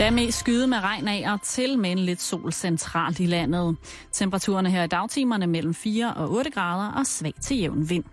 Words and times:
Der 0.00 0.06
er 0.06 0.10
mest 0.10 0.38
skyde 0.38 0.66
med 0.66 0.78
regn 0.78 1.08
af 1.08 1.32
og 1.32 1.42
til 1.42 1.78
med 1.78 1.90
en 1.90 1.98
lidt 1.98 2.22
sol 2.22 2.52
centralt 2.52 3.20
i 3.20 3.26
landet. 3.26 3.76
Temperaturerne 4.12 4.70
her 4.70 4.82
i 4.82 4.86
dagtimerne 4.86 5.46
mellem 5.46 5.74
4 5.74 6.14
og 6.14 6.30
8 6.30 6.50
grader 6.50 6.92
og 6.92 7.06
svag 7.06 7.34
til 7.42 7.56
jævn 7.58 7.90
vind. 7.90 8.04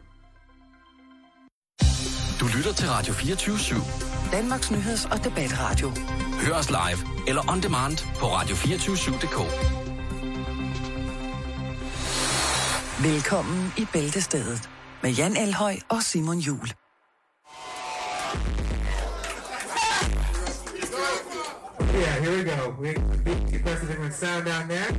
Du 2.39 2.45
lytter 2.57 2.73
til 2.73 2.87
Radio 2.89 3.13
24 3.13 3.55
/7. 3.55 4.31
Danmarks 4.31 4.71
nyheds- 4.71 5.11
og 5.11 5.23
debatradio. 5.23 5.91
Hør 6.45 6.53
os 6.53 6.69
live 6.69 7.27
eller 7.27 7.51
on 7.51 7.61
demand 7.61 7.97
på 8.19 8.25
radio247.dk. 8.25 9.37
Velkommen 13.03 13.73
i 13.77 13.85
Bæltestedet 13.93 14.69
med 15.03 15.11
Jan 15.11 15.37
Elhøj 15.37 15.75
og 15.89 16.03
Simon 16.03 16.37
Jul. 16.37 16.67
Yeah, 21.97 22.19
here 22.21 22.37
we 22.37 22.43
go. 22.43 22.75
We, 22.79 22.89
we 23.51 23.57
press 23.59 23.81
a 23.83 23.87
different 23.87 24.13
sound 24.13 24.45
down 24.45 24.67
there. 24.67 24.91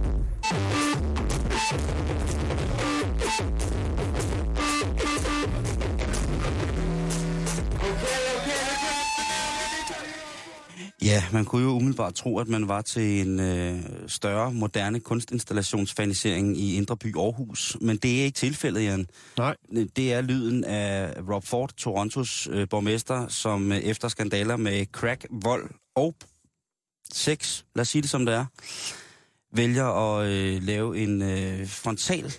Ja, 11.02 11.24
man 11.32 11.44
kunne 11.44 11.62
jo 11.62 11.70
umiddelbart 11.70 12.14
tro, 12.14 12.38
at 12.38 12.48
man 12.48 12.68
var 12.68 12.82
til 12.82 13.26
en 13.26 13.40
øh, 13.40 13.80
større, 14.06 14.52
moderne 14.52 15.00
kunstinstallationsfanisering 15.00 16.58
i 16.58 16.76
Indre 16.76 16.96
By 16.96 17.16
Aarhus. 17.16 17.76
Men 17.80 17.96
det 17.96 18.20
er 18.20 18.24
ikke 18.24 18.36
tilfældet, 18.36 18.84
Jan. 18.84 19.06
Nej. 19.38 19.56
Det 19.96 20.12
er 20.12 20.20
lyden 20.20 20.64
af 20.64 21.12
Rob 21.30 21.44
Ford, 21.44 21.70
Torontos 21.76 22.48
øh, 22.52 22.68
borgmester, 22.68 23.28
som 23.28 23.72
øh, 23.72 23.78
efter 23.78 24.08
skandaler 24.08 24.56
med 24.56 24.86
crack, 24.92 25.26
vold 25.30 25.70
og 25.96 26.14
sex, 27.12 27.62
lad 27.74 27.82
os 27.82 27.88
sige 27.88 28.02
det 28.02 28.10
som 28.10 28.26
det 28.26 28.34
er, 28.34 28.44
vælger 29.52 29.84
at 29.84 30.26
øh, 30.28 30.62
lave 30.62 30.98
en 30.98 31.22
øh, 31.22 31.68
frontal, 31.68 32.34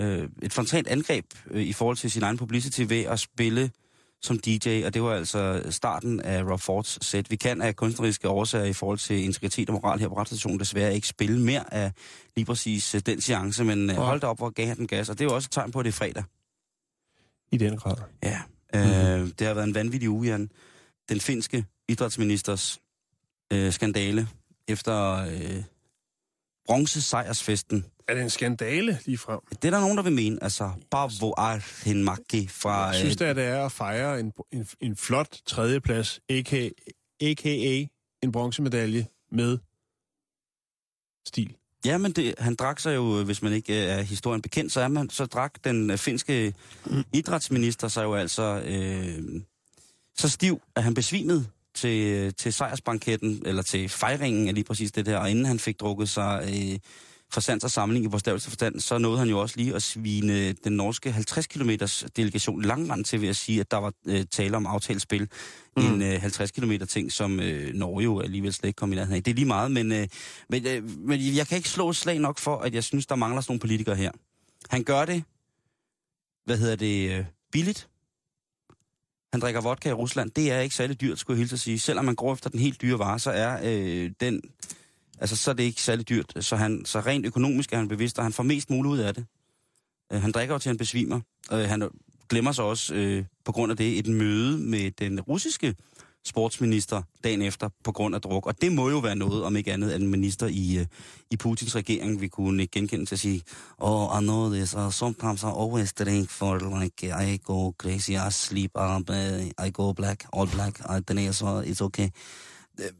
øh, 0.00 0.28
et 0.42 0.52
frontalt 0.52 0.88
angreb 0.88 1.24
øh, 1.50 1.62
i 1.62 1.72
forhold 1.72 1.96
til 1.96 2.10
sin 2.10 2.22
egen 2.22 2.38
publicity 2.38 2.80
ved 2.88 3.04
at 3.04 3.20
spille 3.20 3.70
som 4.22 4.38
DJ, 4.38 4.82
og 4.86 4.94
det 4.94 5.02
var 5.02 5.14
altså 5.14 5.62
starten 5.70 6.20
af 6.20 6.42
Rob 6.42 6.60
Fords 6.60 7.06
sæt. 7.06 7.30
Vi 7.30 7.36
kan 7.36 7.62
af 7.62 7.76
kunstneriske 7.76 8.28
årsager 8.28 8.64
i 8.64 8.72
forhold 8.72 8.98
til 8.98 9.24
integritet 9.24 9.68
og 9.68 9.72
moral 9.72 9.98
her 9.98 10.08
på 10.08 10.16
retsstationen 10.16 10.58
desværre 10.58 10.94
ikke 10.94 11.08
spille 11.08 11.40
mere 11.40 11.74
af 11.74 11.92
lige 12.36 12.44
præcis 12.44 12.94
øh, 12.94 13.00
den 13.06 13.20
seance, 13.20 13.64
men 13.64 13.90
øh, 13.90 13.96
hold 13.96 14.20
da 14.20 14.26
op, 14.26 14.38
hvor 14.38 14.50
gav 14.50 14.66
han 14.66 14.76
den 14.76 14.86
gas, 14.86 15.08
og 15.08 15.18
det 15.18 15.24
er 15.24 15.28
jo 15.28 15.34
også 15.34 15.46
et 15.46 15.52
tegn 15.52 15.70
på, 15.70 15.78
at 15.78 15.84
det 15.84 15.90
er 15.90 15.96
fredag. 15.96 16.24
I 17.52 17.56
den 17.56 17.76
grad. 17.76 17.96
Ja, 18.22 18.40
øh, 18.74 19.16
mm-hmm. 19.16 19.32
det 19.32 19.46
har 19.46 19.54
været 19.54 19.66
en 19.66 19.74
vanvittig 19.74 20.10
uge, 20.10 20.26
Jan. 20.26 20.50
Den 21.08 21.20
finske 21.20 21.64
idrætsministers 21.88 22.81
øh, 23.52 23.72
skandale 23.72 24.28
efter 24.68 25.12
øh, 25.12 25.62
bronzesejrsfesten. 26.66 27.84
Er 28.08 28.14
det 28.14 28.22
en 28.22 28.30
skandale 28.30 28.98
lige 29.06 29.18
frem? 29.18 29.40
Det 29.50 29.64
er 29.64 29.70
der 29.70 29.80
nogen, 29.80 29.96
der 29.96 30.02
vil 30.02 30.12
mene. 30.12 30.38
Altså, 30.42 30.70
Bavo 30.90 31.34
Arhinmaki 31.36 32.48
fra... 32.48 32.86
Jeg 32.86 32.94
synes, 32.94 33.16
det 33.16 33.28
er, 33.28 33.32
det 33.32 33.44
er 33.44 33.64
at 33.64 33.72
fejre 33.72 34.20
en, 34.20 34.32
en, 34.52 34.66
en 34.80 34.96
flot 34.96 35.38
tredjeplads, 35.46 36.20
a.k.a. 36.30 36.68
a.k.a. 37.20 37.86
en 38.22 38.32
bronzemedalje 38.32 39.06
med 39.30 39.58
stil. 41.26 41.56
Ja, 41.84 41.98
men 41.98 42.12
det, 42.12 42.34
han 42.38 42.54
drak 42.54 42.80
sig 42.80 42.94
jo, 42.94 43.24
hvis 43.24 43.42
man 43.42 43.52
ikke 43.52 43.74
er 43.74 44.02
historien 44.02 44.42
bekendt, 44.42 44.72
så, 44.72 44.80
er 44.80 44.88
man, 44.88 45.10
så 45.10 45.26
drak 45.26 45.64
den 45.64 45.90
øh, 45.90 45.98
finske 45.98 46.54
idrætsminister 47.12 47.88
sig 47.88 48.02
jo 48.04 48.14
altså 48.14 48.62
øh, 48.64 49.42
så 50.18 50.28
stiv, 50.28 50.62
at 50.76 50.82
han 50.82 50.94
besvimede 50.94 51.46
til, 51.74 52.34
til 52.34 52.52
sejrsbanketten, 52.52 53.42
eller 53.46 53.62
til 53.62 53.88
fejringen 53.88 54.48
af 54.48 54.54
lige 54.54 54.64
præcis 54.64 54.92
det 54.92 55.06
der, 55.06 55.18
og 55.18 55.30
inden 55.30 55.44
han 55.44 55.58
fik 55.58 55.80
drukket 55.80 56.08
sig 56.08 56.44
øh, 56.48 56.78
for 57.32 57.40
sans 57.40 57.64
og 57.64 57.70
samling 57.70 58.04
i 58.04 58.08
vores 58.08 58.44
forstand, 58.44 58.80
så 58.80 58.98
nåede 58.98 59.18
han 59.18 59.28
jo 59.28 59.40
også 59.40 59.56
lige 59.56 59.74
at 59.74 59.82
svine 59.82 60.52
den 60.52 60.72
norske 60.72 61.12
50 61.12 61.46
km 61.46 61.70
delegation 62.16 62.62
langrand 62.62 63.04
til 63.04 63.20
ved 63.20 63.28
at 63.28 63.36
sige, 63.36 63.60
at 63.60 63.70
der 63.70 63.76
var 63.76 63.92
øh, 64.06 64.24
tale 64.30 64.56
om 64.56 64.66
aftalespil. 64.66 65.28
Mm. 65.76 65.82
En 65.82 66.02
øh, 66.02 66.20
50 66.20 66.50
km 66.50 66.72
ting, 66.88 67.12
som 67.12 67.40
øh, 67.40 67.74
Norge 67.74 68.02
jo 68.02 68.20
alligevel 68.20 68.52
slet 68.52 68.68
ikke 68.68 68.76
kom 68.76 68.92
i 68.92 68.94
nærheden 68.94 69.16
af. 69.16 69.22
Det 69.22 69.30
er 69.30 69.34
lige 69.34 69.46
meget, 69.46 69.70
men, 69.70 69.92
øh, 69.92 70.08
men, 70.48 70.66
øh, 70.66 70.98
men 70.98 71.36
jeg 71.36 71.46
kan 71.46 71.56
ikke 71.56 71.68
slå 71.68 71.92
slag 71.92 72.18
nok 72.18 72.38
for, 72.38 72.56
at 72.56 72.74
jeg 72.74 72.84
synes, 72.84 73.06
der 73.06 73.14
mangler 73.14 73.40
sådan 73.40 73.50
nogle 73.52 73.60
politikere 73.60 73.96
her. 73.96 74.10
Han 74.70 74.84
gør 74.84 75.04
det, 75.04 75.24
hvad 76.44 76.58
hedder 76.58 76.76
det, 76.76 77.10
øh, 77.10 77.24
billigt. 77.52 77.88
Han 79.32 79.40
drikker 79.40 79.60
vodka 79.60 79.88
i 79.88 79.92
Rusland. 79.92 80.30
Det 80.30 80.52
er 80.52 80.60
ikke 80.60 80.74
særlig 80.74 81.00
dyrt, 81.00 81.18
skulle 81.18 81.34
jeg 81.36 81.38
hilse 81.38 81.54
at 81.54 81.60
sige. 81.60 81.78
Selvom 81.78 82.04
man 82.04 82.14
går 82.14 82.32
efter 82.32 82.50
den 82.50 82.60
helt 82.60 82.82
dyre 82.82 82.98
vare, 82.98 83.18
så 83.18 83.30
er 83.30 83.58
øh, 83.64 84.10
den 84.20 84.42
altså 85.22 85.36
så 85.36 85.50
er 85.50 85.54
det 85.54 85.62
ikke 85.62 85.82
særlig 85.82 86.08
dyrt. 86.08 86.32
Så, 86.40 86.56
han, 86.56 86.84
så 86.84 87.00
rent 87.00 87.26
økonomisk 87.26 87.72
er 87.72 87.76
han 87.76 87.88
bevidst, 87.88 88.18
og 88.18 88.24
han 88.24 88.32
får 88.32 88.42
mest 88.42 88.70
muligt 88.70 88.92
ud 88.92 88.98
af 88.98 89.14
det. 89.14 89.26
Øh, 90.12 90.22
han 90.22 90.32
drikker 90.32 90.54
jo 90.54 90.58
til, 90.58 90.68
han 90.68 90.76
besvimer. 90.76 91.20
Øh, 91.52 91.68
han 91.68 91.90
glemmer 92.28 92.52
sig 92.52 92.64
også 92.64 92.94
øh, 92.94 93.24
på 93.44 93.52
grund 93.52 93.72
af 93.72 93.76
det 93.76 93.98
et 93.98 94.06
møde 94.06 94.58
med 94.58 94.90
den 94.90 95.20
russiske 95.20 95.74
sportsminister 96.24 97.02
dagen 97.24 97.42
efter 97.42 97.68
på 97.84 97.92
grund 97.92 98.14
af 98.14 98.20
druk. 98.20 98.46
Og 98.46 98.62
det 98.62 98.72
må 98.72 98.90
jo 98.90 98.98
være 98.98 99.16
noget, 99.16 99.44
om 99.44 99.56
ikke 99.56 99.72
andet, 99.72 99.90
at 99.90 100.00
en 100.00 100.08
minister 100.08 100.46
i, 100.46 100.78
øh, 100.78 100.86
i 101.30 101.36
Putins 101.36 101.76
regering 101.76 102.20
vil 102.20 102.30
kunne 102.30 102.66
genkende 102.66 103.06
til 103.06 103.14
at 103.14 103.18
sige, 103.20 103.42
oh, 103.78 104.22
I 104.22 104.24
know 104.24 104.52
this, 104.52 104.74
uh, 104.74 104.92
sometimes 104.92 105.42
I 105.42 105.46
always 105.46 105.92
drink 105.92 106.30
for 106.30 106.80
like, 106.80 107.06
I 107.06 107.38
go 107.44 107.72
crazy, 107.78 108.10
I 108.10 108.30
sleep, 108.30 108.70
up, 108.74 109.10
uh, 109.10 109.66
I 109.66 109.70
go 109.72 109.92
black, 109.92 110.24
all 110.36 110.48
black, 110.48 110.78
I 110.78 111.00
drink, 111.00 111.34
so 111.34 111.62
it's 111.62 111.82
okay. 111.82 112.08
Øh, 112.80 112.90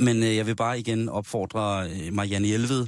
men 0.00 0.22
øh, 0.22 0.36
jeg 0.36 0.46
vil 0.46 0.56
bare 0.56 0.78
igen 0.78 1.08
opfordre 1.08 1.90
øh, 1.90 2.12
Marianne 2.12 2.46
Hjelved, 2.46 2.86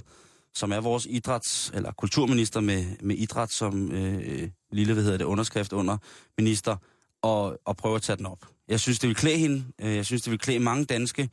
som 0.54 0.72
er 0.72 0.80
vores 0.80 1.06
idræts- 1.06 1.70
eller 1.76 1.92
kulturminister 1.92 2.60
med, 2.60 2.84
med 3.00 3.16
idræt 3.16 3.50
som 3.50 3.92
øh, 3.92 4.48
lille, 4.72 4.92
hvad 4.92 5.02
hedder 5.02 5.18
det, 5.18 5.24
underskrift 5.24 5.72
under 5.72 5.96
minister, 6.38 6.76
og, 7.22 7.58
og 7.64 7.76
prøve 7.76 7.94
at 7.94 8.02
tage 8.02 8.16
den 8.16 8.26
op. 8.26 8.46
Jeg 8.68 8.80
synes, 8.80 8.98
det 8.98 9.08
vil 9.08 9.16
klæde 9.16 9.38
hende. 9.38 9.64
Øh, 9.80 9.96
jeg 9.96 10.06
synes, 10.06 10.22
det 10.22 10.30
vil 10.30 10.38
klæde 10.38 10.60
mange 10.60 10.84
danske 10.84 11.28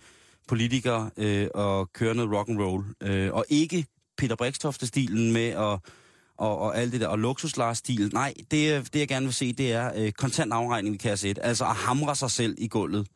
politikere 0.48 1.10
øh, 1.18 1.50
at 1.56 1.94
køre 1.94 2.16
noget 2.16 2.32
rock 2.32 2.50
and 2.50 2.60
roll 2.62 2.86
øh, 3.02 3.34
og 3.34 3.46
ikke 3.50 3.86
Peter 4.18 4.36
Brikstofte-stilen 4.36 5.32
med 5.32 5.48
at 5.48 5.80
og, 6.40 6.58
og 6.58 6.78
alt 6.78 6.92
det 6.92 7.02
der, 7.02 7.08
og 7.08 7.20
luksuslars-stil. 7.20 8.10
Nej, 8.14 8.34
det, 8.52 8.94
det 8.94 9.00
jeg 9.00 9.08
gerne 9.08 9.26
vil 9.26 9.34
se, 9.34 9.54
det 9.54 9.72
er 9.72 9.92
øh, 9.96 10.12
kontant 10.12 10.54
afregning, 10.54 10.94
vi 10.94 10.98
kan 10.98 11.10
have 11.10 11.18
set. 11.18 11.40
Altså 11.42 11.66
at 11.66 11.76
hamre 11.76 12.16
sig 12.16 12.32
selv 12.32 12.56
i 12.58 12.68
gulvet 12.68 13.08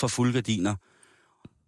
for 0.00 0.08
fulde 0.08 0.32
gardiner 0.32 0.74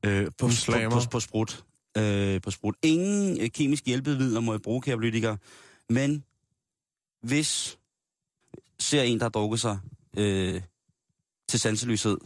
øh, 0.07 0.27
på, 0.27 0.31
på, 0.39 0.73
på, 0.91 1.01
på, 1.11 1.21
sprut. 1.21 1.65
Øh, 1.97 2.41
på 2.41 2.51
sprut. 2.51 2.75
Ingen 2.83 3.41
øh, 3.41 3.51
kemisk 3.51 3.87
hjælpemidler 3.87 4.41
må 4.41 4.55
I 4.55 4.59
bruge, 4.59 4.83
kære 4.83 4.97
politikere. 4.97 5.37
Men 5.89 6.25
hvis 7.23 7.79
ser 8.79 9.03
en, 9.03 9.19
der 9.19 9.25
har 9.25 9.31
drukket 9.31 9.61
sig 9.61 9.79
øh, 10.17 10.61
til 11.49 11.61
sanseløshed 11.61 12.19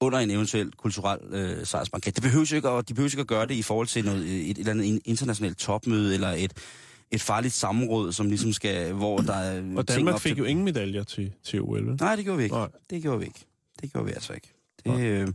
under 0.00 0.18
en 0.18 0.30
eventuel 0.30 0.72
kulturel 0.72 1.18
øh, 1.30 1.66
sejrsbanket. 1.66 2.16
Det 2.16 2.22
behøver 2.22 2.54
ikke 2.54 2.68
at, 2.68 2.88
de 2.88 2.94
behøver 2.94 3.10
ikke 3.10 3.20
at 3.20 3.26
gøre 3.26 3.46
det 3.46 3.54
i 3.54 3.62
forhold 3.62 3.86
til 3.86 4.04
noget, 4.04 4.24
et, 4.24 4.50
et 4.50 4.58
eller 4.58 4.72
andet 4.72 5.02
internationalt 5.04 5.58
topmøde, 5.58 6.14
eller 6.14 6.28
et, 6.28 6.52
et 7.10 7.20
farligt 7.20 7.54
samråd, 7.54 8.12
som 8.12 8.28
ligesom 8.28 8.52
skal, 8.52 8.92
hvor 8.92 9.18
der 9.18 9.34
er 9.34 9.76
Og 9.76 9.88
Danmark 9.88 10.20
fik 10.20 10.30
til... 10.30 10.38
jo 10.38 10.44
ingen 10.44 10.64
medaljer 10.64 11.02
til, 11.04 11.32
til 11.42 11.60
OL, 11.62 11.86
vel? 11.86 11.96
Nej, 12.00 12.16
det 12.16 12.24
gjorde 12.24 12.38
vi 12.38 12.44
ikke. 12.44 12.56
Nej. 12.56 12.68
Det 12.90 13.02
gjorde 13.02 13.18
vi 13.18 13.24
ikke. 13.24 13.46
Det 13.80 13.92
gjorde 13.92 14.06
vi 14.06 14.12
altså 14.12 14.32
ikke. 14.32 14.54
Det, 14.84 15.00
øh, 15.00 15.28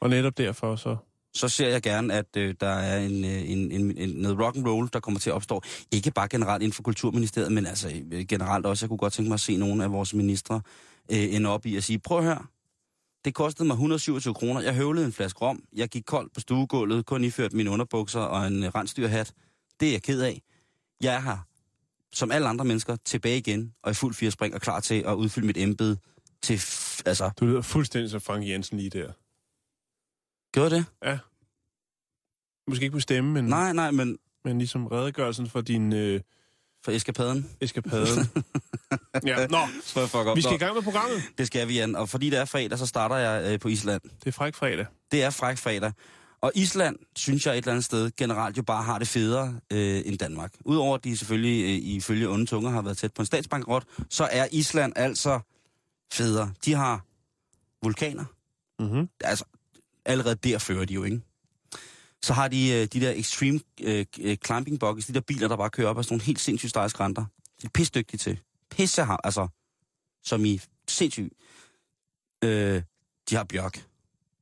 og 0.00 0.10
netop 0.10 0.38
derfor 0.38 0.76
så... 0.76 0.96
Så 1.34 1.48
ser 1.48 1.68
jeg 1.68 1.82
gerne, 1.82 2.14
at 2.14 2.36
øh, 2.36 2.54
der 2.60 2.68
er 2.68 2.98
en, 2.98 3.24
øh, 3.24 3.50
en, 3.50 3.72
en, 3.72 3.98
en, 3.98 4.08
noget 4.08 4.38
rock 4.38 4.56
and 4.56 4.66
roll, 4.68 4.88
der 4.92 5.00
kommer 5.00 5.20
til 5.20 5.30
at 5.30 5.34
opstå. 5.34 5.62
Ikke 5.90 6.10
bare 6.10 6.28
generelt 6.28 6.62
inden 6.62 6.72
for 6.72 6.82
Kulturministeriet, 6.82 7.52
men 7.52 7.66
altså 7.66 8.02
øh, 8.12 8.26
generelt 8.26 8.66
også. 8.66 8.84
Jeg 8.84 8.88
kunne 8.88 8.98
godt 8.98 9.12
tænke 9.12 9.28
mig 9.28 9.34
at 9.34 9.40
se 9.40 9.56
nogle 9.56 9.84
af 9.84 9.92
vores 9.92 10.14
ministre 10.14 10.60
øh, 11.10 11.34
ende 11.34 11.50
op 11.50 11.66
i 11.66 11.76
at 11.76 11.84
sige, 11.84 11.98
prøv 11.98 12.18
at 12.18 12.24
høre, 12.24 12.46
det 13.24 13.34
kostede 13.34 13.66
mig 13.66 13.74
127 13.74 14.34
kroner. 14.34 14.60
Jeg 14.60 14.74
høvlede 14.74 15.06
en 15.06 15.12
flaske 15.12 15.40
rom. 15.40 15.62
Jeg 15.72 15.88
gik 15.88 16.02
kold 16.06 16.30
på 16.34 16.40
stuegulvet, 16.40 17.06
kun 17.06 17.24
iført 17.24 17.52
mine 17.52 17.70
underbukser 17.70 18.20
og 18.20 18.46
en 18.46 18.64
øh, 18.64 18.70
rensdyrhat. 18.74 19.32
Det 19.80 19.88
er 19.88 19.92
jeg 19.92 20.02
ked 20.02 20.20
af. 20.20 20.42
Jeg 21.00 21.14
er 21.14 21.20
her, 21.20 21.38
som 22.12 22.30
alle 22.30 22.48
andre 22.48 22.64
mennesker, 22.64 22.96
tilbage 23.04 23.38
igen 23.38 23.72
og 23.82 23.90
i 23.90 23.94
fuld 23.94 24.14
firespring 24.14 24.54
og 24.54 24.60
klar 24.60 24.80
til 24.80 25.02
at 25.06 25.14
udfylde 25.14 25.46
mit 25.46 25.56
embede 25.56 25.98
til... 26.42 26.54
Altså... 27.06 27.30
Du 27.40 27.46
lyder 27.46 27.62
fuldstændig 27.62 28.10
som 28.10 28.20
Frank 28.20 28.48
Jensen 28.48 28.78
lige 28.78 28.90
der. 28.90 29.12
Gjorde 30.54 30.74
det? 30.74 30.84
Ja. 31.04 31.18
Måske 32.68 32.82
ikke 32.82 32.92
på 32.92 33.00
stemme, 33.00 33.32
men... 33.32 33.44
Nej, 33.44 33.72
nej, 33.72 33.90
men... 33.90 34.18
Men 34.44 34.58
ligesom 34.58 34.86
redegørelsen 34.86 35.48
for 35.50 35.60
din... 35.60 35.92
Øh... 35.92 36.20
For 36.84 36.92
eskapaden? 36.92 37.50
Eskapaden. 37.60 38.28
ja, 39.26 39.46
nå. 39.46 39.58
Så 39.82 40.00
jeg 40.00 40.08
fuck 40.08 40.26
op. 40.26 40.36
Vi 40.36 40.42
skal 40.42 40.54
i 40.54 40.58
gang 40.58 40.74
med 40.74 40.82
programmet. 40.82 41.22
Det 41.38 41.46
skal 41.46 41.68
vi, 41.68 41.74
Jan. 41.74 41.96
Og 41.96 42.08
fordi 42.08 42.30
det 42.30 42.38
er 42.38 42.44
fredag, 42.44 42.78
så 42.78 42.86
starter 42.86 43.16
jeg 43.16 43.52
øh, 43.52 43.60
på 43.60 43.68
Island. 43.68 44.00
Det 44.02 44.26
er 44.26 44.32
fræk 44.32 44.54
fredag. 44.54 44.86
Det 45.12 45.22
er 45.22 45.30
fræk 45.30 45.58
fredag. 45.58 45.92
Og 46.40 46.52
Island, 46.54 46.96
synes 47.16 47.46
jeg 47.46 47.52
et 47.52 47.58
eller 47.58 47.72
andet 47.72 47.84
sted, 47.84 48.10
generelt 48.16 48.56
jo 48.56 48.62
bare 48.62 48.82
har 48.82 48.98
det 48.98 49.08
federe 49.08 49.60
øh, 49.72 50.02
end 50.04 50.18
Danmark. 50.18 50.52
Udover 50.64 50.94
at 50.94 51.04
de 51.04 51.16
selvfølgelig 51.16 51.62
øh, 51.64 51.88
ifølge 51.88 52.28
onde 52.28 52.46
tunger 52.46 52.70
har 52.70 52.82
været 52.82 52.96
tæt 52.98 53.14
på 53.14 53.22
en 53.22 53.26
statsbankrot, 53.26 53.84
så 54.10 54.28
er 54.30 54.46
Island 54.52 54.92
altså 54.96 55.40
federe. 56.12 56.52
De 56.64 56.74
har 56.74 57.04
vulkaner. 57.82 58.24
Mm-hmm. 58.78 59.08
Altså, 59.20 59.44
allerede 60.04 60.34
der 60.34 60.58
fører 60.58 60.84
de 60.84 60.94
jo, 60.94 61.04
ikke? 61.04 61.20
Så 62.22 62.32
har 62.32 62.48
de 62.48 62.72
øh, 62.72 62.86
de 62.86 63.00
der 63.00 63.12
extreme 63.16 63.60
øh, 63.80 64.06
øh 64.20 64.36
climbing 64.46 64.80
buggies, 64.80 65.06
de 65.06 65.14
der 65.14 65.20
biler, 65.20 65.48
der 65.48 65.56
bare 65.56 65.70
kører 65.70 65.88
op 65.88 65.98
af 65.98 66.04
sådan 66.04 66.14
nogle 66.14 66.24
helt 66.24 66.40
sindssygt 66.40 66.70
stejle 66.70 66.90
skrænter. 66.90 67.24
De 67.62 67.66
er 67.66 67.70
pisdygtige 67.74 68.18
til. 68.18 68.40
Pisse 68.70 69.02
har, 69.02 69.20
altså, 69.24 69.48
som 70.24 70.44
i 70.44 70.60
sindssygt. 70.88 71.32
Øh, 72.44 72.82
de 73.30 73.36
har 73.36 73.44
bjørk. 73.44 73.84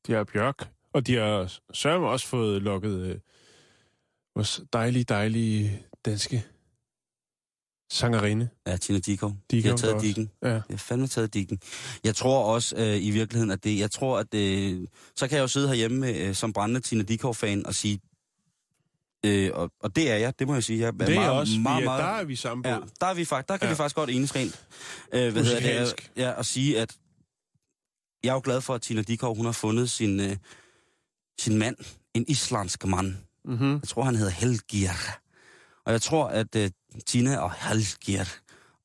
De 0.06 0.12
har 0.12 0.24
Bjørk, 0.24 0.68
og 0.92 1.06
de 1.06 1.14
har 1.14 1.58
sørme 1.72 2.08
også 2.08 2.26
fået 2.26 2.62
lukket 2.62 3.00
øh, 3.00 3.18
vores 4.34 4.60
dejlige, 4.72 5.04
dejlige 5.04 5.82
danske 6.04 6.44
sangerinde. 7.92 8.48
Ja, 8.66 8.76
Tina 8.76 8.98
Dikov. 8.98 9.30
De 9.30 9.56
Dickow 9.56 9.70
har 9.70 9.76
taget 9.76 10.02
dikken. 10.02 10.30
Ja. 10.42 10.48
Jeg 10.48 10.62
har 10.70 10.76
fandme 10.76 11.06
taget 11.06 11.34
dikken. 11.34 11.58
Jeg 12.04 12.16
tror 12.16 12.54
også 12.54 12.76
øh, 12.76 13.04
i 13.04 13.10
virkeligheden, 13.10 13.50
at 13.50 13.64
det... 13.64 13.78
Jeg 13.78 13.90
tror, 13.90 14.18
at 14.18 14.32
det... 14.32 14.86
Så 15.16 15.28
kan 15.28 15.36
jeg 15.36 15.42
jo 15.42 15.48
sidde 15.48 15.68
herhjemme 15.68 16.08
øh, 16.08 16.34
som 16.34 16.52
brændende 16.52 16.80
Tina 16.80 17.02
Dikov-fan 17.02 17.66
og 17.66 17.74
sige... 17.74 18.00
Øh, 19.26 19.50
og, 19.54 19.70
og 19.80 19.96
det 19.96 20.10
er 20.10 20.16
jeg, 20.16 20.38
det 20.38 20.46
må 20.46 20.54
jeg 20.54 20.64
sige. 20.64 20.78
Jeg 20.78 20.86
er 20.86 20.90
Det 20.90 21.08
er 21.08 21.14
meget, 21.14 21.30
også, 21.30 21.58
meget, 21.58 21.80
er, 21.80 21.84
meget, 21.84 22.02
der 22.02 22.08
er 22.08 22.24
vi 22.24 22.36
samme 22.36 22.68
Ja, 22.68 22.78
der, 23.00 23.06
er 23.06 23.14
vi, 23.14 23.24
fakt, 23.24 23.48
der 23.48 23.56
kan 23.56 23.64
ja. 23.64 23.68
Ja. 23.68 23.72
vi 23.72 23.76
faktisk 23.76 23.96
godt 23.96 24.10
enes 24.10 24.34
rent. 24.36 24.66
Øh, 25.12 25.32
hvad 25.32 25.44
hedder 25.44 25.84
det? 25.84 26.10
Ja, 26.16 26.38
at 26.38 26.46
sige, 26.46 26.80
at 26.80 26.96
jeg 28.24 28.30
er 28.30 28.34
jo 28.34 28.40
glad 28.44 28.60
for, 28.60 28.74
at 28.74 28.82
Tina 28.82 29.02
Dikov, 29.02 29.36
hun 29.36 29.44
har 29.44 29.52
fundet 29.52 29.90
sin, 29.90 30.20
øh, 30.20 30.36
sin 31.40 31.58
mand, 31.58 31.76
en 32.14 32.24
islandsk 32.28 32.86
mand. 32.86 33.14
Mm-hmm. 33.44 33.72
Jeg 33.72 33.88
tror, 33.88 34.02
han 34.02 34.16
hedder 34.16 34.32
Helgir. 34.32 34.90
Og 35.86 35.92
jeg 35.92 36.02
tror, 36.02 36.26
at 36.26 36.56
øh, 36.56 36.70
Tina 37.06 37.36
og 37.36 37.52
Helgir 37.52 38.24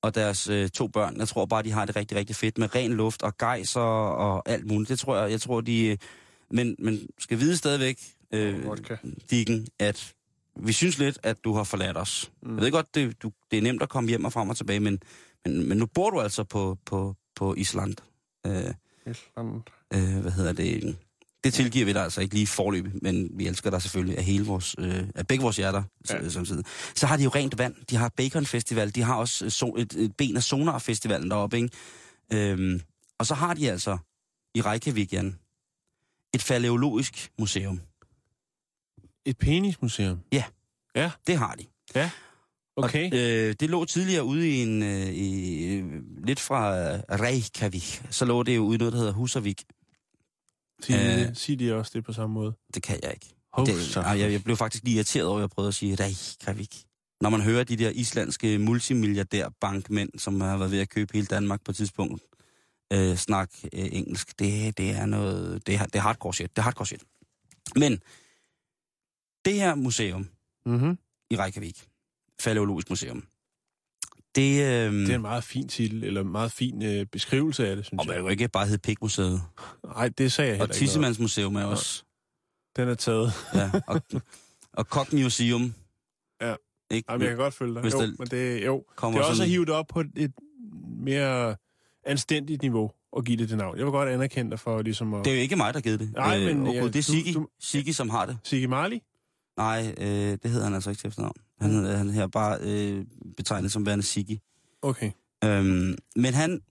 og 0.02 0.16
deres 0.16 0.50
øh, 0.50 0.70
to 0.70 0.88
børn, 0.88 1.20
jeg 1.20 1.28
tror 1.28 1.46
bare, 1.46 1.64
de 1.64 1.72
har 1.72 1.86
det 1.86 1.96
rigtig, 1.96 2.18
rigtig 2.18 2.36
fedt 2.36 2.58
med 2.58 2.76
ren 2.76 2.94
luft 2.94 3.24
og 3.24 3.38
gejser 3.38 3.80
og 3.80 4.50
alt 4.50 4.66
muligt. 4.66 4.90
Det 4.90 5.00
tror 5.00 5.18
jeg, 5.18 5.32
jeg 5.32 5.42
tror, 5.42 5.62
de... 5.62 5.86
Øh, 5.86 5.98
men, 6.52 6.76
men 6.80 7.08
skal 7.20 7.40
vide 7.40 7.58
stadigvæk, 7.58 8.00
øh. 8.32 8.78
Dikken, 9.32 9.68
at 9.80 10.14
vi 10.56 10.74
synes 10.74 10.98
lidt, 10.98 11.20
at 11.24 11.44
du 11.44 11.54
har 11.54 11.64
forladt 11.64 11.98
os. 11.98 12.32
Mm. 12.42 12.56
Jeg 12.56 12.64
ved 12.64 12.72
godt, 12.72 12.96
det, 12.96 13.24
du, 13.24 13.32
det 13.52 13.58
er 13.58 13.62
nemt 13.62 13.82
at 13.82 13.90
komme 13.90 14.10
hjem 14.10 14.26
og 14.26 14.34
frem 14.34 14.50
og 14.50 14.58
tilbage, 14.58 14.80
men, 14.80 15.00
men, 15.46 15.70
men 15.70 15.78
nu 15.78 15.86
bor 15.86 16.10
du 16.10 16.22
altså 16.22 16.44
på, 16.44 16.78
på, 16.86 17.16
på 17.36 17.54
Island. 17.56 17.96
Øh, 18.46 18.74
Island. 19.06 19.62
øh, 19.94 20.22
hvad 20.22 20.32
hedder 20.32 20.54
det? 20.54 20.98
Det 21.44 21.54
tilgiver 21.54 21.86
vi 21.86 21.94
dig 21.94 22.04
altså 22.04 22.22
ikke 22.22 22.34
lige 22.34 22.48
forløb, 22.48 22.86
men 23.02 23.30
vi 23.34 23.48
elsker 23.48 23.70
dig 23.70 23.82
selvfølgelig 23.82 24.18
af, 24.18 24.24
hele 24.24 24.46
vores, 24.46 24.76
øh, 24.80 25.04
af 25.16 25.28
begge 25.28 25.42
vores 25.42 25.58
hjerter 25.58 25.84
Ja. 26.10 26.24
ja. 26.24 26.30
samtidig. 26.30 26.66
Så 26.96 27.08
har 27.08 27.18
de 27.18 27.24
jo 27.24 27.30
rent 27.30 27.58
vand, 27.58 27.76
de 27.90 27.96
har 27.96 28.10
Bacon 28.18 28.46
Festival, 28.46 28.96
de 28.96 29.02
har 29.02 29.16
også 29.16 29.46
øh, 29.46 29.52
so, 29.52 29.76
et, 29.78 29.94
et 29.94 30.16
ben 30.18 30.36
af 30.38 30.44
Sonar 30.44 30.80
Festivalen 30.80 31.32
deroppe, 31.32 31.58
ikke? 31.58 31.70
Øhm, 32.34 32.82
og 33.20 33.26
så 33.26 33.34
har 33.34 33.54
de 33.54 33.72
altså 33.72 33.98
i 34.56 34.62
Reykjavik, 34.62 35.14
Jan, 35.14 35.40
et 36.34 36.42
faleologisk 36.42 37.32
museum. 37.40 37.82
Et 39.26 39.38
penismuseum. 39.38 40.20
Det 41.28 41.38
har 41.38 41.56
de. 41.56 41.66
Okay. 42.76 43.12
Og, 43.12 43.18
øh, 43.18 43.56
det 43.60 43.70
lå 43.70 43.86
tidligere 43.86 44.24
ude 44.24 44.50
i 44.50 44.62
en, 44.62 44.84
øh, 44.84 45.08
i, 45.08 45.66
øh, 45.76 45.86
lidt 46.24 46.40
fra 46.40 46.78
øh, 46.78 47.00
Reykjavik. 47.10 48.04
Så 48.10 48.26
lå 48.26 48.44
det 48.44 48.56
jo 48.56 48.62
ude 48.62 48.76
i 48.76 48.78
noget, 48.78 48.94
der 48.94 49.00
hedder 49.00 49.14
Husavik. 49.14 49.64
Sig, 50.82 51.20
øh, 51.20 51.30
øh, 51.30 51.36
sig 51.36 51.60
de 51.60 51.76
også 51.76 51.92
det 51.96 52.06
på 52.06 52.14
samme 52.14 52.34
måde. 52.34 52.54
Det 52.74 52.84
kan 52.84 53.00
jeg 53.04 53.14
ikke. 53.14 53.34
Det, 53.58 53.98
ej, 53.98 54.20
jeg, 54.20 54.32
jeg 54.32 54.44
blev 54.44 54.58
faktisk 54.58 54.84
lige 54.84 54.96
irriteret 54.96 55.28
over, 55.28 55.38
at 55.38 55.42
jeg 55.42 55.50
prøvede 55.50 55.68
at 55.68 55.76
sige 55.76 55.96
Reykjavik. 55.96 56.84
Når 57.22 57.30
man 57.30 57.42
hører 57.42 57.64
de 57.64 57.76
der 57.78 57.90
islandske 57.90 58.58
multimilliardærbankmænd, 58.58 60.20
som 60.20 60.42
har 60.42 60.58
været 60.58 60.72
ved 60.72 60.80
at 60.80 60.90
købe 60.90 61.14
hele 61.14 61.26
Danmark 61.26 61.62
på 61.64 61.72
et 61.72 61.76
tidspunkt, 61.76 62.24
øh, 62.94 63.16
snak 63.18 63.52
øh, 63.64 63.88
engelsk, 63.92 64.40
det, 64.40 64.78
det 64.78 64.90
er 64.90 65.06
noget, 65.06 65.68
det 65.68 65.76
er, 65.76 65.86
det 65.86 65.96
er 65.96 66.00
hardcore 66.00 66.34
shit. 66.34 66.50
Det 66.50 66.58
er 66.58 66.64
hardcore 66.64 66.86
shit. 66.86 67.04
Men 67.76 68.00
det 69.46 69.54
her 69.54 69.76
museum 69.76 70.30
Mm-hmm. 70.66 70.98
i 71.30 71.38
Reykjavik, 71.38 71.88
Faleologisk 72.40 72.90
Museum, 72.90 73.24
det, 74.38 74.62
øh, 74.88 74.94
Det 74.94 75.10
er 75.12 75.16
en 75.16 75.22
meget 75.22 75.44
fin 75.44 75.68
titel, 75.68 76.04
eller 76.04 76.22
en 76.22 76.32
meget 76.32 76.52
fin 76.52 76.84
øh, 76.84 77.06
beskrivelse 77.06 77.68
af 77.70 77.76
det, 77.76 77.86
synes 77.86 78.00
og 78.00 78.06
man 78.08 78.16
jeg. 78.16 78.22
jo 78.24 78.28
ikke 78.28 78.48
bare 78.48 78.66
hedde 78.66 78.82
Pikmuseet. 78.82 79.42
Nej, 79.86 80.10
det 80.18 80.32
sagde 80.32 80.48
jeg 80.52 80.54
Og 80.54 80.58
heller 80.58 80.64
ikke. 80.64 80.68
noget 80.68 80.70
Tissemandsmuseum 80.74 81.56
er 81.56 81.64
også. 81.64 82.04
Den 82.76 82.88
er 82.90 82.94
taget. 82.96 83.32
ja, 83.54 83.72
og, 83.88 84.02
og 84.80 84.86
Cock 84.86 85.14
Museum. 85.14 85.74
Ja. 86.42 86.56
Ikke? 86.92 87.12
Jamen, 87.12 87.22
jeg 87.22 87.30
kan 87.30 87.38
godt 87.38 87.54
følge 87.54 87.74
dig. 87.74 87.82
Hvis 87.82 87.94
Jo, 87.94 88.02
det 88.02 88.16
men 88.20 88.28
det, 88.28 88.66
jo. 88.66 88.84
kommer 88.96 89.20
det 89.20 89.24
er 89.26 89.28
også 89.30 89.38
sådan- 89.38 89.46
at 89.48 89.50
hive 89.52 89.66
det 89.66 89.74
op 89.74 89.88
på 89.88 90.04
et, 90.16 90.32
mere 91.00 91.56
anstændigt 92.06 92.62
niveau 92.62 92.92
og 93.12 93.24
give 93.24 93.38
det 93.38 93.50
det 93.50 93.58
navn. 93.58 93.78
Jeg 93.78 93.86
vil 93.86 93.92
godt 93.92 94.10
anerkende 94.10 94.52
dig 94.52 94.60
for 94.60 94.82
ligesom 94.82 95.14
at... 95.14 95.26
Det 95.26 95.32
er 95.32 95.36
jo 95.36 95.42
ikke 95.42 95.56
mig, 95.56 95.74
der 95.74 95.82
givet 95.82 96.00
det. 96.00 96.14
Nej, 96.14 96.40
men, 96.40 96.68
øh, 96.68 96.76
ja, 96.76 96.80
ja, 96.80 96.84
det 96.84 96.88
er 96.88 96.92
du- 96.92 97.02
Siggi, 97.02 97.34
du- 97.34 97.48
Siggi, 97.60 97.94
som 97.94 98.10
har 98.10 98.26
det. 98.26 98.38
Sigge 98.44 98.68
Marley? 98.68 98.98
Nej, 99.58 99.94
øh, 99.98 100.08
det 100.44 100.52
hedder 100.52 100.64
han 100.64 100.74
altså 100.74 100.90
ikke 100.90 101.00
til 101.00 101.08
efternavn. 101.08 101.36
Han, 101.60 101.80
Mm. 101.80 101.86
han 101.86 102.10
her 102.10 102.28
bare 102.28 102.58
øh, 102.62 103.06
betegnet 103.38 103.72
som 103.72 103.86
værende 103.86 104.04
Siggi. 104.04 104.40
Okay. 104.82 105.12
Øhm, 105.44 105.96
men 106.16 106.34
han 106.34 106.62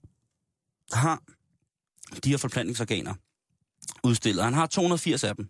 har 0.91 1.21
de 2.23 2.29
her 2.29 2.37
forplantningsorganer 2.37 3.13
udstillet. 4.03 4.43
Han 4.43 4.53
har 4.53 4.65
280 4.67 5.23
af 5.23 5.35
dem. 5.35 5.49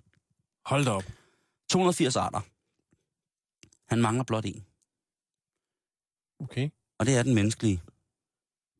Hold 0.66 0.86
da 0.86 0.92
op. 0.92 1.04
280 1.70 2.16
arter. 2.16 2.42
Han 3.90 4.02
mangler 4.02 4.24
blot 4.24 4.46
en. 4.46 4.64
Okay. 6.40 6.70
Og 7.00 7.06
det 7.06 7.16
er 7.18 7.24
den 7.24 7.36
menneskelige. 7.36 7.82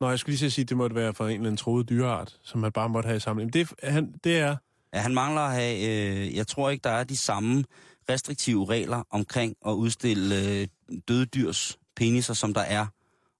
Nå, 0.00 0.08
jeg 0.10 0.18
skulle 0.18 0.36
lige 0.38 0.50
sige, 0.50 0.62
at 0.62 0.68
det 0.68 0.76
måtte 0.76 0.96
være 0.96 1.14
fra 1.14 1.24
en 1.24 1.30
eller 1.30 1.40
anden 1.46 1.56
troet 1.56 1.88
dyreart, 1.88 2.38
som 2.42 2.60
man 2.60 2.72
bare 2.72 2.88
måtte 2.88 3.06
have 3.06 3.16
i 3.16 3.20
samling. 3.20 3.52
Det, 3.52 3.72
han, 3.82 4.14
det 4.24 4.38
er... 4.38 4.56
Ja, 4.92 5.00
han 5.00 5.14
mangler 5.14 5.40
at 5.40 5.52
have... 5.52 5.88
Øh, 5.88 6.34
jeg 6.36 6.46
tror 6.46 6.70
ikke, 6.70 6.82
der 6.84 6.90
er 6.90 7.04
de 7.04 7.16
samme 7.16 7.64
restriktive 8.10 8.64
regler 8.68 9.02
omkring 9.10 9.56
at 9.66 9.72
udstille 9.72 10.60
øh, 10.60 10.68
døde 11.08 11.26
dyrs 11.26 11.78
peniser, 11.96 12.34
som 12.34 12.54
der 12.54 12.60
er 12.60 12.86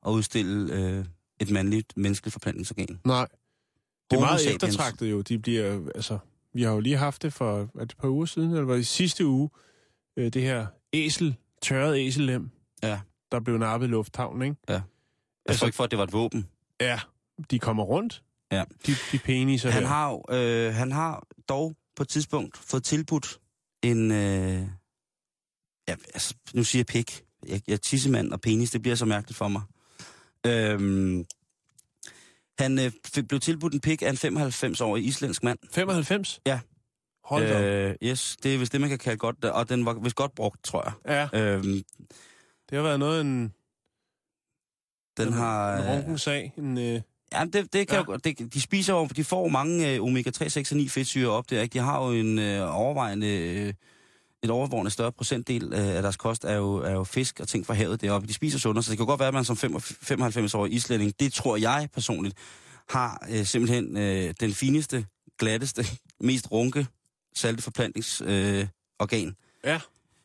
at 0.06 0.10
udstille 0.10 0.74
øh, 0.74 1.04
et 1.40 1.50
mandligt 1.50 1.96
menneskeligt 1.96 2.32
forplantningsorgan. 2.32 3.00
Nej. 3.04 3.28
Det 4.10 4.16
er 4.16 4.20
meget 4.20 4.54
eftertragtet 4.54 5.10
jo. 5.10 5.20
De 5.20 5.38
bliver, 5.38 5.80
altså, 5.94 6.18
vi 6.54 6.62
har 6.62 6.72
jo 6.72 6.80
lige 6.80 6.96
haft 6.96 7.22
det 7.22 7.32
for 7.32 7.68
et 7.82 7.94
par 8.00 8.08
uger 8.08 8.26
siden, 8.26 8.50
eller 8.50 8.64
var 8.64 8.74
det 8.74 8.86
sidste 8.86 9.26
uge, 9.26 9.50
øh, 10.16 10.32
det 10.32 10.42
her 10.42 10.66
æsel, 10.92 11.36
tørret 11.62 11.98
æsellem, 11.98 12.50
Ja. 12.82 13.00
der 13.32 13.40
blev 13.40 13.58
nappet 13.58 13.86
i 13.86 13.90
lufthavnen, 13.90 14.42
ikke? 14.42 14.56
Ja. 14.68 14.72
Jeg 14.74 14.82
Altså- 15.48 15.66
ikke 15.66 15.76
for, 15.76 15.84
at 15.84 15.90
det 15.90 15.98
var 15.98 16.04
et 16.04 16.12
våben. 16.12 16.48
Ja, 16.80 17.00
de 17.50 17.58
kommer 17.58 17.82
rundt. 17.84 18.22
Ja. 18.52 18.64
De, 18.86 18.92
de 19.12 19.18
peniser 19.18 19.70
Han 19.70 19.82
her. 19.82 19.88
har, 19.88 20.20
øh, 20.30 20.74
han 20.74 20.92
har 20.92 21.26
dog 21.48 21.76
på 21.96 22.02
et 22.02 22.08
tidspunkt 22.08 22.56
fået 22.56 22.84
tilbudt 22.84 23.38
en... 23.82 24.10
Øh, 24.10 24.62
ja, 25.88 25.96
altså, 26.14 26.34
nu 26.54 26.64
siger 26.64 26.80
jeg 26.80 26.86
pik. 26.86 27.24
Jeg, 27.46 27.62
jeg 27.68 27.80
tissemand 27.80 28.32
og 28.32 28.40
penis, 28.40 28.70
det 28.70 28.82
bliver 28.82 28.94
så 28.94 29.04
mærkeligt 29.04 29.36
for 29.36 29.48
mig. 29.48 29.62
Øhm, 30.46 31.24
han 32.58 32.78
øh, 32.78 32.92
fik, 33.06 33.28
blev 33.28 33.40
tilbudt 33.40 33.74
en 33.74 33.80
pik 33.80 34.02
af 34.02 34.10
en 34.10 34.38
95-årig 34.38 35.04
islandsk 35.04 35.42
mand. 35.42 35.58
95? 35.70 36.40
Ja. 36.46 36.60
Hold 37.24 37.42
da. 37.42 37.88
Øh, 37.88 37.94
yes, 38.02 38.36
det 38.42 38.54
er 38.54 38.58
vist 38.58 38.72
det, 38.72 38.80
man 38.80 38.90
kan 38.90 38.98
kalde 38.98 39.18
godt, 39.18 39.44
og 39.44 39.68
den 39.68 39.86
var 39.86 39.92
vist 39.92 40.16
godt 40.16 40.34
brugt, 40.34 40.64
tror 40.64 40.82
jeg. 40.84 41.28
Ja, 41.32 41.40
Øhm, 41.40 41.82
det 42.70 42.76
har 42.76 42.82
været 42.82 42.98
noget 42.98 43.20
en, 43.20 43.54
den 45.16 45.32
har... 45.32 45.78
en 45.78 46.12
øh, 46.12 46.18
sag. 46.18 46.52
En, 46.56 46.78
øh, 46.78 47.00
Ja, 47.32 47.44
det, 47.44 47.72
det 47.72 47.88
kan 47.88 48.04
Ja. 48.08 48.12
jo, 48.12 48.16
det, 48.16 48.54
de 48.54 48.60
spiser 48.60 48.92
jo, 48.94 49.06
de 49.16 49.24
får 49.24 49.48
mange 49.48 49.94
øh, 49.94 50.02
omega-3, 50.02 50.48
6 50.48 50.70
og 50.72 50.76
9 50.76 50.88
fedtsyre 50.88 51.28
op 51.28 51.50
der, 51.50 51.62
ikke? 51.62 51.72
De 51.72 51.78
har 51.78 52.04
jo 52.06 52.12
en 52.12 52.38
øh, 52.38 52.76
overvejende, 52.78 53.26
øh, 53.26 53.72
et 54.42 54.50
overvejende 54.50 54.90
større 54.90 55.12
procentdel 55.12 55.72
øh, 55.72 55.78
af 55.96 56.02
deres 56.02 56.16
kost 56.16 56.44
er 56.44 56.54
jo, 56.54 56.76
er 56.76 56.92
jo 56.92 57.04
fisk 57.04 57.40
og 57.40 57.48
ting 57.48 57.66
fra 57.66 57.74
havet 57.74 58.00
deroppe. 58.00 58.28
De 58.28 58.32
spiser 58.34 58.58
sundere, 58.58 58.82
så 58.82 58.90
det 58.90 58.98
kan 58.98 59.06
godt 59.06 59.20
være, 59.20 59.28
at 59.28 59.34
man 59.34 59.44
som 59.44 59.56
95-årig 59.56 60.72
islænding, 60.72 61.12
det 61.20 61.32
tror 61.32 61.56
jeg 61.56 61.88
personligt, 61.94 62.36
har 62.88 63.26
øh, 63.30 63.44
simpelthen 63.44 63.96
øh, 63.96 64.34
den 64.40 64.52
fineste, 64.54 65.06
glatteste, 65.38 65.86
mest 66.20 66.52
runke 66.52 66.86
salte 67.34 67.62
forplantningsorgan. 67.62 68.54
Øh, 68.54 68.66
organ. 68.98 69.34
ja, 69.64 69.80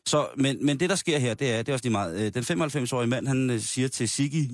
Så, 0.06 0.28
men, 0.36 0.66
men 0.66 0.80
det, 0.80 0.90
der 0.90 0.96
sker 0.96 1.18
her, 1.18 1.34
det 1.34 1.50
er, 1.52 1.58
det 1.58 1.68
er 1.68 1.72
også 1.72 1.84
lige 1.84 1.92
meget. 1.92 2.20
Øh, 2.20 2.34
Den 2.34 2.62
95-årige 2.62 3.08
mand, 3.08 3.28
han 3.28 3.50
øh, 3.50 3.60
siger 3.60 3.88
til 3.88 4.08
Siggi... 4.08 4.50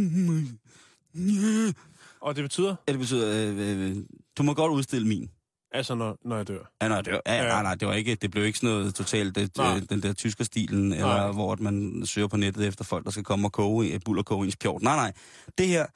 og 2.20 2.36
det 2.36 2.44
betyder, 2.44 2.76
Ja, 2.88 2.92
det 2.92 3.00
betyder, 3.00 3.50
øh, 3.50 3.90
øh, 3.90 3.96
du 4.38 4.42
må 4.42 4.54
godt 4.54 4.72
udstille 4.72 5.08
min. 5.08 5.30
altså 5.72 5.94
når, 5.94 6.18
når 6.24 6.36
jeg 6.36 6.48
dør. 6.48 6.72
Ja, 6.82 6.88
nej, 6.88 7.00
det, 7.00 7.12
var, 7.12 7.20
ja, 7.26 7.34
Ja. 7.42 7.48
nej, 7.48 7.62
nej, 7.62 7.74
det 7.74 7.88
var 7.88 7.94
ikke, 7.94 8.14
det 8.14 8.30
blev 8.30 8.44
ikke 8.44 8.58
sådan 8.58 8.76
noget 8.76 8.94
totalt, 8.94 9.34
det, 9.34 9.56
Nej. 9.56 9.76
øh, 9.76 9.82
den 9.90 10.02
der 10.02 10.12
tysker 10.12 10.44
stilen, 10.44 10.92
eller 10.92 11.06
Nej. 11.06 11.32
hvor 11.32 11.52
at 11.52 11.60
man 11.60 12.02
søger 12.06 12.28
på 12.28 12.36
nettet 12.36 12.66
efter 12.66 12.84
folk, 12.84 13.04
der 13.04 13.10
skal 13.10 13.24
komme 13.24 13.46
og 13.48 13.52
koge, 13.52 14.00
buller 14.04 14.22
koge 14.22 14.44
ens 14.46 14.56
pjort. 14.56 14.82
Nej, 14.82 14.96
nej, 14.96 15.12
det 15.58 15.66
her, 15.66 15.86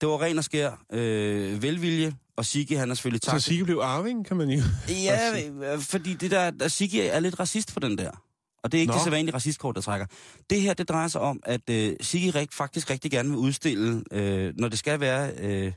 det 0.00 0.08
var 0.08 0.22
ren 0.22 0.38
og 0.38 0.44
skær 0.44 0.84
øh, 0.92 1.62
velvilje, 1.62 2.14
og 2.36 2.46
Sigge, 2.46 2.76
han 2.76 2.90
er 2.90 2.94
selvfølgelig 2.94 3.20
Så 3.24 3.30
tak. 3.30 3.40
Sigge 3.40 3.64
blev 3.64 3.78
arving, 3.82 4.26
kan 4.26 4.36
man 4.36 4.50
jo. 4.50 4.62
Ja, 4.88 5.48
øh, 5.74 5.80
fordi 5.80 6.14
det 6.14 6.30
der, 6.30 6.50
der 6.50 6.68
Sigge 6.68 7.08
er 7.08 7.20
lidt 7.20 7.40
racist 7.40 7.74
på 7.74 7.80
den 7.80 7.98
der. 7.98 8.10
Og 8.62 8.72
det 8.72 8.78
er 8.78 8.80
ikke 8.80 8.90
Nå. 8.90 8.94
Det 8.94 9.02
sædvanlige 9.02 9.34
racistkort, 9.34 9.74
der 9.74 9.80
trækker. 9.80 10.06
Det 10.50 10.60
her, 10.60 10.74
det 10.74 10.88
drejer 10.88 11.08
sig 11.08 11.20
om, 11.20 11.40
at 11.42 11.70
øh, 11.70 11.96
Sigge 12.00 12.30
rigt, 12.30 12.54
faktisk 12.54 12.90
rigtig 12.90 13.10
gerne 13.10 13.28
vil 13.28 13.38
udstille, 13.38 14.04
øh, 14.12 14.52
når 14.56 14.68
det 14.68 14.78
skal 14.78 15.00
være, 15.00 15.32
øh, 15.38 15.72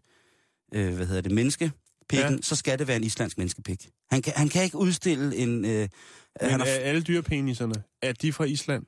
øh, 0.73 0.95
hvad 0.95 1.05
hedder 1.07 1.21
det, 1.21 1.31
menneske, 1.31 1.71
pikken, 2.09 2.33
Ja. 2.35 2.41
så 2.41 2.55
skal 2.55 2.79
det 2.79 2.87
være 2.87 2.97
en 2.97 3.03
islandsk 3.03 3.37
menneskepik. 3.37 3.89
Han 4.11 4.21
kan, 4.21 4.33
han 4.35 4.49
kan 4.49 4.63
ikke 4.63 4.77
udstille 4.77 5.35
en... 5.35 5.65
Øh, 5.65 5.71
Men 5.71 5.89
han 6.51 6.61
er 6.61 6.65
har, 6.65 6.71
alle 6.71 7.01
dyrepeniserne, 7.01 7.75
er 8.01 8.11
de 8.13 8.33
fra 8.33 8.43
Island? 8.43 8.85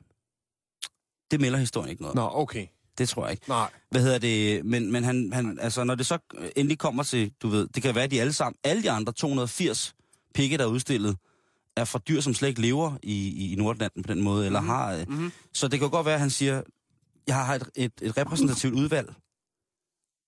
det 1.31 1.41
melder 1.41 1.59
historien 1.59 1.89
ikke 1.89 2.01
noget. 2.01 2.15
Nå, 2.15 2.29
okay. 2.33 2.67
Det 2.97 3.09
tror 3.09 3.23
jeg 3.25 3.31
ikke. 3.31 3.43
Nej. 3.49 3.69
Hvad 3.91 4.01
hedder 4.01 4.17
det? 4.17 4.65
Men, 4.65 4.91
men 4.91 5.03
han, 5.03 5.33
han, 5.33 5.59
altså, 5.61 5.83
når 5.83 5.95
det 5.95 6.05
så 6.05 6.17
endelig 6.55 6.79
kommer 6.79 7.03
til, 7.03 7.31
du 7.41 7.47
ved, 7.47 7.67
det 7.67 7.83
kan 7.83 7.95
være, 7.95 8.03
at 8.03 8.11
de 8.11 8.21
alle 8.21 8.33
sammen, 8.33 8.57
alle 8.63 8.83
de 8.83 8.91
andre 8.91 9.13
280 9.13 9.95
pikke, 10.33 10.57
der 10.57 10.63
er 10.63 10.67
udstillet, 10.67 11.17
er 11.77 11.83
fra 11.85 11.99
dyr, 12.07 12.21
som 12.21 12.33
slet 12.33 12.49
ikke 12.49 12.61
lever 12.61 12.97
i, 13.03 13.27
i, 13.29 13.53
i 13.53 13.55
Nordatlanten 13.55 14.03
på 14.03 14.13
den 14.13 14.21
måde, 14.23 14.45
eller 14.45 14.61
har... 14.61 14.93
Øh, 14.93 15.05
Mhm. 15.09 15.31
Så 15.53 15.67
det 15.67 15.79
kan 15.79 15.89
godt 15.89 16.05
være, 16.05 16.13
at 16.13 16.19
han 16.19 16.29
siger, 16.29 16.61
jeg 17.27 17.35
har 17.45 17.55
et, 17.55 17.69
et, 17.75 17.91
et 18.01 18.17
repræsentativt 18.17 18.73
udvalg 18.73 19.13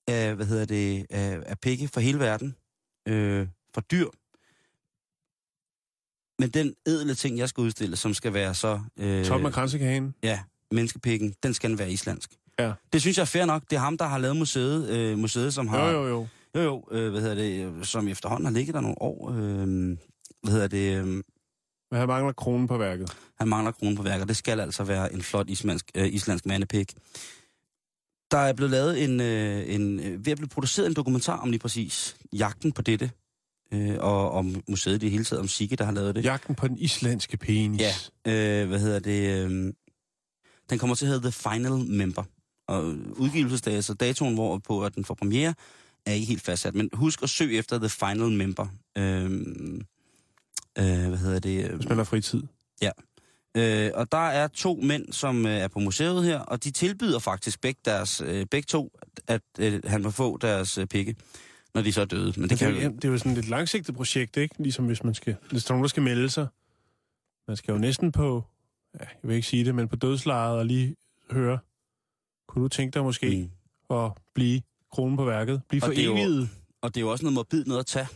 af, 0.08 0.36
hvad 0.36 0.46
hedder 0.46 0.66
det, 0.66 1.06
af, 1.10 1.40
af 1.46 1.60
pikke 1.60 1.88
fra 1.88 2.02
hele 2.02 2.20
verden, 2.20 2.56
øh, 3.08 3.48
fra 3.74 3.82
dyr. 3.92 4.08
Men 6.40 6.50
den 6.50 6.74
edle 6.86 7.16
ting, 7.16 7.38
jeg 7.38 7.50
skal 7.50 7.62
udstille, 7.62 7.96
som 7.96 8.14
skal 8.14 8.34
være 8.34 8.54
så... 8.54 8.80
Øh, 8.98 9.26
Toppen 9.26 9.46
af 9.48 9.54
kransekagen. 9.54 10.14
Ja, 10.24 10.40
menneskepikken, 10.72 11.34
den 11.44 11.54
skal 11.54 11.70
den 11.70 11.80
være 11.80 11.92
islandsk. 11.92 12.32
Ja. 12.60 12.74
Det 12.94 13.02
synes 13.02 13.18
jeg 13.18 13.22
er 13.22 13.26
fair 13.26 13.46
nok. 13.46 13.64
Det 13.70 13.76
er 13.76 13.80
ham, 13.80 13.98
der 13.98 14.06
har 14.06 14.18
lavet 14.18 14.38
museet, 14.38 14.90
øh, 14.90 15.18
museet 15.18 15.54
som 15.54 15.68
har... 15.68 15.90
Jo, 15.90 16.04
jo, 16.04 16.08
jo. 16.08 16.28
Jo, 16.56 16.62
jo, 16.62 16.84
øh, 16.92 17.12
hvad 17.12 17.22
hedder 17.22 17.36
det, 17.36 17.66
øh, 17.66 17.84
som 17.86 18.08
efterhånden 18.08 18.46
har 18.46 18.54
ligget 18.54 18.74
der 18.74 18.82
nogle 18.82 19.02
år. 19.02 19.32
Øh, 19.32 19.98
hvad 20.44 20.52
hedder 20.54 20.68
det, 20.68 21.06
øh, 21.06 21.24
Men 21.92 22.00
han 22.00 22.08
mangler 22.08 22.34
kronen 22.34 22.68
på 22.68 22.78
værket. 22.78 23.18
han 23.40 23.48
mangler 23.48 23.72
kronen 23.72 23.96
på 23.96 24.04
værker. 24.04 24.26
Det 24.26 24.38
skal 24.38 24.60
altså 24.60 24.84
være 24.84 25.14
en 25.14 25.22
flot 25.22 25.50
islandsk, 25.50 25.92
øh, 25.96 26.14
islandsk 26.14 26.46
mandepik. 26.46 26.94
Der 28.32 28.38
er 28.38 28.54
blevet 28.54 28.72
lavet 28.72 29.04
en, 29.04 29.22
øh, 29.22 29.76
en, 29.76 30.00
øh, 30.00 30.26
ved 30.26 30.32
at 30.32 30.38
blive 30.38 30.50
produceret 30.50 30.88
en 30.88 30.94
dokumentar 30.94 31.38
om 31.38 31.50
lige 31.50 31.60
præcis 31.60 32.18
jagten 32.34 32.72
på 32.72 32.82
dette, 32.82 33.12
øh, 33.74 33.96
og 34.00 34.32
om 34.32 34.64
museet 34.68 34.96
i 34.96 34.98
det 34.98 35.12
hele 35.12 35.24
taget, 35.24 35.40
om 35.42 35.48
Sigge, 35.48 35.76
der 35.76 35.86
har 35.86 35.92
lavet 35.92 36.16
det. 36.16 36.24
Jagten 36.26 36.56
på 36.56 36.68
den 36.68 36.78
islandske 36.78 37.38
penis. 37.38 37.82
Ja. 38.26 38.62
Øh, 38.62 38.68
hvad 38.68 38.80
hedder 38.80 39.00
det? 39.00 39.46
Øh, 39.46 39.74
den 40.70 40.80
kommer 40.80 40.96
til 40.96 41.06
at 41.06 41.12
hedde 41.12 41.24
The 41.24 41.32
Final 41.32 41.72
Member. 41.72 42.24
Og 42.68 42.86
udgivelsesdagen, 43.16 43.76
altså 43.76 43.94
datoen, 43.94 44.34
hvor 44.34 44.58
på 44.58 44.86
at 44.86 44.96
den 44.96 45.06
får 45.06 45.14
premiere, 45.14 45.54
er 46.06 46.12
ikke 46.12 46.28
helt 46.28 46.42
fastsat. 46.42 46.76
Men 46.76 46.90
husk 46.94 47.24
at 47.24 47.30
søge 47.30 47.58
efter 47.58 47.80
The 47.80 47.90
Final 47.90 48.32
Member. 48.32 48.68
Øh, 48.98 49.32
øh, 50.80 51.08
hvad 51.08 51.18
hedder 51.18 51.40
det? 51.40 51.90
Man 51.90 51.98
har 51.98 52.04
fritid. 52.04 52.44
Øh, 53.58 53.92
og 53.94 54.12
der 54.12 54.18
er 54.28 54.48
to 54.48 54.80
mænd, 54.84 55.14
som 55.14 55.46
øh, 55.46 55.52
er 55.52 55.68
på 55.68 55.80
museet 55.80 56.24
her, 56.24 56.40
og 56.40 56.64
de 56.64 56.72
tilbyder 56.72 57.20
faktisk 57.20 57.62
begge, 57.62 57.82
deres, 57.86 58.22
øh, 58.22 58.46
begge 58.46 58.66
to, 58.66 58.92
at 59.28 59.42
øh, 59.60 59.82
han 59.86 60.02
må 60.04 60.10
få 60.12 60.38
deres 60.38 60.78
øh, 60.78 60.88
pikke, 60.88 61.16
når 61.74 61.82
de 61.82 61.94
så 61.94 62.02
er 62.02 62.06
døde. 62.06 62.34
Men 62.36 62.42
det 62.44 62.50
Det, 62.50 62.60
kan 62.60 62.74
det, 62.76 62.84
jo... 62.84 62.88
er, 62.88 62.92
det 62.94 63.06
er 63.06 63.10
jo 63.10 63.18
sådan 63.18 63.32
et 63.32 63.38
lidt 63.38 63.50
langsigtet 63.50 63.96
projekt, 63.96 64.38
ikke? 64.38 64.56
Ligesom 64.60 64.86
hvis 64.86 65.04
man 65.04 65.14
skal... 65.14 65.36
Hvis 65.52 65.64
der 65.64 65.72
er 65.72 65.76
nogen, 65.76 65.84
der 65.84 65.88
skal 65.90 66.04
melde 66.04 66.30
sig. 66.30 66.48
Man 67.48 67.58
skal 67.58 67.72
jo 67.72 67.78
næsten 67.78 68.12
på... 68.12 68.44
Ja, 69.00 69.06
jeg 69.24 69.28
vil 69.30 69.36
ikke 69.36 69.48
sige 69.48 69.66
det, 69.66 69.76
men 69.76 69.88
på 69.88 69.96
dødslejet 69.96 70.58
og 70.58 70.66
lige 70.66 70.96
høre. 71.32 71.60
Kunne 72.48 72.64
du 72.64 72.68
tænke 72.68 72.94
dig 72.94 73.04
måske 73.04 73.52
Mm. 73.90 73.96
at 73.98 74.12
blive 74.36 74.62
kronen 74.92 75.18
på 75.18 75.26
værket? 75.26 75.62
Blive 75.70 75.84
Og 75.84 75.86
for 75.88 75.94
det 75.94 76.06
jo-? 76.06 76.48
Og 76.82 76.96
det 76.96 76.98
er 76.98 77.02
jo 77.02 77.12
også 77.12 77.24
noget 77.24 77.34
morbid 77.34 77.66
noget 77.66 77.80
at 77.80 77.86
tage. 77.86 78.08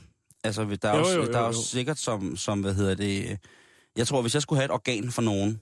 Altså, 0.44 0.78
der 0.82 0.90
er 0.90 0.98
Jo, 0.98 1.04
jo, 1.04 1.10
jo, 1.10 1.16
jo, 1.16 1.26
jo, 1.26 1.32
der 1.32 1.40
er 1.40 1.46
jo 1.46 1.54
sikkert 1.54 1.98
som, 1.98 2.38
som, 2.38 2.62
hvad 2.62 2.74
hedder 2.74 2.96
det... 2.96 3.40
Jeg 3.96 4.08
tror, 4.08 4.22
hvis 4.22 4.34
jeg 4.34 4.42
skulle 4.42 4.60
have 4.60 4.66
et 4.66 4.72
organ 4.72 5.12
for 5.12 5.22
nogen, 5.22 5.62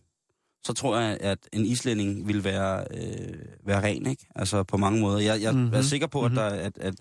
så 0.63 0.73
tror 0.73 0.97
jeg, 0.97 1.17
at 1.21 1.37
en 1.53 1.65
islænding 1.65 2.27
ville 2.27 2.43
være, 2.43 2.85
øh, 2.91 3.35
være 3.65 3.83
ren, 3.83 4.05
ikke? 4.05 4.27
Altså 4.35 4.63
på 4.63 4.77
mange 4.77 5.01
måder. 5.01 5.19
Jeg, 5.19 5.41
jeg 5.41 5.51
mm-hmm. 5.51 5.67
Mhm, 5.67 5.75
er 5.75 5.81
sikker 5.81 6.07
på, 6.07 6.25
at, 6.25 6.31
mhm. 6.31 6.35
der, 6.35 6.45
at, 6.45 6.77
at, 6.77 6.95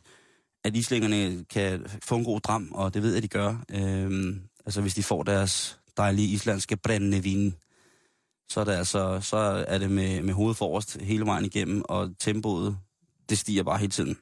at 0.64 0.76
islændingerne 0.76 1.44
kan 1.44 1.87
få 2.02 2.16
en 2.16 2.25
god 2.25 2.40
dram, 2.40 2.73
og 2.75 2.94
det 2.94 3.02
ved 3.02 3.11
jeg, 3.11 3.16
at 3.16 3.23
de 3.23 3.28
gør. 3.28 3.64
Øhm, 3.70 4.42
altså 4.66 4.80
hvis 4.80 4.94
de 4.94 5.02
får 5.02 5.23
deres 5.23 5.78
dejlige 5.97 6.28
islandske 6.28 6.76
brændende 6.76 7.23
vin, 7.23 7.54
så 8.49 8.61
er 8.61 8.64
det, 8.64 8.73
altså, 8.73 9.20
så 9.20 9.37
er 9.68 9.78
det 9.78 9.90
med, 9.90 10.23
med 10.23 10.35
hovedet 10.35 10.56
forrest 10.56 11.00
hele 11.00 11.26
vejen 11.26 11.44
igennem, 11.44 11.82
og 11.85 12.11
tempoet, 12.18 12.78
det 13.28 13.38
stiger 13.38 13.62
bare 13.62 13.78
hele 13.78 13.92
tiden. 13.92 14.16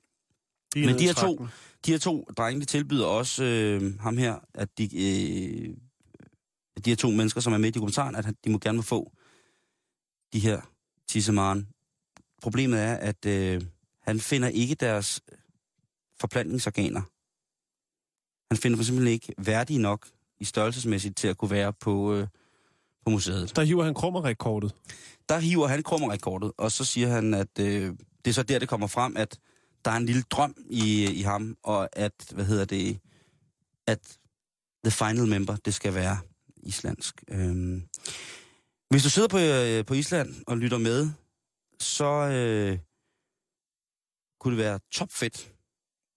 De 0.77 0.87
Men 0.87 0.99
de 0.99 1.05
her 1.05 1.15
to, 1.15 1.47
de 1.87 1.91
her 1.91 1.99
to 1.99 2.29
drenge, 2.37 2.61
de 2.61 2.67
tilbyder 2.67 3.07
også 3.07 3.45
øh, 3.45 4.01
ham 4.01 4.17
her, 4.17 4.39
at 4.55 4.69
de, 4.79 4.85
øh, 4.85 5.77
de 6.85 6.91
her 6.91 6.97
to 6.97 7.11
mennesker, 7.11 7.41
som 7.41 7.53
er 7.53 7.59
med 7.59 7.69
i 7.69 7.73
dokumentaren, 7.73 8.15
at 8.15 8.35
de 8.45 8.51
må 8.51 8.59
gerne 8.59 8.77
må 8.77 8.83
få 8.83 9.13
de 10.33 10.39
her 10.39 10.61
tissemaren. 11.09 11.69
Problemet 12.43 12.81
er, 12.81 12.95
at 12.95 13.27
øh, 13.27 13.63
han 14.03 14.21
finder 14.21 14.49
ikke 14.49 14.75
deres 14.75 15.21
forplantningsorganer. 16.21 17.03
Han 18.51 18.59
finder 18.59 18.77
dem 18.77 18.85
simpelthen 18.85 19.13
ikke 19.13 19.33
værdige 19.39 19.79
nok 19.79 20.09
i 20.41 20.45
størrelsesmæssigt 20.45 21.17
til 21.17 21.29
at 21.29 21.37
kunne 21.37 21.51
være 21.51 21.73
på, 21.73 22.15
øh, 22.15 22.27
på 23.05 23.11
museet. 23.11 23.57
Der 23.57 23.63
hiver 23.63 23.85
han 23.85 23.95
krummerrekordet. 23.95 24.75
Der 25.29 25.39
hiver 25.39 25.67
han 25.67 25.83
krummerrekordet, 25.83 26.53
og 26.59 26.73
så 26.73 26.85
siger 26.85 27.09
han, 27.09 27.35
at 27.35 27.59
øh, 27.61 27.95
det 28.25 28.31
er 28.31 28.33
så 28.33 28.43
der, 28.43 28.59
det 28.59 28.69
kommer 28.69 28.87
frem, 28.87 29.17
at 29.17 29.39
der 29.87 29.93
er 29.93 29.97
en 29.97 30.07
lille 30.07 30.23
drøm 30.23 30.55
i, 30.69 31.05
i 31.05 31.23
ham, 31.23 31.57
og 31.63 31.89
at, 31.93 32.13
hvad 32.33 32.45
hedder 32.45 32.65
det, 32.65 32.99
at 33.87 34.19
the 34.85 34.91
final 34.91 35.27
member, 35.27 35.57
det 35.57 35.75
skal 35.75 35.95
være 35.95 36.19
islandsk. 36.57 37.25
Øhm. 37.29 37.83
Hvis 38.91 39.03
du 39.03 39.11
sidder 39.11 39.29
på, 39.29 39.39
øh, 39.39 39.85
på 39.85 39.95
Island 39.95 40.35
og 40.47 40.59
lytter 40.59 40.79
med, 40.79 41.11
så 41.81 42.05
øh, 42.05 42.79
kunne 44.41 44.57
det 44.57 44.65
være 44.65 44.79
topfedt, 44.93 45.53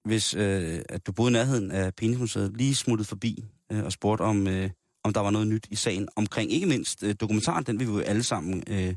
hvis 0.06 0.34
øh, 0.34 0.82
at 0.90 1.08
du 1.08 1.12
boede 1.12 1.32
i 1.32 1.34
nærheden 1.34 1.72
af 1.72 1.96
Penismuseet, 1.96 2.58
lige 2.58 2.76
smuttet 2.76 3.08
forbi 3.08 3.46
øh, 3.72 3.84
og 3.84 3.92
spurgte 3.92 4.22
om, 4.22 4.48
øh, 4.48 4.70
om 5.04 5.14
der 5.14 5.22
var 5.22 5.30
noget 5.30 5.48
nyt 5.48 5.68
i 5.70 5.76
sagen 5.76 6.08
omkring 6.16 6.52
ikke 6.52 6.66
mindst 6.66 7.04
øh, 7.04 7.16
dokumentaren, 7.20 7.64
den 7.64 7.80
vil 7.80 7.88
vi 7.88 7.94
jo 7.94 8.00
alle 8.00 8.24
sammen 8.24 8.64
øh, 8.68 8.96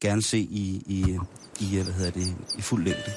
gerne 0.00 0.22
se 0.22 0.38
i, 0.38 0.82
i, 0.86 1.18
i, 1.60 1.82
hvad 1.82 1.94
hedder 1.94 2.10
det, 2.10 2.36
i 2.58 2.62
fuld 2.62 2.84
længde. 2.84 3.12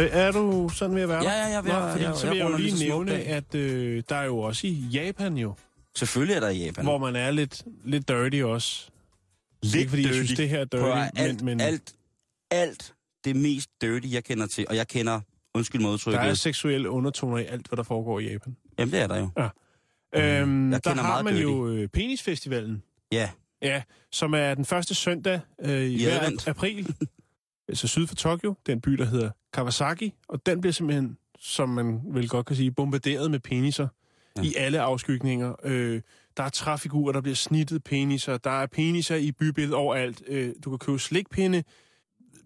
Er, 0.00 0.26
er 0.26 0.32
du 0.32 0.68
sådan 0.74 0.96
ved 0.96 1.02
at 1.02 1.08
være 1.08 1.22
Ja, 1.24 1.30
der? 1.30 1.36
ja, 1.36 1.44
jeg 1.46 1.54
er 1.56 1.62
ved 1.62 1.70
at- 1.70 2.02
jeg- 2.02 2.16
så 2.16 2.26
jeg 2.26 2.30
vil 2.30 2.36
jeg 2.38 2.44
jo 2.44 2.54
runder 2.54 2.58
lige 2.58 2.84
nævne, 2.88 3.12
at 3.14 3.54
øh, 3.54 4.02
der 4.08 4.16
er 4.16 4.24
jo 4.24 4.38
også 4.38 4.66
i 4.66 4.70
Japan 4.92 5.36
jo, 5.36 5.54
Selvfølgelig 5.96 6.34
er 6.36 6.40
der 6.40 6.48
i 6.48 6.58
Japan. 6.64 6.84
hvor 6.84 6.98
man 6.98 7.16
er 7.16 7.30
lidt, 7.30 7.62
lidt 7.84 8.08
dirty 8.08 8.36
også. 8.42 8.90
Lidt 9.62 9.74
Ikke 9.76 9.88
fordi 9.90 10.02
jeg 10.02 10.12
dirty. 10.12 10.24
synes, 10.26 10.38
det 10.38 10.48
her 10.48 10.58
er 10.60 10.64
dirty, 10.64 10.82
Prøv 10.82 10.92
alt, 11.16 11.36
men, 11.42 11.44
men 11.44 11.60
alt, 11.60 11.94
alt 12.50 12.94
det 13.24 13.36
mest 13.36 13.70
dirty, 13.80 14.06
jeg 14.12 14.24
kender 14.24 14.46
til, 14.46 14.66
og 14.68 14.76
jeg 14.76 14.88
kender, 14.88 15.20
undskyld 15.54 15.80
mig 15.80 15.98
der 16.04 16.18
er 16.18 16.34
seksuelle 16.34 16.90
undertoner 16.90 17.38
i 17.38 17.44
alt, 17.46 17.68
hvad 17.68 17.76
der 17.76 17.82
foregår 17.82 18.20
i 18.20 18.32
Japan. 18.32 18.56
jamen 18.78 18.92
det 18.92 19.00
er 19.00 19.06
der 19.06 19.16
jo. 19.18 19.30
Øhm, 20.14 20.72
jeg 20.72 20.84
der 20.84 20.94
har 20.94 21.22
man 21.22 21.32
dirty. 21.34 21.42
jo 21.42 21.68
øh, 21.68 21.88
Penisfestivalen, 21.88 22.82
Ja, 23.12 23.30
ja, 23.62 23.82
som 24.12 24.34
er 24.34 24.54
den 24.54 24.64
første 24.64 24.94
søndag 24.94 25.40
øh, 25.64 25.80
i, 25.80 25.94
I 25.94 26.04
hver 26.04 26.20
advent. 26.20 26.48
april, 26.48 26.94
altså 27.70 27.88
syd 27.88 28.06
for 28.06 28.14
Tokyo, 28.14 28.54
den 28.66 28.80
by, 28.80 28.90
der 28.90 29.04
hedder 29.04 29.30
Kawasaki, 29.52 30.14
og 30.28 30.46
den 30.46 30.60
bliver 30.60 30.72
simpelthen, 30.72 31.16
som 31.38 31.68
man 31.68 32.00
vel 32.04 32.28
godt 32.28 32.46
kan 32.46 32.56
sige, 32.56 32.70
bombarderet 32.72 33.30
med 33.30 33.40
peniser 33.40 33.88
ja. 34.36 34.42
I 34.42 34.54
alle 34.56 34.80
afskygninger. 34.80 35.54
Øh, 35.64 36.00
der 36.36 36.42
er 36.42 36.48
træfigurer, 36.48 37.12
der 37.12 37.20
bliver 37.20 37.34
snittet 37.34 37.84
peniser, 37.84 38.36
der 38.36 38.50
er 38.50 38.66
peniser 38.66 39.16
i 39.16 39.32
bybilledet 39.32 39.74
overalt. 39.74 40.22
Øh, 40.26 40.52
du 40.64 40.70
kan 40.70 40.78
købe 40.78 40.98
slikpinde, 40.98 41.64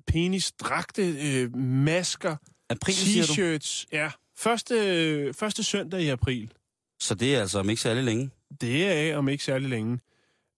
penisdragte, 0.06 1.02
øh, 1.02 1.56
masker, 1.56 2.36
april 2.70 2.92
t-shirts. 2.94 3.86
Ja, 3.92 4.10
første, 4.38 5.32
første 5.32 5.62
søndag 5.62 6.00
i 6.00 6.08
april. 6.08 6.52
Så 7.00 7.14
det 7.14 7.34
er 7.36 7.40
altså 7.40 7.58
om 7.58 7.70
ikke 7.70 7.82
særlig 7.82 8.04
længe. 8.04 8.30
Det 8.60 8.86
er 8.86 9.16
om 9.16 9.28
ikke 9.28 9.44
særlig 9.44 9.68
længe. 9.68 9.98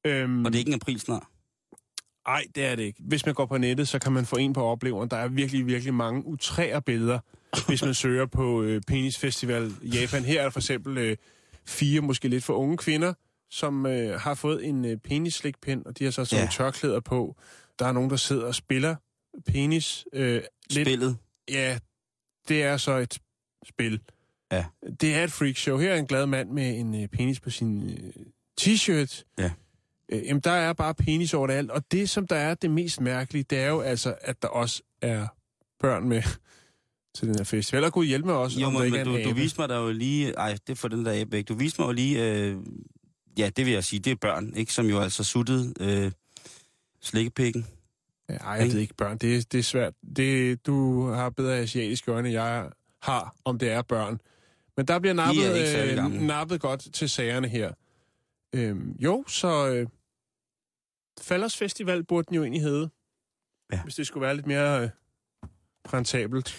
Øhm, 0.07 0.45
Og 0.45 0.53
det 0.53 0.57
er 0.57 0.59
ikke 0.59 0.69
en 0.69 0.75
april 0.83 1.01
snart. 1.01 1.23
Nej, 2.27 2.45
det 2.55 2.65
er 2.65 2.75
det 2.75 2.83
ikke. 2.83 3.01
Hvis 3.03 3.27
man 3.27 3.35
går 3.35 3.47
på 3.47 3.59
nettet, 3.59 3.89
så 3.89 3.99
kan 3.99 4.13
man 4.13 4.27
få 4.27 4.37
en 4.37 4.53
på 4.53 4.63
opleveren. 4.65 5.11
Der 5.11 5.17
er 5.17 5.29
virkelig, 5.29 5.67
virkelig 5.67 5.95
mange 5.95 6.27
utrære 6.27 6.83
billeder, 6.83 7.19
hvis 7.69 7.85
man 7.85 7.95
søger 7.95 8.27
på 8.27 8.63
øh, 8.63 8.83
Penis 8.87 9.19
Festival 9.19 9.73
Japan. 9.83 10.25
Her 10.25 10.39
er 10.41 10.43
der 10.43 10.51
for 10.51 10.61
eksempel 10.61 10.99
øh, 10.99 11.17
fire, 11.67 12.01
måske 12.01 12.29
lidt 12.29 12.45
for 12.45 12.55
unge 12.55 12.77
kvinder, 12.77 13.15
som 13.51 13.87
øh, 13.87 14.21
har 14.21 14.35
fået 14.35 14.67
en 14.69 14.85
øh, 14.85 14.97
penisslikpind, 14.97 15.85
og 15.87 15.99
de 15.99 16.05
har 16.05 16.11
så 16.11 16.25
sådan 16.25 16.37
Ja. 16.39 16.43
nogle 16.45 16.53
tørklæder 16.53 17.01
på. 17.01 17.37
Der 17.79 17.87
er 17.87 17.93
nogen, 17.93 18.11
der 18.11 18.17
sidder 18.17 18.45
og 18.47 18.55
spiller 18.55 18.97
penis. 19.47 20.05
Øh, 20.13 20.43
lidt, 20.71 20.89
Spillet. 20.89 21.17
ja, 21.51 21.79
det 22.49 22.63
er 22.63 22.77
så 22.77 22.93
et 22.97 23.19
spil. 23.69 24.01
Ja. 24.53 24.65
Det 25.01 25.15
er 25.15 25.25
et 25.25 25.33
freakshow. 25.33 25.79
Her 25.79 25.93
er 25.93 25.97
en 25.99 26.07
glad 26.07 26.27
mand 26.27 26.51
med 26.51 26.79
en 26.79 27.03
øh, 27.03 27.09
penis 27.09 27.41
på 27.41 27.51
sin 27.51 27.91
øh, 27.91 28.13
t-shirt. 28.61 29.23
Ja. 29.39 29.51
Øh, 30.13 30.27
jamen, 30.27 30.41
der 30.41 30.51
er 30.51 30.73
bare 30.73 30.95
penis 30.95 31.35
overalt. 31.35 31.71
Og 31.71 31.83
det, 31.93 32.11
som 32.11 32.27
der 32.27 32.37
er 32.37 32.55
det 32.55 32.71
mest 32.71 33.01
mærkelige, 33.01 33.45
det 33.51 33.59
er 33.59 33.69
jo 33.69 33.81
altså, 33.81 34.15
at 34.21 34.43
der 34.43 34.49
også 34.49 34.83
er 35.03 35.27
børn 35.81 36.09
med 36.09 36.23
til 37.15 37.29
den 37.29 37.37
her 37.37 37.45
festival. 37.45 37.85
Og 37.85 37.93
kunne 37.93 38.07
hjælpe 38.07 38.27
mig 38.27 38.37
også, 38.37 38.61
Jo, 38.61 38.67
om 38.67 38.73
der 38.73 38.79
men, 38.79 38.87
ikke 38.87 39.05
men 39.05 39.17
en 39.17 39.23
du, 39.23 39.31
du 39.31 39.35
viste 39.35 39.61
mig 39.61 39.69
da 39.69 39.75
jo 39.75 39.93
lige... 39.93 40.33
Ej, 40.33 40.53
det 40.67 40.73
er 40.73 40.77
for 40.77 40.89
den 40.89 41.05
der 41.05 41.13
ikke. 41.13 41.43
Du 41.43 41.55
viste 41.55 41.81
mig 41.81 41.87
jo 41.89 41.93
lige... 41.93 42.33
Øh, 42.33 42.57
ja, 43.39 43.51
det 43.57 43.67
vil 43.67 43.73
jeg 43.73 43.85
sige, 43.85 44.01
det 44.01 44.11
er 44.11 44.17
børn, 44.17 44.55
ikke? 44.57 44.73
Som 44.73 44.87
jo 44.87 45.01
altså 45.01 45.25
suttede 45.25 45.75
øh, 45.81 46.13
slikkepikken. 47.03 47.67
Ja, 48.29 48.35
ej, 48.35 48.53
jeg 48.53 48.67
ved 48.67 48.79
ikke, 48.79 48.95
børn. 48.95 49.19
Det, 49.19 49.53
det 49.53 49.59
er 49.59 49.63
svært. 49.63 49.95
Det, 50.17 50.67
du 50.67 51.07
har 51.11 51.31
bedre 51.31 51.57
asiatisk 51.57 52.09
øjne, 52.09 52.29
end 52.29 52.33
jeg 52.33 52.71
har, 53.03 53.37
om 53.45 53.59
det 53.59 53.71
er 53.71 53.83
børn. 53.83 54.21
Men 54.77 54.87
der 54.87 54.99
bliver 54.99 55.15
nappet, 55.15 55.45
øh, 55.45 56.23
nappet 56.23 56.61
godt 56.61 56.87
til 56.93 57.09
sagerne 57.09 57.49
her. 57.49 57.73
Øhm, 58.57 58.97
jo, 58.99 59.25
så 59.27 59.69
øh, 59.69 59.87
Fallers 61.21 61.57
Festival 61.57 62.05
burde 62.05 62.27
den 62.29 62.35
jo 62.35 62.43
egentlig 62.43 62.63
hedde. 62.63 62.91
Ja. 63.73 63.83
Hvis 63.83 63.95
det 63.95 64.07
skulle 64.07 64.23
være 64.27 64.35
lidt 64.35 64.47
mere 64.47 64.83
øh, 64.83 64.89
rentabelt. 65.93 66.57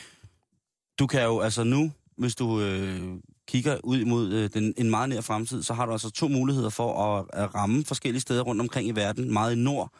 Du 1.00 1.08
kan 1.08 1.24
jo 1.24 1.40
altså 1.40 1.64
nu, 1.64 1.92
hvis 2.18 2.36
du 2.36 2.62
øh, 2.62 3.20
kigger 3.48 3.78
ud 3.84 3.98
imod 4.00 4.34
øh, 4.34 4.50
den, 4.54 4.74
en 4.78 4.90
meget 4.90 5.10
nær 5.10 5.22
fremtid, 5.22 5.64
så 5.64 5.74
har 5.74 5.86
du 5.86 5.92
altså 5.92 6.10
to 6.10 6.28
muligheder 6.28 6.70
for 6.70 7.04
at, 7.04 7.26
at 7.34 7.56
ramme 7.56 7.86
forskellige 7.86 8.22
steder 8.22 8.44
rundt 8.44 8.62
omkring 8.62 8.88
i 8.88 8.92
verden. 8.92 9.34
Meget 9.34 9.54
i 9.54 9.56
nord 9.60 9.94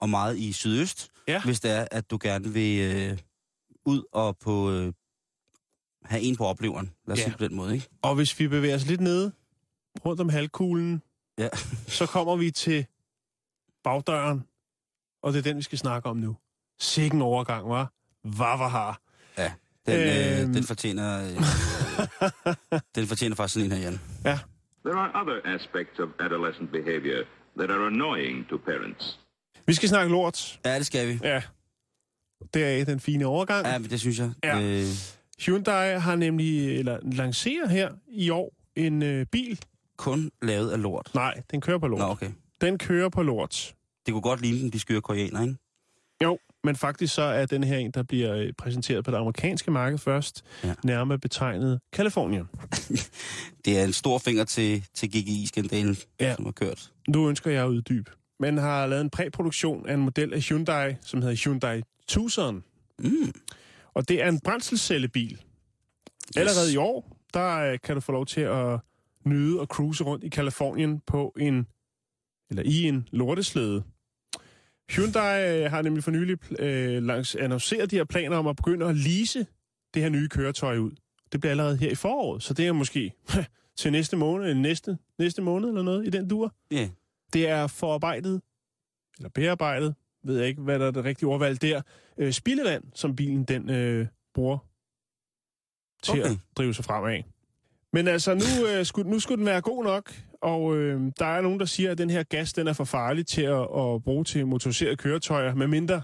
og 0.00 0.10
meget 0.10 0.38
i 0.38 0.52
sydøst. 0.52 1.10
Ja. 1.28 1.42
Hvis 1.44 1.60
det 1.60 1.70
er, 1.70 1.86
at 1.90 2.10
du 2.10 2.18
gerne 2.22 2.48
vil 2.52 2.80
øh, 2.94 3.18
ud 3.86 4.02
og 4.12 4.38
på, 4.38 4.70
øh, 4.70 4.92
have 6.04 6.22
en 6.22 6.36
på 6.36 6.44
opleveren. 6.44 6.90
Lad 7.06 7.12
os 7.12 7.18
Ja. 7.18 7.24
sige 7.24 7.36
på 7.38 7.44
den 7.44 7.54
måde, 7.54 7.74
ikke? 7.74 7.88
Og 8.02 8.14
hvis 8.14 8.38
vi 8.40 8.48
bevæger 8.48 8.74
os 8.74 8.86
lidt 8.86 9.00
ned 9.00 9.30
rundt 10.04 10.20
om 10.20 10.28
halvkuglen, 10.28 11.02
Ja. 11.38 11.48
så 11.98 12.06
kommer 12.06 12.36
vi 12.36 12.50
til 12.50 12.86
bagdøren, 13.84 14.44
og 15.22 15.32
det 15.32 15.38
er 15.38 15.42
den, 15.42 15.56
vi 15.56 15.62
skal 15.62 15.78
snakke 15.78 16.08
om 16.08 16.16
nu. 16.16 16.36
Sikken 16.80 17.22
overgang, 17.22 17.68
var. 17.68 17.92
Hvad 18.22 18.58
var 18.58 18.68
har. 18.68 19.00
Den, 19.86 19.94
Øhm. 20.00 20.48
øh, 20.50 20.54
den 20.54 20.64
fortjener... 20.64 21.20
Øh, 21.22 21.36
den 22.96 23.06
fortjener 23.06 23.36
faktisk 23.36 23.54
sådan 23.54 23.72
en 23.72 23.76
her, 23.78 23.82
Jan. 23.84 23.98
There 24.84 24.98
are 24.98 25.10
other 25.22 25.54
aspects 25.54 25.98
of 26.00 26.08
adolescent 26.20 26.70
behavior 26.72 27.24
that 27.58 27.70
are 27.70 27.86
annoying 27.86 28.48
to 28.48 28.56
parents. 28.56 29.20
Vi 29.66 29.74
skal 29.74 29.88
snakke 29.88 30.12
lort. 30.12 30.60
Ja, 30.64 30.78
det 30.78 30.86
skal 30.86 31.08
vi. 31.08 31.18
Ja. 31.22 31.42
Deraf 32.54 32.86
den 32.86 33.00
fine 33.00 33.26
overgang. 33.26 33.66
Ja, 33.66 33.78
men 33.78 33.90
det 33.90 34.00
synes 34.00 34.18
jeg. 34.18 34.32
Ja. 34.44 34.60
Øh, 34.62 34.86
Hyundai 35.40 35.98
har 35.98 36.16
nemlig, 36.16 36.78
eller 36.78 36.98
lancerer 37.02 37.68
her 37.68 37.92
i 38.08 38.30
år, 38.30 38.54
en 38.76 39.02
øh, 39.02 39.26
bil. 39.26 39.60
Kun 39.96 40.30
lavet 40.42 40.70
af 40.70 40.82
lort. 40.82 41.10
Nej, 41.14 41.42
den 41.50 41.60
kører 41.60 41.78
på 41.78 41.86
lort. 41.88 41.98
Nå, 41.98 42.04
okay. 42.06 42.30
Den 42.60 42.78
kører 42.78 43.08
på 43.08 43.22
lort. 43.22 43.74
Det 44.06 44.12
kunne 44.12 44.22
godt 44.22 44.40
ligne 44.40 44.70
de 44.70 44.78
skøre 44.80 45.00
koreaner, 45.00 45.42
ikke? 45.42 45.56
Jo, 46.22 46.38
men 46.64 46.76
faktisk 46.76 47.14
så 47.14 47.22
er 47.22 47.46
den 47.46 47.64
her 47.64 47.76
en, 47.78 47.90
der 47.90 48.02
bliver 48.02 48.34
øh, 48.36 48.52
præsenteret 48.58 49.04
på 49.04 49.10
det 49.10 49.16
amerikanske 49.16 49.70
marked 49.70 49.98
først, 49.98 50.44
ja. 50.64 50.74
Nærmere 50.84 51.18
betegnet 51.18 51.80
Kalifornien. 51.92 52.48
Det 53.64 53.78
er 53.78 53.84
en 53.84 53.92
stor 53.92 54.18
finger 54.18 54.44
til, 54.44 54.84
til 54.94 55.08
GGI-skandalen, 55.10 55.96
Ja. 56.20 56.26
ja. 56.26 56.34
som 56.34 56.44
har 56.44 56.52
kørt. 56.52 56.92
Nu 57.08 57.28
ønsker 57.28 57.50
jeg 57.50 57.64
at 57.64 57.68
uddybe. 57.68 58.10
Man 58.40 58.58
har 58.58 58.86
lavet 58.86 59.00
en 59.00 59.10
præproduktion 59.10 59.88
af 59.88 59.94
en 59.94 60.00
model 60.00 60.34
af 60.34 60.40
Hyundai, 60.40 60.94
som 61.02 61.22
hedder 61.22 61.36
Hyundai 61.44 61.82
Tucson. 62.08 62.64
Mm. 62.98 63.32
Og 63.94 64.08
det 64.08 64.22
er 64.22 64.28
en 64.28 64.40
brændselscellebil. 64.40 65.32
Yes. 65.32 66.36
Allerede 66.36 66.72
i 66.72 66.76
år, 66.76 67.16
der 67.34 67.56
øh, 67.58 67.78
kan 67.84 67.94
du 67.94 68.00
få 68.00 68.12
lov 68.12 68.26
til 68.26 68.40
at 68.40 68.78
nyde 69.26 69.60
og 69.60 69.66
cruise 69.66 70.04
rundt 70.04 70.24
i 70.24 70.28
Kalifornien 70.28 71.00
på 71.00 71.34
en, 71.38 71.66
eller 72.50 72.62
i 72.62 72.82
en 72.82 73.08
lorteslæde. 73.12 73.84
Hyundai 74.90 75.62
øh, 75.62 75.70
har 75.70 75.82
nemlig 75.82 76.04
for 76.04 76.10
nylig 76.10 76.60
øh, 76.60 77.02
langs, 77.02 77.34
annonceret 77.34 77.90
de 77.90 77.96
her 77.96 78.04
planer 78.04 78.36
om 78.36 78.46
at 78.46 78.56
begynde 78.56 78.86
at 78.86 78.96
lease 78.96 79.46
det 79.94 80.02
her 80.02 80.08
nye 80.08 80.28
køretøj 80.28 80.78
ud. 80.78 80.90
Det 81.32 81.40
bliver 81.40 81.50
allerede 81.50 81.76
her 81.76 81.90
i 81.90 81.94
foråret, 81.94 82.42
så 82.42 82.54
det 82.54 82.66
er 82.66 82.72
måske 82.72 83.12
til 83.78 83.92
næste 83.92 84.16
måned, 84.16 84.46
eller 84.46 84.62
næste, 84.62 84.98
næste 85.18 85.42
måned 85.42 85.68
eller 85.68 85.82
noget 85.82 86.06
i 86.06 86.10
den 86.10 86.28
dur. 86.28 86.54
Ja. 86.70 86.90
Det 87.32 87.48
er 87.48 87.66
forarbejdet, 87.66 88.42
eller 89.18 89.28
bearbejdet, 89.28 89.94
ved 90.24 90.38
jeg 90.38 90.48
ikke, 90.48 90.62
hvad 90.62 90.78
der 90.78 90.86
er 90.86 90.90
det 90.90 91.04
rigtige 91.04 91.28
ordvalg 91.28 91.62
der, 91.62 91.82
øh, 92.18 92.32
spildevand, 92.32 92.84
som 92.94 93.16
bilen 93.16 93.44
den 93.44 93.70
øh, 93.70 94.06
bruger 94.34 94.58
til. 96.02 96.22
Okay. 96.22 96.30
at 96.30 96.38
drive 96.56 96.74
sig 96.74 96.84
fremad. 96.84 97.22
Men 97.94 98.08
altså, 98.08 98.34
nu, 98.34 98.66
øh, 98.68 98.86
skulle, 98.86 99.10
nu 99.10 99.20
skulle 99.20 99.38
den 99.38 99.46
være 99.46 99.60
god 99.60 99.84
nok, 99.84 100.14
og 100.42 100.76
øh, 100.76 101.12
der 101.18 101.26
er 101.26 101.40
nogen, 101.40 101.60
der 101.60 101.66
siger, 101.66 101.90
at 101.90 101.98
den 101.98 102.10
her 102.10 102.22
gas, 102.22 102.52
den 102.52 102.66
er 102.68 102.72
for 102.72 102.84
farlig 102.84 103.26
til 103.26 103.42
at, 103.42 103.60
at 103.60 104.02
bruge 104.04 104.24
til 104.24 104.46
motoriserede 104.46 104.96
køretøjer, 104.96 105.54
med 105.54 105.66
mindre 105.66 106.02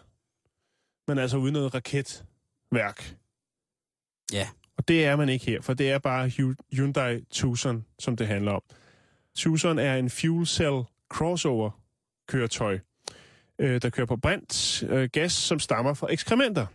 man 1.09 1.18
altså 1.18 1.37
uden 1.37 1.53
noget 1.53 1.74
raketværk. 1.74 3.16
Ja. 4.33 4.48
Og 4.76 4.88
det 4.88 5.05
er 5.05 5.16
man 5.16 5.29
ikke 5.29 5.46
her, 5.46 5.61
for 5.61 5.74
det 5.74 5.90
er 5.90 5.98
bare 5.98 6.26
Hy- 6.26 6.76
Hyundai 6.76 7.24
Tucson, 7.31 7.85
som 7.98 8.16
det 8.16 8.26
handler 8.26 8.53
om. 8.53 8.62
Tucson 9.37 9.79
er 9.79 9.96
en 9.96 10.11
fuel 10.11 10.46
cell 10.46 10.83
crossover 11.09 11.70
køretøj, 12.29 12.79
øh, 13.59 13.83
der 13.83 13.90
kører 13.90 14.07
på 14.07 14.16
brint 14.16 14.83
øh, 14.83 15.09
gas, 15.12 15.33
som 15.33 15.59
stammer 15.59 15.94
fra 15.94 16.12
ekskrementer. 16.12 16.66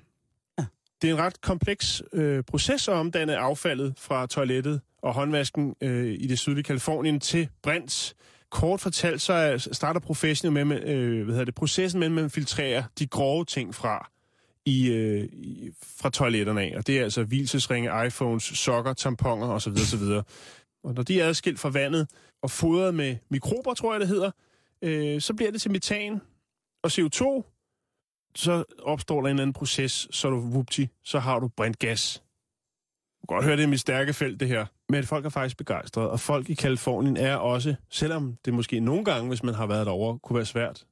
Det 1.05 1.11
er 1.11 1.15
en 1.15 1.21
ret 1.21 1.41
kompleks 1.41 2.03
øh, 2.13 2.43
proces 2.43 2.87
at 2.87 2.93
omdanne 2.93 3.37
affaldet 3.37 3.93
fra 3.97 4.27
toilettet 4.27 4.81
og 5.01 5.13
håndvasken 5.13 5.75
øh, 5.81 6.15
i 6.19 6.27
det 6.27 6.39
sydlige 6.39 6.63
Kalifornien 6.63 7.19
til 7.19 7.49
brint. 7.63 8.15
Kort 8.49 8.79
fortalt, 8.79 9.21
så 9.21 9.67
starter 9.71 9.99
processen 9.99 10.53
med, 10.53 10.65
med, 10.65 10.83
øh, 10.83 11.23
hvad 11.23 11.33
hedder 11.33 11.45
det, 11.45 11.55
processen 11.55 11.99
med, 11.99 12.07
at 12.07 12.11
man 12.11 12.29
filtrerer 12.29 12.83
de 12.99 13.07
grove 13.07 13.45
ting 13.45 13.75
fra 13.75 14.11
i, 14.65 14.91
øh, 14.91 15.23
i, 15.23 15.71
fra 15.97 16.09
toiletterne 16.09 16.61
af. 16.61 16.73
Og 16.77 16.87
det 16.87 16.99
er 16.99 17.03
altså 17.03 17.23
hvilesesringe, 17.23 18.05
iPhones, 18.07 18.43
sokker, 18.43 18.93
tamponer 18.93 19.47
osv. 19.47 19.71
osv. 19.71 20.03
Og 20.83 20.93
når 20.93 21.03
de 21.03 21.21
er 21.21 21.27
adskilt 21.27 21.59
fra 21.59 21.69
vandet 21.69 22.07
og 22.43 22.51
fodret 22.51 22.95
med 22.95 23.15
mikrober, 23.29 23.73
tror 23.73 23.93
jeg 23.93 23.99
det 23.99 24.07
hedder, 24.07 24.31
øh, 24.81 25.21
så 25.21 25.33
bliver 25.33 25.51
det 25.51 25.61
til 25.61 25.71
metan 25.71 26.21
og 26.83 26.91
CO2. 26.91 27.51
Så 28.35 28.63
opstår 28.83 29.15
der 29.21 29.21
en 29.21 29.27
eller 29.29 29.41
anden 29.41 29.53
proces, 29.53 30.07
så 30.11 30.29
du 30.29 30.37
whoopty, 30.39 30.85
så 31.03 31.19
har 31.19 31.39
du 31.39 31.47
brændt 31.47 31.79
gas. 31.79 32.23
Du 33.21 33.27
kan 33.27 33.35
godt 33.35 33.45
høre, 33.45 33.57
det 33.57 33.63
er 33.63 33.67
mit 33.67 33.79
stærke 33.79 34.13
felt, 34.13 34.39
det 34.39 34.47
her. 34.47 34.65
Men 34.89 35.03
folk 35.03 35.25
er 35.25 35.29
faktisk 35.29 35.57
begejstrede, 35.57 36.09
og 36.11 36.19
folk 36.19 36.49
i 36.49 36.53
Kalifornien 36.53 37.17
er 37.17 37.35
også, 37.35 37.75
selvom 37.89 38.37
det 38.45 38.53
måske 38.53 38.79
nogle 38.79 39.05
gange, 39.05 39.27
hvis 39.27 39.43
man 39.43 39.53
har 39.55 39.65
været 39.65 39.85
derovre, 39.85 40.19
kunne 40.19 40.35
være 40.37 40.45
svært 40.45 40.85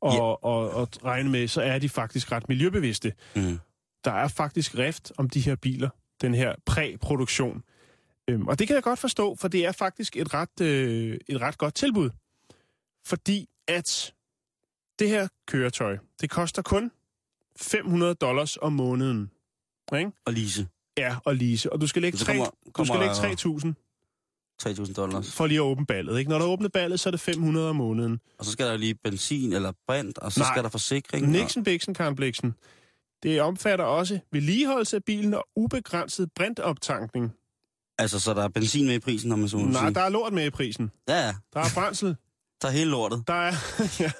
og, 0.00 0.12
Ja. 0.14 0.20
og, 0.22 0.70
og 0.70 0.88
regne 1.04 1.30
med, 1.30 1.48
så 1.48 1.62
er 1.62 1.78
de 1.78 1.88
faktisk 1.88 2.32
ret 2.32 2.48
miljøbevidste. 2.48 3.12
Mm. 3.36 3.58
der 4.04 4.10
er 4.12 4.28
faktisk 4.28 4.78
rift 4.78 5.12
om 5.18 5.30
de 5.30 5.40
her 5.40 5.56
biler, 5.56 5.88
den 6.20 6.34
her 6.34 6.54
præproduktion. 6.66 7.62
Øhm, 8.30 8.48
og 8.48 8.58
det 8.58 8.66
kan 8.66 8.74
jeg 8.74 8.82
godt 8.82 8.98
forstå, 8.98 9.34
for 9.36 9.48
det 9.48 9.66
er 9.66 9.72
faktisk 9.72 10.16
et 10.16 10.34
ret, 10.34 10.60
øh, 10.60 11.18
et 11.28 11.40
ret 11.40 11.58
godt 11.58 11.74
tilbud. 11.74 12.10
Fordi 13.06 13.48
at 13.68 14.14
det 14.98 15.08
her 15.08 15.28
køretøj, 15.46 15.98
det 16.20 16.30
koster 16.30 16.62
kun 16.62 16.90
500 17.56 18.14
dollars 18.14 18.56
om 18.56 18.72
måneden. 18.72 19.30
Ikke? 19.98 20.10
Og 20.26 20.32
Lise, 20.32 20.68
Ja, 20.98 21.16
og 21.24 21.36
lease. 21.36 21.72
Og 21.72 21.80
du 21.80 21.86
skal 21.86 22.02
lægge, 22.02 22.18
Så 22.18 22.24
tre, 22.24 22.32
kommer- 22.32 22.50
du 22.78 22.84
skal 22.84 22.98
lægge 23.00 23.14
3.000 23.14 23.74
3.000 24.62 24.92
dollars. 24.94 25.32
for 25.32 25.46
lige 25.46 25.58
at 25.58 25.62
åbne 25.62 25.86
ballet. 25.86 26.18
Ikke? 26.18 26.30
Når 26.30 26.38
der 26.38 26.44
er 26.44 26.48
åbnet 26.50 26.72
ballet, 26.72 27.00
så 27.00 27.08
er 27.08 27.10
det 27.10 27.20
500 27.20 27.68
om 27.70 27.76
måneden. 27.76 28.20
Og 28.38 28.44
så 28.44 28.50
skal 28.52 28.66
der 28.66 28.76
lige 28.76 28.94
benzin 28.94 29.52
eller 29.52 29.72
brint, 29.86 30.18
og 30.18 30.32
så 30.32 30.40
Nej. 30.40 30.52
skal 30.52 30.62
der 30.62 30.68
forsikring. 30.68 31.30
Nixon, 31.30 31.64
Bixen, 31.64 31.94
Karen 31.94 32.14
Bliksen. 32.16 32.54
Det 33.22 33.40
omfatter 33.40 33.84
også 33.84 34.18
vedligeholdelse 34.32 34.96
af 34.96 35.04
bilen 35.04 35.34
og 35.34 35.48
ubegrænset 35.56 36.30
brintoptankning. 36.36 37.24
Og, 37.24 37.32
altså, 38.02 38.20
så 38.20 38.34
der 38.34 38.42
er 38.44 38.48
benzin 38.48 38.86
med 38.86 38.94
i 38.94 38.98
prisen, 38.98 39.28
når 39.28 39.36
man 39.36 39.48
så 39.48 39.56
Nej, 39.56 39.82
sige. 39.82 39.94
der 39.94 40.00
er 40.00 40.08
lort 40.08 40.32
med 40.32 40.46
i 40.46 40.50
prisen. 40.50 40.90
Ja, 41.08 41.14
ja. 41.26 41.34
Der 41.54 41.60
er 41.60 41.64
brændsel. 41.74 42.16
Der 42.62 42.68
er 42.68 42.72
hele 42.72 42.90
lortet. 42.90 43.24
Der 43.26 43.34
er... 43.34 43.52
ja. 44.00 44.12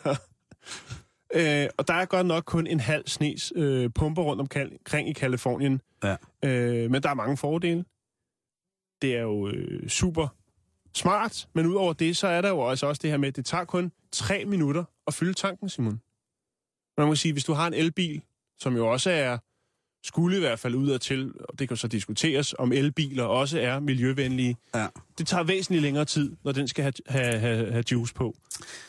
Øh, 1.35 1.69
og 1.77 1.89
der 1.89 1.95
er 1.95 2.05
godt 2.05 2.27
nok 2.27 2.45
kun 2.45 2.67
en 2.67 2.81
halv 2.81 3.07
snes 3.07 3.53
øh, 3.57 3.91
pumper 3.95 4.23
rundt 4.23 4.41
omkring 4.41 5.09
i 5.09 5.13
Kalifornien. 5.13 5.81
Ja. 6.05 6.17
Øh, 6.45 6.91
men 6.91 7.03
der 7.03 7.11
er 7.11 7.15
mange 7.15 7.37
fordele. 7.37 7.85
Det 9.03 9.17
er 9.17 9.23
jo 9.23 9.49
øh, 9.49 9.89
super 9.89 10.29
smart, 10.95 11.49
men 11.55 11.67
udover 11.67 11.93
det, 11.93 12.17
så 12.17 12.29
er 12.29 12.41
der 12.41 12.49
jo 12.49 12.69
altså 12.69 12.87
også 12.87 13.01
det 13.03 13.11
her 13.11 13.17
med, 13.17 13.29
at 13.29 13.37
det 13.37 13.47
tager 13.47 13.65
kun 13.65 13.93
tre 14.13 14.45
minutter 14.45 14.85
at 15.07 15.15
fylde 15.15 15.35
tanken, 15.35 15.69
Simon. 15.69 16.01
Man 16.99 17.07
må 17.07 17.15
sige, 17.15 17.33
hvis 17.33 17.45
du 17.45 17.53
har 17.53 17.67
en 17.67 17.75
elbil, 17.75 18.23
som 18.59 18.77
jo 18.77 18.93
også 18.93 19.11
er, 19.11 19.39
skulle 20.09 20.37
i 20.37 20.41
hvert 20.41 20.59
fald 20.59 20.75
ud 20.75 20.91
og 20.91 21.01
til, 21.01 21.33
og 21.49 21.59
det 21.59 21.69
kan 21.69 21.77
så 21.77 21.89
diskuteres, 21.89 22.55
om 22.59 22.73
elbiler 22.73 23.25
også 23.25 23.61
er 23.61 23.81
miljøvenlige. 23.81 24.57
Ja. 24.75 24.87
Det 25.19 25.27
tager 25.27 25.45
væsentligt 25.45 25.83
længere 25.83 26.05
tid, 26.05 26.37
når 26.45 26.53
den 26.53 26.69
skal 26.69 26.83
have, 26.83 26.93
have, 27.07 27.39
have, 27.39 27.73
have 27.73 27.85
juice 27.93 28.15
på. 28.15 28.37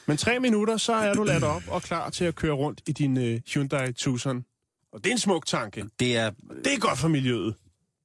Men 0.06 0.18
tre 0.18 0.40
minutter, 0.40 0.78
så 0.78 0.94
er 0.94 1.14
du 1.14 1.24
ladt 1.24 1.44
op 1.44 1.64
og 1.68 1.82
klar 1.82 2.10
til 2.10 2.26
at 2.26 2.36
køre 2.36 2.54
rundt 2.54 2.82
i 2.88 2.92
din 2.92 3.18
uh, 3.18 3.40
Hyundai 3.54 3.94
Tucson. 3.94 4.46
Og 4.94 5.04
det 5.04 5.08
er 5.10 5.12
en 5.12 5.20
smuk 5.20 5.46
tanke. 5.46 5.86
Det 6.00 6.18
er... 6.18 6.32
Det 6.64 6.74
er 6.74 6.80
godt 6.80 7.00
for 7.00 7.08
miljøet. 7.08 7.56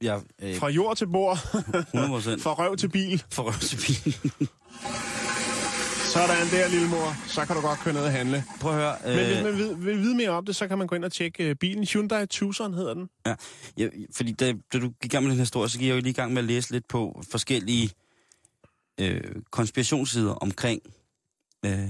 Ja, 0.03 0.18
øh, 0.42 0.57
Fra 0.57 0.68
jord 0.68 0.96
til 0.96 1.07
bord, 1.07 1.38
100 1.55 2.09
procent 2.09 2.42
fra 2.44 2.53
røv 2.55 2.77
til 2.77 2.88
bil. 2.88 3.22
for 3.31 3.42
røvsebilen. 3.42 4.48
Sådan 6.14 6.46
der, 6.50 6.68
lille 6.68 6.88
mor. 6.88 7.29
Så 7.29 7.46
kan 7.46 7.57
du 7.57 7.62
godt 7.62 7.79
køre 7.79 7.94
ned 7.94 8.05
og 8.05 8.12
handle. 8.12 8.44
Prøv 8.61 8.72
at 8.72 8.79
høre. 8.79 9.16
Men 9.16 9.27
hvis 9.27 9.37
Øh, 9.38 9.44
man 9.44 9.59
vil, 9.59 9.87
vil 9.87 9.98
vide 9.98 10.14
mere 10.14 10.31
om 10.31 10.44
det, 10.46 10.57
så 10.57 10.68
kan 10.68 10.79
man 10.79 10.87
gå 10.87 10.94
ind 10.96 11.05
og 11.05 11.12
tjekke 11.12 11.50
uh, 11.50 11.57
bilen. 11.57 11.85
Hyundai 11.87 12.27
Tucson 12.27 12.74
hedder 12.74 12.94
den. 12.94 13.09
ja, 13.79 13.88
fordi 14.16 14.33
da, 14.33 14.53
da 14.72 14.79
du 14.79 14.88
gik 14.88 15.05
i 15.05 15.09
gang 15.09 15.24
med 15.24 15.31
den 15.31 15.37
her 15.38 15.42
historie, 15.42 15.68
så 15.68 15.79
gik 15.79 15.88
jeg 15.88 15.94
jo 15.94 16.00
lige 16.00 16.11
i 16.11 16.12
gang 16.12 16.33
med 16.33 16.42
at 16.42 16.44
læse 16.44 16.70
lidt 16.72 16.88
på 16.88 17.22
forskellige 17.31 17.90
øh, 19.00 19.20
konspirationssider 19.50 20.33
omkring, 20.33 20.83
øh, 21.64 21.88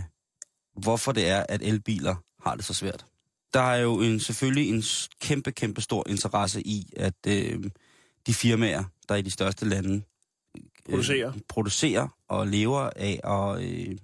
hvorfor 0.82 1.12
det 1.12 1.28
er, 1.28 1.46
at 1.48 1.62
elbiler 1.62 2.14
har 2.42 2.54
det 2.54 2.64
så 2.64 2.74
svært. 2.74 3.06
Der 3.54 3.60
er 3.60 3.76
jo 3.76 4.00
en, 4.00 4.20
selvfølgelig 4.20 4.68
en 4.74 4.82
kæmpe, 5.20 5.52
kæmpe 5.52 5.80
stor 5.80 6.08
interesse 6.08 6.62
i, 6.66 6.86
at 6.96 7.14
øh, 7.26 7.64
de 8.26 8.34
firmaer, 8.34 8.84
der 9.08 9.14
i 9.14 9.22
de 9.22 9.30
største 9.30 9.68
lande 9.68 10.02
Producerer. 10.90 11.28
øh, 11.28 11.40
producerer 11.48 12.08
og 12.28 12.46
lever 12.46 12.90
af 12.96 13.20
at, 13.24 13.64
øh, 13.64 13.96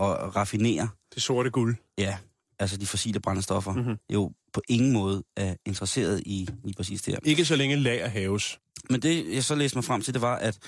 at 0.00 0.36
raffinere 0.36 0.88
Det 1.14 1.22
sorte 1.22 1.50
guld. 1.50 1.76
Ja, 1.98 2.16
altså 2.58 2.76
de 2.76 2.86
fossile 2.86 3.20
brændstoffer, 3.20 3.72
Mhm. 3.72 3.80
mm-hmm. 3.80 3.96
jo 4.14 4.32
på 4.52 4.62
ingen 4.68 4.92
måde 4.92 5.22
er 5.36 5.54
interesseret 5.66 6.22
i 6.26 6.48
lige 6.64 6.74
præcis 6.76 7.02
det 7.02 7.14
her. 7.14 7.20
Ikke 7.24 7.44
så 7.44 7.56
længe 7.56 7.76
lager 7.76 8.08
haves. 8.08 8.58
Men 8.90 9.02
det, 9.02 9.34
jeg 9.34 9.44
så 9.44 9.54
læste 9.54 9.76
mig 9.76 9.84
frem 9.84 10.02
til, 10.02 10.14
det 10.14 10.22
var, 10.22 10.36
at 10.36 10.58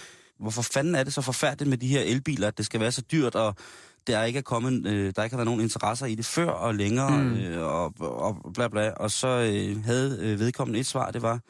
hvorfor 0.40 0.62
fanden 0.62 0.94
er 0.94 1.04
det 1.04 1.14
så 1.14 1.20
forfærdeligt 1.20 1.68
med 1.70 1.78
de 1.78 1.86
her 1.88 2.00
elbiler, 2.02 2.48
at 2.48 2.58
det 2.58 2.66
skal 2.66 2.80
være 2.80 2.92
så 2.92 3.02
dyrt, 3.12 3.34
og 3.34 3.54
der 4.06 4.18
er 4.18 4.24
ikke 4.24 4.38
er 4.38 4.42
kommet, 4.42 4.86
øh, 4.86 5.12
der 5.16 5.24
ikke 5.24 5.34
har 5.34 5.38
været 5.38 5.44
nogen 5.46 5.60
interesser 5.60 6.06
i 6.06 6.14
det 6.14 6.24
før 6.24 6.50
og 6.50 6.74
længere, 6.74 7.22
mm. 7.22 7.36
øh, 7.36 7.62
og, 7.62 7.94
og 8.00 8.50
bla 8.54 8.68
bla. 8.68 8.90
Og 8.90 9.10
så 9.10 9.28
øh, 9.28 9.84
havde 9.84 10.18
øh, 10.20 10.38
vedkommende 10.40 10.80
et 10.80 10.86
svar, 10.86 11.10
det 11.10 11.22
var 11.22 11.40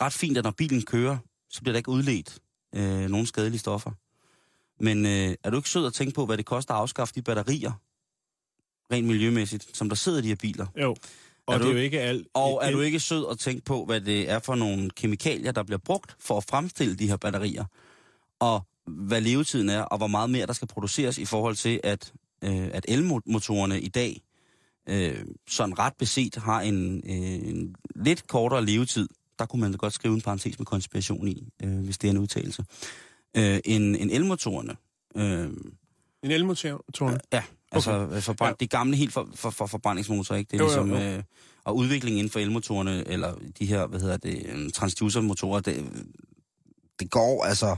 ret 0.00 0.12
fint, 0.12 0.38
at 0.38 0.44
når 0.44 0.50
bilen 0.50 0.82
kører, 0.82 1.16
så 1.50 1.60
bliver 1.60 1.72
der 1.72 1.78
ikke 1.78 1.88
udledt 1.90 2.38
øh, 2.74 3.08
nogen 3.10 3.26
skadelige 3.26 3.58
stoffer. 3.58 3.90
Men 4.80 5.06
øh, 5.06 5.34
er 5.44 5.50
du 5.50 5.56
ikke 5.56 5.68
sød 5.68 5.86
at 5.86 5.94
tænke 5.94 6.14
på, 6.14 6.26
hvad 6.26 6.36
det 6.36 6.46
koster 6.46 6.74
at 6.74 6.80
afskaffe 6.80 7.14
de 7.14 7.22
batterier, 7.22 7.72
rent 8.92 9.06
miljømæssigt, 9.06 9.76
som 9.76 9.88
der 9.88 9.96
sidder 9.96 10.18
i 10.18 10.22
de 10.22 10.28
her 10.28 10.34
biler? 10.36 10.66
Jo. 10.82 10.96
Og 11.46 11.54
Er 11.54 11.58
det 11.58 11.64
du- 11.64 11.70
er 11.70 11.74
jo 11.74 11.80
ikke 11.80 12.00
alt. 12.00 12.26
Og 12.34 12.60
er 12.64 12.70
du 12.70 12.80
ikke 12.80 13.00
sød 13.00 13.26
at 13.30 13.38
tænke 13.38 13.64
på, 13.64 13.84
hvad 13.84 14.00
det 14.00 14.30
er 14.30 14.38
for 14.38 14.54
nogle 14.54 14.90
kemikalier, 14.90 15.52
der 15.52 15.62
bliver 15.62 15.78
brugt 15.78 16.16
for 16.20 16.36
at 16.36 16.44
fremstille 16.44 16.94
de 16.96 17.08
her 17.08 17.16
batterier? 17.16 17.64
Og 18.40 18.60
hvad 18.86 19.20
levetiden 19.20 19.68
er, 19.68 19.82
og 19.82 19.98
hvor 19.98 20.06
meget 20.06 20.30
mere 20.30 20.46
der 20.46 20.52
skal 20.52 20.68
produceres 20.68 21.18
i 21.18 21.24
forhold 21.24 21.56
til, 21.56 21.80
at, 21.84 22.12
øh, 22.44 22.68
at 22.72 22.84
elmotorerne 22.88 23.80
i 23.80 23.88
dag 23.88 24.22
øh, 24.88 25.24
sådan 25.48 25.78
ret 25.78 25.92
beset 25.98 26.34
har 26.36 26.60
en, 26.60 26.96
øh, 26.96 27.48
en 27.48 27.74
lidt 27.96 28.26
kortere 28.26 28.64
levetid. 28.66 29.08
Der 29.38 29.46
kunne 29.46 29.60
man 29.60 29.70
da 29.70 29.76
godt 29.76 29.92
skrive 29.92 30.14
en 30.14 30.20
parentes 30.20 30.58
med 30.58 30.66
konspiration 30.66 31.28
i, 31.28 31.48
øh, 31.64 31.78
hvis 31.78 31.98
det 31.98 32.08
er 32.08 32.12
en 32.12 32.18
udtalelse. 32.18 32.64
Øh, 33.36 33.60
en, 33.64 33.96
en 33.96 34.10
elmotorerne. 34.10 34.76
Øh, 35.16 35.50
En 36.22 36.30
elmotor. 36.30 36.84
Ja, 37.32 37.42
altså 37.72 37.92
okay. 37.92 38.20
forbrænd, 38.20 38.48
Ja. 38.48 38.48
ja. 38.48 38.54
det 38.60 38.70
gamle 38.70 38.96
helt 38.96 39.12
for, 39.12 39.28
for, 39.34 39.50
for 39.50 39.66
forbrændingsmotor, 39.66 40.34
ikke? 40.34 40.48
Det 40.50 40.60
er 40.60 40.64
Jo, 40.64 40.70
jo, 40.70 40.84
ligesom, 40.84 41.02
jo. 41.02 41.16
Øh, 41.16 41.22
og 41.64 41.76
udviklingen 41.76 42.18
inden 42.18 42.30
for 42.30 42.40
elmotorerne, 42.40 43.08
eller 43.08 43.34
de 43.58 43.66
her, 43.66 43.86
hvad 43.86 44.00
hedder 44.00 44.16
det, 44.16 44.46
øh, 44.46 44.70
transducermotorer, 44.70 45.60
det, 45.60 45.84
det 47.00 47.10
går 47.10 47.44
altså, 47.44 47.76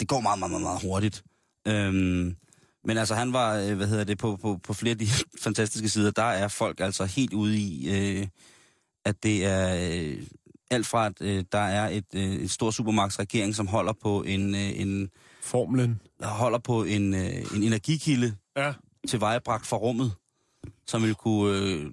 det 0.00 0.08
går 0.08 0.20
meget, 0.20 0.38
meget, 0.38 0.50
meget, 0.50 0.62
meget 0.62 0.82
hurtigt. 0.82 1.24
Øhm, 1.68 2.36
men 2.84 2.98
altså, 2.98 3.14
han 3.14 3.32
var, 3.32 3.56
øh, 3.58 3.76
hvad 3.76 3.86
hedder 3.86 4.04
det, 4.04 4.18
på, 4.18 4.36
på, 4.36 4.60
på 4.62 4.72
flere 4.74 4.90
af 4.92 4.98
de 4.98 5.06
fantastiske 5.44 5.88
sider, 5.88 6.10
der 6.10 6.22
er 6.22 6.48
folk 6.48 6.80
altså 6.80 7.04
helt 7.04 7.32
ude 7.32 7.58
i, 7.58 7.90
øh, 7.90 8.26
at 9.04 9.22
det 9.22 9.44
er 9.46 9.90
øh, 9.92 10.22
alt 10.72 10.86
fra, 10.86 11.06
at 11.06 11.12
øh, 11.20 11.44
der 11.52 11.58
er 11.58 11.88
et, 11.88 12.04
øh, 12.14 12.22
et 12.34 12.50
stort 12.50 12.74
supermarkedsregering, 12.74 13.54
som 13.54 13.66
holder 13.66 13.92
på 14.02 14.22
en, 14.22 14.54
øh, 14.54 14.80
en 14.80 15.10
Formlen. 15.42 16.00
holder 16.22 16.58
på 16.58 16.84
en, 16.84 17.14
øh, 17.14 17.36
en 17.56 17.62
energikilde, 17.62 18.34
Ja. 18.56 18.72
tilvejebragt 19.08 19.66
fra 19.66 19.76
rummet, 19.76 20.12
som 20.86 21.02
vil 21.02 21.14
kunne 21.14 21.58
øh, 21.58 21.86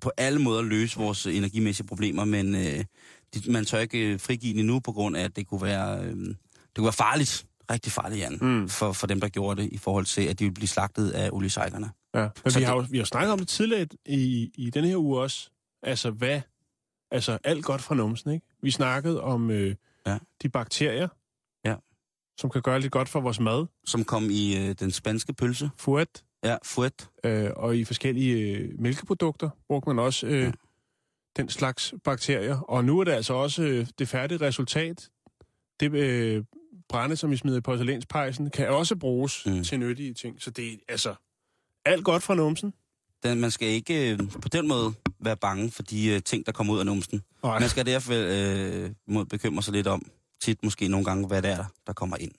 på 0.00 0.10
alle 0.16 0.38
måder 0.38 0.62
løse 0.62 0.96
vores 0.98 1.26
energimæssige 1.26 1.86
problemer, 1.86 2.24
men 2.24 2.54
øh, 2.54 2.84
de, 3.34 3.52
man 3.52 3.64
tør 3.64 3.78
ikke 3.78 3.98
øh, 4.12 4.20
frigive 4.20 4.52
den 4.52 4.60
endnu 4.60 4.80
på 4.80 4.92
grund 4.92 5.16
af, 5.16 5.24
at 5.24 5.36
det 5.36 5.46
kunne 5.46 5.62
være, 5.62 6.04
øh, 6.04 6.16
det 6.26 6.36
kunne 6.76 6.84
være 6.84 6.92
farligt, 6.92 7.46
rigtig 7.70 7.92
farligt, 7.92 8.20
Jan, 8.20 8.38
Mm. 8.40 8.68
for, 8.68 8.92
for 8.92 9.06
dem, 9.06 9.20
der 9.20 9.28
gjorde 9.28 9.62
det, 9.62 9.68
i 9.72 9.78
forhold 9.78 10.04
til, 10.04 10.22
at 10.22 10.38
de 10.38 10.44
ville 10.44 10.54
blive 10.54 10.68
slagtet 10.68 11.10
af 11.10 11.30
oliesejkerne. 11.32 11.90
Ja, 12.14 12.28
men 12.44 12.50
Så 12.52 12.58
vi 12.58 12.64
har, 12.64 12.74
det- 12.76 12.82
jo, 12.82 12.86
vi 12.90 12.98
har 12.98 13.04
snakket 13.04 13.32
om 13.32 13.38
det 13.38 13.48
tidligere 13.48 13.86
i, 14.06 14.50
i 14.54 14.70
denne 14.70 14.88
her 14.88 14.96
uge 14.96 15.20
også. 15.20 15.50
Altså, 15.82 16.10
hvad? 16.10 16.40
Altså, 17.10 17.38
alt 17.44 17.64
godt 17.64 17.82
fra 17.82 17.94
numsen, 17.94 18.30
ikke? 18.30 18.46
Vi 18.62 18.70
snakkede 18.70 19.20
om 19.22 19.50
øh, 19.50 19.74
Ja. 20.06 20.18
de 20.42 20.48
bakterier, 20.48 21.08
Ja. 21.64 21.74
som 22.40 22.50
kan 22.50 22.62
gøre 22.62 22.80
lidt 22.80 22.92
godt 22.92 23.08
for 23.08 23.20
vores 23.20 23.40
mad. 23.40 23.66
Som 23.86 24.04
kom 24.04 24.24
i 24.30 24.56
øh, 24.68 24.74
den 24.80 24.90
spanske 24.90 25.32
pølse. 25.32 25.70
Fuet. 25.78 26.24
Ja, 26.44 26.56
fuet. 26.64 27.08
Øh, 27.24 27.50
og 27.56 27.76
i 27.76 27.84
forskellige 27.84 28.56
øh, 28.58 28.80
mælkeprodukter 28.80 29.50
brugte 29.68 29.88
man 29.88 29.98
også 29.98 30.26
øh, 30.26 30.42
Ja. 30.42 30.52
den 31.36 31.48
slags 31.48 31.94
bakterier. 32.04 32.60
Og 32.60 32.84
nu 32.84 33.00
er 33.00 33.04
det 33.04 33.12
altså 33.12 33.34
også 33.34 33.62
øh, 33.62 33.86
det 33.98 34.08
færdige 34.08 34.38
resultat. 34.46 35.08
Det 35.80 35.92
øh, 35.94 36.44
brænde, 36.88 37.16
som 37.16 37.30
vi 37.30 37.36
smider 37.36 37.58
i 37.58 37.60
porcelænspejsen, 37.60 38.50
kan 38.50 38.68
også 38.68 38.96
bruges 38.96 39.46
mm. 39.46 39.64
Til 39.64 39.78
nyttige 39.80 40.14
ting. 40.14 40.42
Så 40.42 40.50
det 40.50 40.72
er 40.72 40.76
altså 40.88 41.14
alt 41.84 42.04
godt 42.04 42.22
fra 42.22 42.34
numsen. 42.34 42.74
Den, 43.22 43.40
man 43.40 43.50
skal 43.50 43.68
ikke 43.68 44.12
øh, 44.12 44.18
på 44.42 44.48
den 44.48 44.68
måde 44.68 44.94
være 45.24 45.36
bange 45.36 45.70
for 45.70 45.82
de 45.82 46.06
øh, 46.06 46.22
ting, 46.22 46.46
der 46.46 46.52
kommer 46.52 46.74
ud 46.74 46.78
af 46.78 46.86
numsen. 46.86 47.22
Nej. 47.42 47.58
Man 47.58 47.68
skal 47.68 47.86
derfor 47.86 48.12
øh, 48.16 48.90
må 49.08 49.24
bekymre 49.24 49.62
sig 49.62 49.72
lidt 49.72 49.86
om, 49.86 50.06
tit 50.42 50.64
måske 50.64 50.88
nogle 50.88 51.04
gange, 51.04 51.26
hvad 51.26 51.42
det 51.42 51.50
er, 51.50 51.64
der 51.86 51.92
kommer 51.92 52.16
ind. 52.16 52.32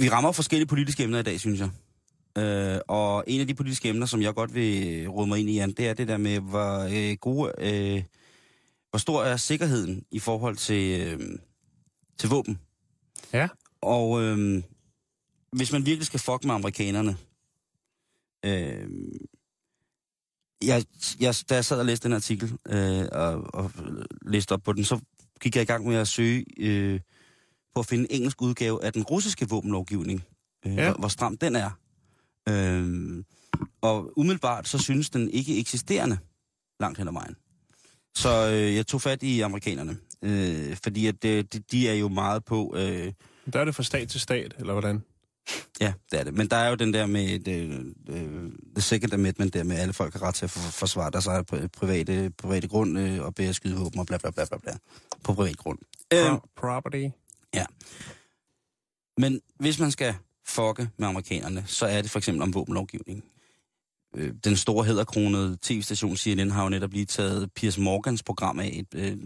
Vi 0.00 0.08
rammer 0.08 0.32
forskellige 0.32 0.66
politiske 0.66 1.02
emner 1.02 1.18
i 1.18 1.22
dag, 1.22 1.40
synes 1.40 1.60
jeg. 1.60 1.70
Øh, 2.38 2.80
og 2.88 3.24
en 3.26 3.40
af 3.40 3.46
de 3.46 3.54
politiske 3.54 3.88
emner, 3.88 4.06
som 4.06 4.22
jeg 4.22 4.34
godt 4.34 4.54
vil 4.54 5.08
råde 5.08 5.26
mig 5.26 5.38
ind 5.38 5.50
i, 5.50 5.54
Jan, 5.54 5.72
det 5.72 5.88
er 5.88 5.94
det 5.94 6.08
der 6.08 6.16
med, 6.16 6.40
hvor 6.40 6.78
øh, 6.78 7.16
gode, 7.20 7.52
øh, 7.58 8.02
hvor 8.90 8.98
stor 8.98 9.22
er 9.22 9.36
sikkerheden 9.36 10.04
i 10.10 10.18
forhold 10.18 10.56
til, 10.56 11.00
øh, 11.00 11.20
til 12.18 12.28
våben. 12.28 12.58
Ja. 13.32 13.48
Og 13.80 14.22
øh, 14.22 14.62
hvis 15.56 15.72
man 15.72 15.86
virkelig 15.86 16.06
skal 16.06 16.20
fuck 16.20 16.44
med 16.44 16.54
amerikanerne, 16.54 17.16
øh, 18.44 18.88
jeg, 20.64 20.84
jeg, 21.20 21.34
da 21.48 21.54
jeg 21.54 21.64
sad 21.64 21.78
og 21.78 21.86
læste 21.86 22.08
den 22.08 22.14
artikel 22.16 22.52
øh, 22.68 23.04
og, 23.12 23.54
og 23.54 23.70
læste 24.22 24.52
op 24.52 24.62
på 24.62 24.72
den, 24.72 24.84
så 24.84 25.00
gik 25.40 25.54
jeg 25.56 25.62
i 25.62 25.66
gang 25.66 25.86
med 25.86 25.96
at 25.96 26.08
søge 26.08 26.44
øh, 26.58 27.00
på 27.74 27.80
at 27.80 27.86
finde 27.86 28.04
en 28.12 28.16
engelsk 28.16 28.42
udgave 28.42 28.84
af 28.84 28.92
den 28.92 29.02
russiske 29.02 29.48
våbenlovgivning. 29.48 30.24
Øh, 30.66 30.74
Ja. 30.76 30.84
hvor, 30.90 30.98
hvor 30.98 31.08
stram 31.08 31.36
den 31.36 31.56
er. 31.56 31.70
Øhm, 32.48 33.24
og 33.80 34.18
umiddelbart 34.18 34.68
så 34.68 34.78
synes 34.78 35.10
den 35.10 35.30
ikke 35.30 35.58
eksisterende 35.58 36.18
langt 36.80 36.98
hen 36.98 37.08
ad 37.08 37.12
vejen. 37.12 37.36
Så 38.16 38.50
øh, 38.52 38.74
jeg 38.74 38.86
tog 38.86 39.00
fat 39.02 39.22
i 39.22 39.40
amerikanerne, 39.40 39.96
øh, 40.22 40.76
fordi 40.84 41.06
at, 41.06 41.24
øh, 41.24 41.44
de, 41.52 41.58
de 41.58 41.88
er 41.88 41.94
jo 41.94 42.08
meget 42.08 42.44
på... 42.44 42.74
Øh, 42.76 43.12
Der 43.52 43.60
er 43.60 43.64
det 43.64 43.74
fra 43.74 43.82
stat 43.82 44.08
til 44.08 44.20
stat, 44.20 44.54
eller 44.58 44.72
hvordan? 44.72 45.02
Ja, 45.80 45.92
det 46.10 46.20
er 46.20 46.24
det. 46.24 46.34
Men 46.34 46.48
der 46.50 46.56
er 46.56 46.68
jo 46.68 46.74
den 46.74 46.94
der 46.94 47.06
med 47.06 47.38
det, 47.38 47.46
det, 48.06 48.52
the 48.74 48.82
second 48.82 49.12
amendment, 49.14 49.54
der 49.54 49.64
med, 49.64 49.76
at 49.76 49.82
alle 49.82 49.94
folk 49.94 50.12
har 50.14 50.22
ret 50.22 50.34
til 50.34 50.44
at 50.44 50.50
for- 50.50 50.60
forsvare 50.72 51.10
deres 51.10 51.26
eget 51.26 51.52
pri- 51.52 51.66
private, 51.66 52.30
private 52.38 52.68
grund 52.68 52.98
øh, 52.98 53.22
og 53.22 53.34
bære 53.34 53.54
skydevåben 53.54 54.00
og 54.00 54.06
bla 54.06 54.16
bla 54.18 54.30
bla 54.30 54.44
bla 54.44 54.58
bla 54.58 54.72
på 55.24 55.34
privat 55.34 55.56
grund. 55.56 55.78
Øhm, 56.12 56.34
Pro- 56.34 56.48
property. 56.56 57.08
men 59.18 59.40
hvis 59.60 59.78
man 59.78 59.90
skal 59.90 60.14
fucke 60.46 60.88
med 60.98 61.08
amerikanerne, 61.08 61.64
så 61.66 61.86
er 61.86 62.02
det 62.02 62.10
for 62.10 62.18
eksempel 62.18 62.42
om 62.42 62.54
våbenlovgivning. 62.54 63.24
Øh, 64.16 64.32
Den 64.44 64.56
store 64.56 64.84
hedderkronede 64.84 65.58
tv-station 65.62 66.16
CNN 66.16 66.50
har 66.50 66.62
jo 66.62 66.68
netop 66.68 66.92
lige 66.92 67.04
taget 67.04 67.52
Piers 67.52 67.78
Morgans 67.78 68.22
program 68.22 68.60
af, 68.60 68.70
et 68.72 69.00
øh, 69.00 69.16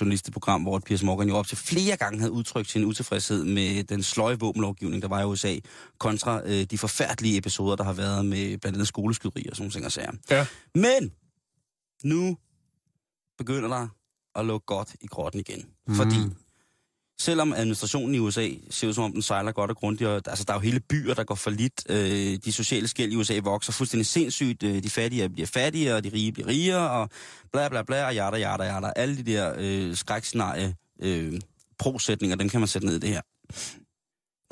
journalisteprogram, 0.00 0.62
hvor 0.62 0.78
Piers 0.78 1.02
Morgan 1.02 1.28
jo 1.28 1.36
op 1.36 1.46
til 1.46 1.56
flere 1.56 1.96
gange 1.96 2.18
havde 2.18 2.32
udtrykt 2.32 2.70
sin 2.70 2.84
utilfredshed 2.84 3.44
med 3.44 3.84
den 3.84 4.02
sløje 4.02 4.38
våbenlovgivning, 4.38 5.02
der 5.02 5.08
var 5.08 5.20
i 5.20 5.24
USA, 5.24 5.56
kontra 5.98 6.42
øh, 6.44 6.64
de 6.64 6.78
forfærdelige 6.78 7.38
episoder, 7.38 7.76
der 7.76 7.84
har 7.84 7.92
været 7.92 8.24
med 8.24 8.58
blandt 8.58 8.76
andet 8.76 8.88
skoleskyderier 8.88 9.50
og 9.50 9.56
sådan 9.56 9.70
ting 9.70 9.84
og 9.84 9.92
sager. 9.92 10.12
Ja. 10.30 10.46
Men 10.74 11.12
nu 12.04 12.36
begynder 13.38 13.68
der 13.68 13.88
at 14.34 14.46
lukke 14.46 14.66
godt 14.66 14.96
i 15.00 15.06
grotten 15.06 15.40
igen. 15.40 15.66
Mm. 15.86 15.94
Fordi 15.94 16.16
selvom 17.20 17.52
administrationen 17.52 18.14
i 18.14 18.18
USA 18.18 18.48
ser 18.70 18.88
ud 18.88 18.92
som 18.92 19.04
om 19.04 19.12
den 19.12 19.22
sejler 19.22 19.52
godt 19.52 19.70
og 19.70 19.76
grundigt, 19.76 20.08
og, 20.08 20.22
altså 20.26 20.44
der 20.44 20.52
er 20.52 20.56
jo 20.56 20.60
hele 20.60 20.80
byer, 20.80 21.14
der 21.14 21.24
går 21.24 21.34
for 21.34 21.50
lidt. 21.50 21.86
Øh, 21.88 22.38
de 22.44 22.52
sociale 22.52 22.88
skæld 22.88 23.12
i 23.12 23.16
USA 23.16 23.40
vokser 23.44 23.72
fuldstændig 23.72 24.06
sindssygt. 24.06 24.62
Øh, 24.62 24.82
de 24.82 24.90
fattige 24.90 25.28
bliver 25.28 25.46
fattigere, 25.46 25.96
og 25.96 26.04
de 26.04 26.08
rige 26.12 26.32
bliver 26.32 26.48
rigere, 26.48 26.90
og 26.90 27.10
bla 27.52 27.68
bla 27.68 27.82
bla, 27.82 28.06
og 28.06 28.14
jada, 28.14 28.36
jada, 28.36 28.64
jada. 28.64 28.92
Alle 28.96 29.16
de 29.16 29.22
der 29.22 29.54
øh, 29.58 29.96
skrækscenarie 29.96 30.76
øh, 31.02 31.40
prosætninger, 31.78 32.36
dem 32.36 32.48
kan 32.48 32.60
man 32.60 32.68
sætte 32.68 32.86
ned 32.86 32.96
i 32.96 32.98
det 32.98 33.08
her. 33.08 33.20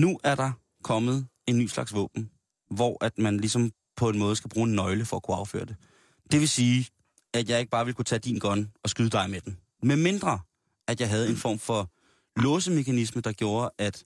Nu 0.02 0.18
er 0.24 0.34
der 0.34 0.52
kommet 0.84 1.26
en 1.46 1.58
ny 1.58 1.66
slags 1.66 1.94
våben, 1.94 2.30
hvor 2.70 3.04
at 3.04 3.18
man 3.18 3.36
ligesom 3.36 3.70
på 3.96 4.08
en 4.08 4.18
måde 4.18 4.36
skal 4.36 4.50
bruge 4.50 4.68
en 4.68 4.74
nøgle 4.74 5.04
for 5.04 5.16
at 5.16 5.22
kunne 5.22 5.36
afføre 5.36 5.64
det. 5.64 5.76
Det 6.32 6.40
vil 6.40 6.48
sige, 6.48 6.86
at 7.34 7.48
jeg 7.48 7.60
ikke 7.60 7.70
bare 7.70 7.84
vil 7.84 7.94
kunne 7.94 8.04
tage 8.04 8.18
din 8.18 8.38
gun 8.38 8.70
og 8.82 8.90
skyde 8.90 9.10
dig 9.10 9.30
med 9.30 9.40
den. 9.40 9.58
Med 9.82 9.96
mindre, 9.96 10.38
at 10.88 11.00
jeg 11.00 11.08
havde 11.08 11.28
en 11.28 11.36
form 11.36 11.58
for 11.58 11.90
låsemekanisme, 12.36 13.20
der 13.20 13.32
gjorde, 13.32 13.70
at 13.78 14.04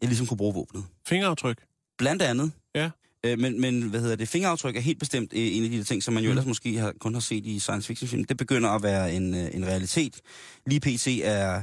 jeg 0.00 0.08
ligesom 0.08 0.26
kunne 0.26 0.38
bruge 0.38 0.54
våbnet. 0.54 0.84
Fingeraftryk. 1.08 1.64
Blandt 1.98 2.22
andet. 2.22 2.52
Ja. 2.74 2.90
Øh, 3.24 3.38
men, 3.38 3.60
men 3.60 3.82
hvad 3.82 4.00
hedder 4.00 4.16
det? 4.16 4.28
Fingeraftryk 4.28 4.76
er 4.76 4.80
helt 4.80 4.98
bestemt 4.98 5.32
øh, 5.32 5.56
en 5.56 5.64
af 5.64 5.70
de 5.70 5.84
ting, 5.84 6.02
som 6.02 6.14
man 6.14 6.22
jo 6.22 6.28
Mm. 6.28 6.30
ellers 6.30 6.46
måske 6.46 6.78
har, 6.78 6.92
kun 7.00 7.14
har 7.14 7.20
set 7.20 7.46
i 7.46 7.58
science 7.58 7.86
fiction 7.86 8.08
film. 8.08 8.24
Det 8.24 8.36
begynder 8.36 8.70
at 8.70 8.82
være 8.82 9.12
en, 9.14 9.34
øh, 9.34 9.54
en 9.54 9.66
realitet. 9.66 10.20
Lige 10.66 10.80
pt. 10.80 11.06
er, 11.06 11.62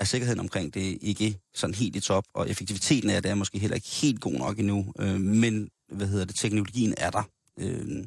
er 0.00 0.04
sikkerheden 0.04 0.40
omkring 0.40 0.74
det 0.74 0.98
ikke 1.00 1.38
sådan 1.54 1.74
helt 1.74 1.96
i 1.96 2.00
top, 2.00 2.24
og 2.34 2.50
effektiviteten 2.50 3.10
af 3.10 3.22
det 3.22 3.30
er 3.30 3.34
måske 3.34 3.58
heller 3.58 3.74
ikke 3.74 3.88
helt 3.88 4.20
god 4.20 4.32
nok 4.32 4.58
endnu. 4.58 4.92
Øh, 5.00 5.20
men 5.20 5.68
hvad 5.92 6.06
hedder 6.06 6.24
det? 6.24 6.36
Teknologien 6.36 6.94
er 6.96 7.10
der. 7.10 7.22
Øh, 7.60 8.04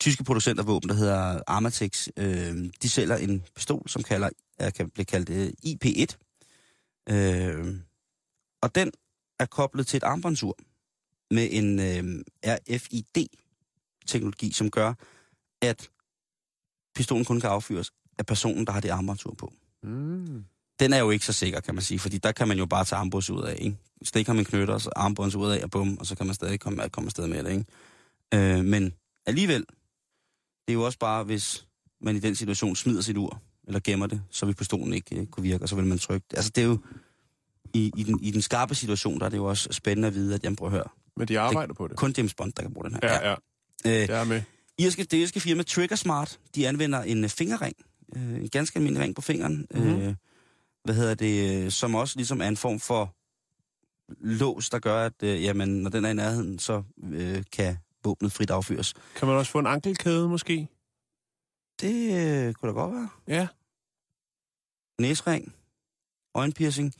tyske 0.00 0.24
producenter 0.24 0.62
af 0.62 0.66
våben, 0.66 0.88
der 0.88 0.94
hedder 0.94 1.40
Armatex, 1.46 2.08
øh, 2.16 2.56
de 2.82 2.88
sælger 2.88 3.16
en 3.16 3.42
pistol, 3.56 3.88
som 3.88 4.02
kalder, 4.02 4.28
er, 4.58 4.70
kan 4.70 4.90
blive 4.90 5.04
kaldt 5.04 5.30
øh, 5.30 5.52
IP1. 5.66 6.16
Øh, 7.14 7.76
og 8.62 8.74
den 8.74 8.92
er 9.38 9.46
koblet 9.46 9.86
til 9.86 9.96
et 9.96 10.02
armbåndsur 10.02 10.58
med 11.30 11.48
en 11.50 11.80
øh, 11.80 12.24
RFID-teknologi, 12.46 14.52
som 14.52 14.70
gør, 14.70 14.94
at 15.62 15.90
pistolen 16.94 17.24
kun 17.24 17.40
kan 17.40 17.50
affyres 17.50 17.92
af 18.18 18.26
personen, 18.26 18.66
der 18.66 18.72
har 18.72 18.80
det 18.80 18.88
armbåndsur 18.88 19.34
på. 19.34 19.52
Mm. 19.82 20.44
Den 20.80 20.92
er 20.92 20.98
jo 20.98 21.10
ikke 21.10 21.24
så 21.24 21.32
sikker, 21.32 21.60
kan 21.60 21.74
man 21.74 21.82
sige, 21.82 21.98
fordi 21.98 22.18
der 22.18 22.32
kan 22.32 22.48
man 22.48 22.58
jo 22.58 22.66
bare 22.66 22.84
tage 22.84 22.98
armbånds 22.98 23.30
ud 23.30 23.42
af, 23.42 23.56
ikke? 23.58 23.76
Stikker 24.02 24.32
man 24.32 24.44
knytter, 24.44 24.78
så 24.78 24.90
armbånds 24.96 25.34
ud 25.34 25.50
af, 25.50 25.62
og 25.62 25.70
bum, 25.70 25.98
og 25.98 26.06
så 26.06 26.16
kan 26.16 26.26
man 26.26 26.34
stadig 26.34 26.60
komme, 26.60 26.88
komme 26.88 27.08
afsted 27.08 27.26
med 27.26 27.44
det, 27.44 27.50
ikke? 27.50 27.64
Øh, 28.34 28.64
men 28.64 28.92
alligevel, 29.26 29.60
det 29.60 30.68
er 30.68 30.72
jo 30.72 30.84
også 30.84 30.98
bare, 30.98 31.24
hvis 31.24 31.66
man 32.00 32.16
i 32.16 32.18
den 32.18 32.34
situation 32.34 32.76
smider 32.76 33.00
sit 33.00 33.16
ur, 33.16 33.42
eller 33.66 33.80
gemmer 33.84 34.06
det, 34.06 34.22
så 34.30 34.46
vil 34.46 34.54
pistolen 34.54 34.92
ikke 34.94 35.20
øh, 35.20 35.26
kunne 35.26 35.42
virke, 35.44 35.64
og 35.64 35.68
så 35.68 35.76
vil 35.76 35.84
man 35.86 35.98
trykke 35.98 36.26
det. 36.30 36.36
Altså, 36.36 36.50
det 36.54 36.62
er 36.62 36.66
jo, 36.66 36.78
i, 37.74 37.90
i, 37.96 38.02
den, 38.02 38.20
i 38.22 38.30
den 38.30 38.42
skarpe 38.42 38.74
situation, 38.74 39.18
der 39.20 39.26
er 39.26 39.30
det 39.30 39.36
jo 39.36 39.44
også 39.44 39.68
spændende 39.72 40.08
at 40.08 40.14
vide, 40.14 40.34
at 40.34 40.44
jamen, 40.44 40.56
prøv 40.56 40.68
at 40.68 40.72
høre, 40.72 40.84
Men 41.16 41.28
de 41.28 41.40
arbejder 41.40 41.74
på 41.74 41.88
det. 41.88 41.96
kun 41.96 42.14
James 42.16 42.34
Bond, 42.34 42.52
der 42.52 42.62
kan 42.62 42.72
bruge 42.74 42.84
den 42.90 42.94
her. 43.02 43.12
Ja, 43.14 43.28
ja. 43.30 43.34
Øh, 43.86 44.08
Jeg 44.08 44.20
er 44.20 44.24
med. 44.24 44.42
irske, 44.78 45.04
det 45.04 45.16
irske 45.16 45.40
firma 45.40 45.62
Trigger 45.62 45.96
Smart, 45.96 46.38
de 46.54 46.68
anvender 46.68 47.02
en 47.02 47.24
øh, 47.24 47.30
fingerring. 47.30 47.76
Øh, 48.16 48.22
en 48.34 48.48
ganske 48.48 48.76
almindelig 48.76 49.02
ring 49.02 49.14
på 49.14 49.20
fingeren. 49.22 49.66
Mhm. 49.74 49.82
Mm-hmm. 49.84 50.02
Øh, 50.02 50.14
hvad 50.84 50.94
hedder 50.94 51.14
det? 51.14 51.64
øh, 51.64 51.70
Som 51.70 51.94
også 51.94 52.16
ligesom 52.16 52.40
er 52.40 52.48
en 52.48 52.56
form 52.56 52.80
for 52.80 53.14
lås, 54.20 54.70
der 54.70 54.78
gør, 54.78 55.06
at 55.06 55.12
øh, 55.22 55.42
jamen, 55.42 55.68
når 55.68 55.90
den 55.90 56.04
er 56.04 56.10
i 56.10 56.14
nærheden, 56.14 56.58
så 56.58 56.82
øh, 57.04 57.42
kan 57.52 57.76
våbnet 58.04 58.32
frit 58.32 58.50
affyres. 58.50 58.94
Kan 59.16 59.28
man 59.28 59.36
også 59.36 59.52
få 59.52 59.58
en 59.58 59.66
ankelkæde, 59.66 60.28
måske? 60.28 60.68
Det 61.84 62.46
øh, 62.46 62.54
kunne 62.54 62.68
da 62.68 62.74
godt 62.74 62.94
være. 62.94 63.08
Ja. 63.28 63.48
Næsring. 65.00 65.54
Øjenpiercing. 66.34 66.94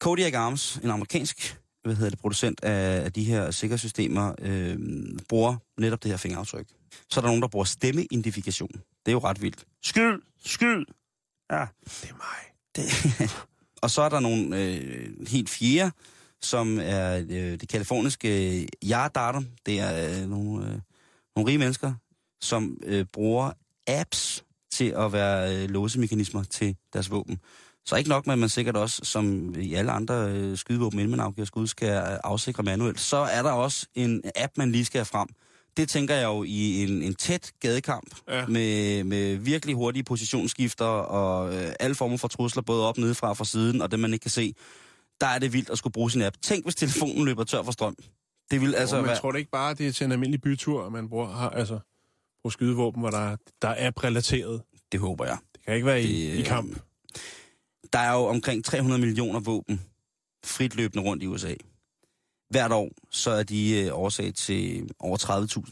Kodiak 0.00 0.34
Arms, 0.34 0.76
en 0.76 0.90
amerikansk 0.90 1.58
hvad 1.84 1.94
hedder 1.94 2.10
det, 2.10 2.18
producent 2.18 2.64
af, 2.64 3.04
af 3.04 3.12
de 3.12 3.24
her 3.24 3.50
sikkerhedssystemer, 3.50 4.34
øh, 4.38 4.78
bruger 5.28 5.56
netop 5.80 6.02
det 6.02 6.10
her 6.10 6.16
fingeraftryk. 6.18 6.66
Så 7.10 7.20
er 7.20 7.22
der 7.22 7.28
nogen, 7.28 7.42
der 7.42 7.48
bruger 7.48 7.64
stemmeidentifikation. 7.64 8.70
Det 8.72 9.08
er 9.08 9.12
jo 9.12 9.18
ret 9.18 9.42
vildt. 9.42 9.64
Skyd! 9.82 10.18
Skyd! 10.44 10.84
Ja, 11.50 11.66
Det 11.84 12.10
er 12.10 12.14
mig. 12.14 12.52
det. 12.76 13.30
og 13.82 13.90
så 13.90 14.02
er 14.02 14.08
der 14.08 14.20
nogle 14.20 14.64
øh, 14.64 15.28
helt 15.28 15.50
fjerde, 15.50 15.92
som 16.40 16.78
er 16.82 17.16
øh, 17.16 17.60
det 17.60 17.68
kaliforniske 17.68 18.60
øh, 18.60 18.68
Yardarter. 18.84 19.42
Det 19.66 19.80
er 19.80 20.22
øh, 20.22 20.28
nogle, 20.28 20.66
øh, 20.66 20.80
nogle 21.36 21.48
rige 21.50 21.58
mennesker, 21.58 21.94
som 22.44 22.76
øh, 22.86 23.04
bruger 23.12 23.50
apps 23.86 24.44
til 24.72 24.84
at 24.98 25.12
være 25.12 25.56
øh, 25.56 25.70
låsemekanismer 25.70 26.42
til 26.44 26.76
deres 26.92 27.10
våben. 27.10 27.38
Så 27.86 27.96
ikke 27.96 28.10
nok 28.10 28.26
med, 28.26 28.32
at 28.32 28.38
man 28.38 28.48
sikkert 28.48 28.76
også, 28.76 29.00
som 29.04 29.54
i 29.58 29.74
alle 29.74 29.92
andre 29.92 30.14
øh, 30.14 30.56
skydevåben, 30.58 30.98
inden 30.98 31.10
man 31.10 31.20
afgiver 31.20 31.46
skud, 31.46 31.66
skal 31.66 31.88
øh, 31.88 32.18
afsikre 32.24 32.62
manuelt, 32.62 33.00
så 33.00 33.16
er 33.16 33.42
der 33.42 33.50
også 33.50 33.86
en 33.94 34.22
app, 34.36 34.52
man 34.56 34.72
lige 34.72 34.84
skal 34.84 34.98
have 34.98 35.04
frem. 35.04 35.28
Det 35.76 35.88
tænker 35.88 36.14
jeg 36.14 36.24
jo 36.24 36.42
i 36.42 36.82
en, 36.84 37.02
en 37.02 37.14
tæt 37.14 37.52
gadekamp, 37.60 38.14
Ja. 38.28 38.46
med, 38.46 39.04
med 39.04 39.36
virkelig 39.36 39.74
hurtige 39.74 40.02
positionsskifter 40.04 40.84
og 40.84 41.54
øh, 41.54 41.72
alle 41.80 41.94
former 41.94 42.16
for 42.16 42.28
trusler, 42.28 42.62
både 42.62 42.88
op, 42.88 42.98
nedefra 42.98 43.28
og 43.28 43.36
fra 43.36 43.44
siden, 43.44 43.82
og 43.82 43.90
det 43.90 43.98
man 44.00 44.12
ikke 44.12 44.22
kan 44.22 44.30
se. 44.30 44.54
Der 45.20 45.26
er 45.26 45.38
det 45.38 45.52
vildt 45.52 45.70
at 45.70 45.78
skulle 45.78 45.92
bruge 45.92 46.10
sin 46.10 46.22
app. 46.22 46.36
Tænk, 46.42 46.64
hvis 46.64 46.74
telefonen 46.74 47.24
løber 47.24 47.44
tør 47.44 47.62
for 47.62 47.72
strøm. 47.72 47.96
Det 48.50 48.60
vil 48.60 48.66
altså 48.66 48.80
Altså, 48.80 48.96
men 48.96 49.06
være... 49.06 49.16
tror 49.16 49.32
det 49.32 49.38
ikke 49.38 49.50
bare, 49.50 49.74
det 49.74 49.88
er 49.88 49.92
til 49.92 50.04
en 50.04 50.12
almindelig 50.12 50.42
bytur, 50.42 50.88
man 50.88 51.08
bruger, 51.08 51.26
har, 51.28 51.50
altså, 51.50 51.78
bruger 52.44 52.52
skydevåben, 52.52 53.00
hvor 53.00 53.10
der, 53.10 53.36
der 53.62 53.68
er 53.68 53.86
app-relateret. 53.86 54.62
Det 54.92 55.00
håber 55.00 55.24
jeg. 55.24 55.38
Det 55.52 55.62
kan 55.64 55.74
ikke 55.74 55.86
være 55.86 56.02
i, 56.02 56.30
Det, 56.30 56.38
i 56.38 56.42
kamp. 56.42 56.80
Der 57.92 57.98
er 57.98 58.12
jo 58.12 58.24
omkring 58.24 58.64
300 58.64 59.00
millioner 59.00 59.40
våben 59.40 59.80
frit 60.44 60.74
løbende 60.76 61.04
rundt 61.04 61.22
i 61.22 61.26
USA. 61.26 61.54
Hvert 62.50 62.72
år, 62.72 62.90
så 63.10 63.30
er 63.30 63.42
de 63.42 63.84
øh, 63.84 63.98
årsag 63.98 64.34
til 64.34 64.90
over 64.98 65.16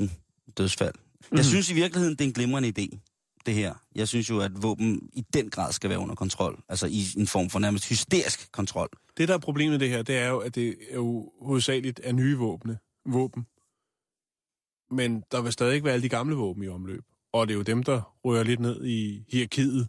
30.000 0.01 0.09
dødsfald. 0.57 0.95
Mm. 1.31 1.37
Jeg 1.37 1.45
synes 1.45 1.71
i 1.71 1.75
virkeligheden, 1.75 2.17
det 2.17 2.25
er 2.25 2.29
en 2.29 2.33
glimrende 2.33 2.73
idé, 2.79 2.99
det 3.47 3.55
her. 3.55 3.75
Jeg 3.95 4.09
synes 4.09 4.31
jo, 4.31 4.41
at 4.41 4.63
våben 4.63 5.01
i 5.13 5.25
den 5.35 5.51
grad 5.51 5.73
skal 5.73 5.91
være 5.91 5.99
under 5.99 6.15
kontrol. 6.15 6.63
Altså 6.69 6.87
i 6.87 7.05
en 7.17 7.27
form 7.27 7.51
for 7.51 7.59
nærmest 7.59 7.89
hysterisk 7.89 8.53
kontrol. 8.53 8.89
Det, 9.17 9.29
der 9.29 9.35
er 9.35 9.39
problemet 9.39 9.71
med 9.73 9.79
det 9.79 9.89
her, 9.89 10.03
det 10.03 10.19
er 10.19 10.29
jo, 10.29 10.39
at 10.39 10.55
det 10.55 10.77
er 10.91 10.95
jo 10.95 11.33
hovedsageligt 11.43 12.01
er 12.05 12.13
nye 12.13 12.37
våbne, 12.37 12.79
våben. 13.07 13.47
Men 14.93 15.23
der 15.33 15.43
vil 15.43 15.53
stadig 15.53 15.75
ikke 15.75 15.85
være 15.85 15.95
alle 15.95 16.03
de 16.03 16.09
gamle 16.09 16.35
våben 16.37 16.63
i 16.63 16.69
omløb. 16.69 17.05
Og 17.33 17.49
det 17.49 17.55
er 17.55 17.57
jo 17.57 17.63
dem, 17.63 17.83
der 17.83 18.15
rører 18.25 18.43
lidt 18.45 18.61
ned 18.61 18.85
i 18.85 19.25
hierarkiet 19.29 19.89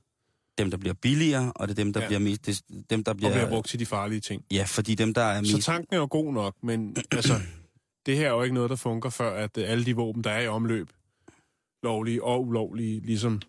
Dem, 0.58 0.72
der 0.72 0.78
bliver 0.78 0.94
billigere, 0.94 1.52
og 1.56 1.68
det 1.68 1.74
er 1.80 1.84
dem, 1.84 1.94
der 1.94 2.02
Ja. 2.02 2.08
bliver 2.08 2.20
mest... 2.20 2.46
Det, 2.46 2.62
dem, 2.90 3.04
der 3.04 3.12
og 3.12 3.18
bliver, 3.18 3.32
bliver 3.32 3.50
brugt 3.50 3.68
til 3.70 3.80
de 3.80 3.86
farlige 3.86 4.20
ting. 4.22 4.46
Ja, 4.52 4.64
fordi 4.68 4.96
dem, 4.96 5.14
der 5.14 5.22
er 5.22 5.44
Så 5.44 5.56
mest... 5.56 5.66
tanken 5.66 5.96
er 5.96 6.00
jo 6.00 6.08
god 6.12 6.34
nok, 6.34 6.56
men 6.64 6.96
altså, 7.12 7.34
det 8.06 8.18
her 8.18 8.28
er 8.28 8.32
jo 8.32 8.42
ikke 8.44 8.54
noget, 8.54 8.70
der 8.70 8.76
fungerer, 8.76 9.12
før 9.12 9.34
at 9.36 9.58
øh, 9.58 9.72
alle 9.72 9.86
de 9.86 9.96
våben, 9.96 10.24
der 10.24 10.30
er 10.32 10.42
i 10.42 10.48
omløb, 10.48 10.90
lovlige 11.84 12.24
og 12.24 12.48
ulovlige, 12.48 13.00
ligesom 13.00 13.42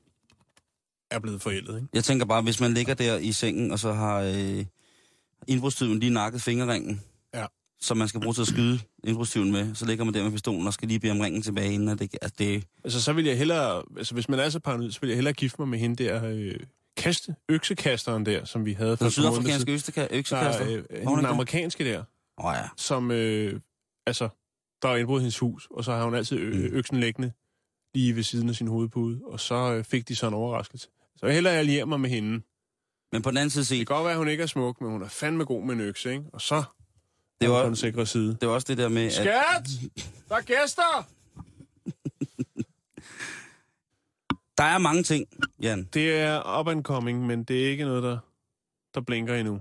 er 1.10 1.18
blevet 1.18 1.42
forældet. 1.42 1.76
Ikke? 1.76 1.88
Jeg 1.92 2.04
tænker 2.04 2.26
bare, 2.26 2.42
hvis 2.42 2.60
man 2.60 2.74
ligger 2.74 2.94
der 2.94 3.18
i 3.18 3.32
sengen, 3.32 3.70
og 3.70 3.78
så 3.78 3.92
har 3.92 4.20
øh, 4.20 4.64
indbrudstyven 5.46 5.98
lige 6.00 6.10
nakket 6.12 6.42
fingerringen. 6.42 7.00
Som 7.84 7.96
man 7.96 8.08
skal 8.08 8.20
bruge 8.20 8.34
til 8.34 8.40
at 8.42 8.48
skyde 8.48 8.78
indbrudstyven 9.04 9.52
med, 9.52 9.74
så 9.74 9.86
ligger 9.86 10.04
man 10.04 10.14
der 10.14 10.22
med 10.22 10.30
pistolen 10.32 10.66
og 10.66 10.72
skal 10.74 10.88
lige 10.88 11.00
bede 11.00 11.12
om 11.12 11.20
ringen 11.20 11.42
tilbage, 11.42 11.72
inden 11.72 11.88
at 11.88 11.98
det, 11.98 12.10
altså 12.22 12.34
det, 12.38 12.64
Altså, 12.84 13.02
så 13.02 13.12
vil 13.12 13.24
jeg 13.24 13.38
hellere, 13.38 13.82
altså 13.96 14.14
hvis 14.14 14.28
man 14.28 14.38
er 14.38 14.48
så 14.48 14.58
paranoid, 14.60 14.90
så 14.90 15.00
vil 15.00 15.08
jeg 15.08 15.16
hellere 15.16 15.34
gifte 15.34 15.60
mig 15.60 15.68
med 15.68 15.78
hende 15.78 16.04
der 16.04 16.26
øh, 16.26 16.54
kaste, 16.96 17.34
øksekasteren 17.48 18.26
der, 18.26 18.44
som 18.44 18.64
vi 18.64 18.72
havde 18.72 18.96
for 18.96 19.04
den 19.04 19.12
par 19.16 19.22
måneder 19.22 19.40
sydafrikanske 19.40 19.72
øksekaster. 19.72 20.64
Nej, 20.64 20.74
øh, 20.74 20.84
er 20.90 21.16
den 21.16 21.24
amerikanske 21.26 21.84
der, 21.84 22.04
Åh 22.44 22.52
ja. 22.56 22.68
som, 22.76 23.10
øh, 23.10 23.60
altså, 24.06 24.28
der 24.82 24.88
var 24.88 24.96
indbrud 24.96 25.18
i 25.18 25.22
hendes 25.22 25.38
hus, 25.38 25.68
og 25.70 25.84
så 25.84 25.92
har 25.92 26.04
hun 26.04 26.14
altid 26.14 26.38
ø- 26.38 26.68
Mm. 26.68 26.74
øksen 26.76 27.00
liggende 27.00 27.32
lige 27.94 28.16
ved 28.16 28.22
siden 28.22 28.48
af 28.48 28.54
sin 28.54 28.66
hovedpude, 28.68 29.20
og 29.26 29.40
så 29.40 29.54
øh, 29.74 29.84
fik 29.84 30.08
de 30.08 30.16
så 30.16 30.28
en 30.28 30.34
overraskelse. 30.34 30.88
Så 31.16 31.26
jeg 31.26 31.34
hellere 31.34 31.54
alliere 31.54 31.86
mig 31.86 32.00
med 32.00 32.10
hende. 32.10 32.40
Men 33.12 33.22
på 33.22 33.30
den 33.30 33.36
anden 33.36 33.50
side 33.50 33.64
Det 33.64 33.86
kan 33.86 33.96
godt 33.96 34.04
være, 34.04 34.12
at 34.12 34.18
hun 34.18 34.28
ikke 34.28 34.42
er 34.42 34.46
smuk, 34.46 34.80
men 34.80 34.90
hun 34.90 35.02
er 35.02 35.08
fandme 35.08 35.44
god 35.44 35.64
med 35.64 35.74
en 35.74 35.80
økse, 35.80 36.10
ikke? 36.12 36.24
Og 36.32 36.40
så 36.40 36.62
det 37.44 37.50
er 37.50 37.54
var, 37.56 37.62
på 37.62 37.66
den 37.66 37.76
sikre 37.76 38.06
side. 38.06 38.36
det 38.40 38.48
var 38.48 38.54
også 38.54 38.66
det 38.68 38.78
der 38.78 38.88
med, 38.88 39.06
at 39.06 39.12
Skat! 39.12 39.68
Der 40.28 40.36
er 40.36 40.40
gæster! 40.40 41.06
der 44.58 44.64
er 44.64 44.78
mange 44.78 45.02
ting, 45.02 45.26
Jan. 45.62 45.88
Det 45.94 46.14
er 46.14 46.58
up 46.60 46.68
and 46.68 46.84
coming, 46.84 47.26
men 47.26 47.44
det 47.44 47.64
er 47.64 47.70
ikke 47.70 47.84
noget, 47.84 48.02
der, 48.02 48.18
der 48.94 49.00
blinker 49.00 49.34
endnu. 49.34 49.60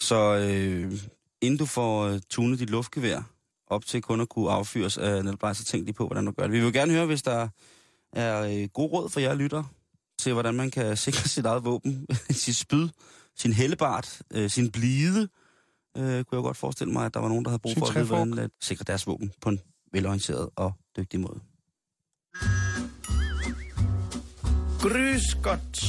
Så 0.00 0.36
øh, 0.36 0.92
inden 1.40 1.58
du 1.58 1.66
får 1.66 2.04
øh, 2.04 2.20
tunet 2.30 2.58
dit 2.58 2.70
luftgevær 2.70 3.22
op 3.66 3.86
til 3.86 4.02
kun 4.02 4.20
at 4.20 4.28
kunne 4.28 4.50
affyres 4.50 4.98
af 4.98 5.24
Nelbrej, 5.24 5.52
så 5.52 5.64
tænk 5.64 5.84
lige 5.84 5.94
på, 5.94 6.06
hvordan 6.06 6.26
du 6.26 6.32
gør 6.32 6.42
det. 6.42 6.52
Vi 6.52 6.60
vil 6.60 6.72
gerne 6.72 6.92
høre, 6.92 7.06
hvis 7.06 7.22
der 7.22 7.48
er 8.12 8.40
øh, 8.40 8.68
god 8.68 8.92
råd 8.92 9.08
for 9.08 9.20
jer 9.20 9.34
lytter 9.34 9.64
til, 10.18 10.32
hvordan 10.32 10.54
man 10.54 10.70
kan 10.70 10.96
sikre 10.96 11.28
sit 11.34 11.46
eget 11.46 11.64
våben, 11.64 12.06
sit 12.30 12.56
spyd, 12.56 12.88
sin 13.36 13.52
hellebart, 13.52 14.22
øh, 14.30 14.50
sin 14.50 14.72
blide. 14.72 15.28
Øh, 15.96 16.24
kunne 16.24 16.36
jeg 16.38 16.42
godt 16.42 16.56
forestille 16.56 16.92
mig, 16.92 17.06
at 17.06 17.14
der 17.14 17.20
var 17.20 17.28
nogen, 17.28 17.44
der 17.44 17.50
havde 17.50 17.58
brug 17.58 17.72
Sin 17.72 17.80
for 17.80 17.86
at 17.86 17.94
vide, 17.94 18.06
hvordan 18.06 18.38
at 18.38 18.50
sikre 18.62 18.84
deres 18.86 19.06
våben 19.06 19.32
på 19.40 19.48
en 19.48 19.60
velorienteret 19.92 20.48
og 20.56 20.72
dygtig 20.96 21.20
måde. 21.20 21.40
Grys 24.80 25.34
godt. 25.42 25.80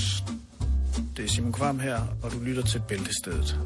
Det 1.17 1.25
er 1.25 1.29
Simon 1.29 1.53
Kvam 1.53 1.79
her, 1.79 2.01
og 2.23 2.31
du 2.31 2.39
lytter 2.39 2.63
til 2.63 2.81
Bæltestedet. 2.87 3.59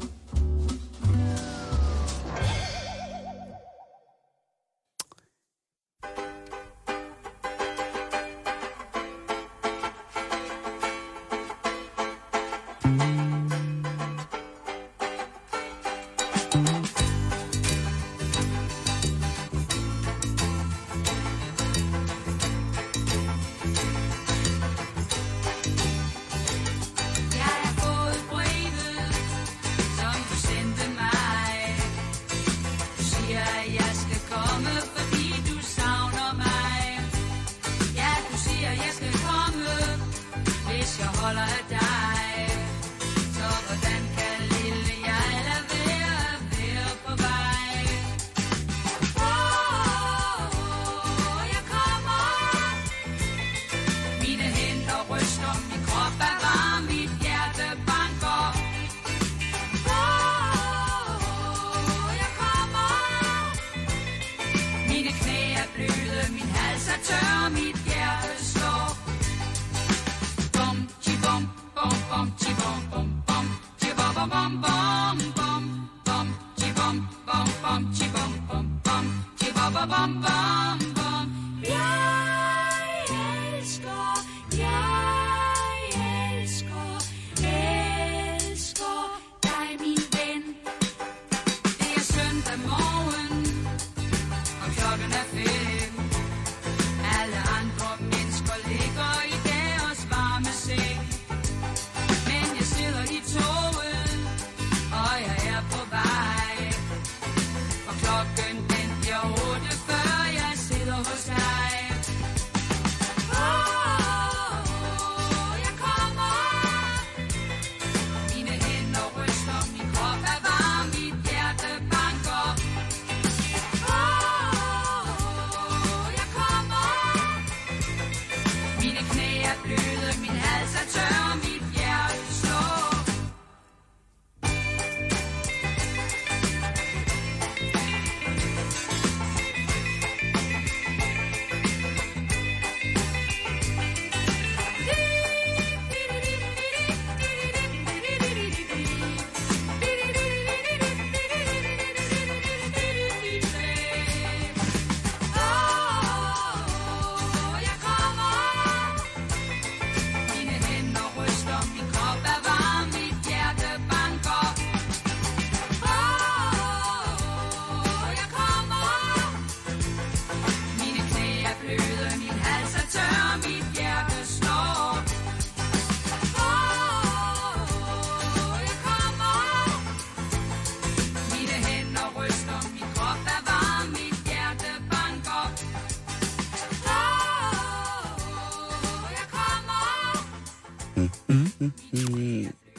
Mm. 191.28 191.72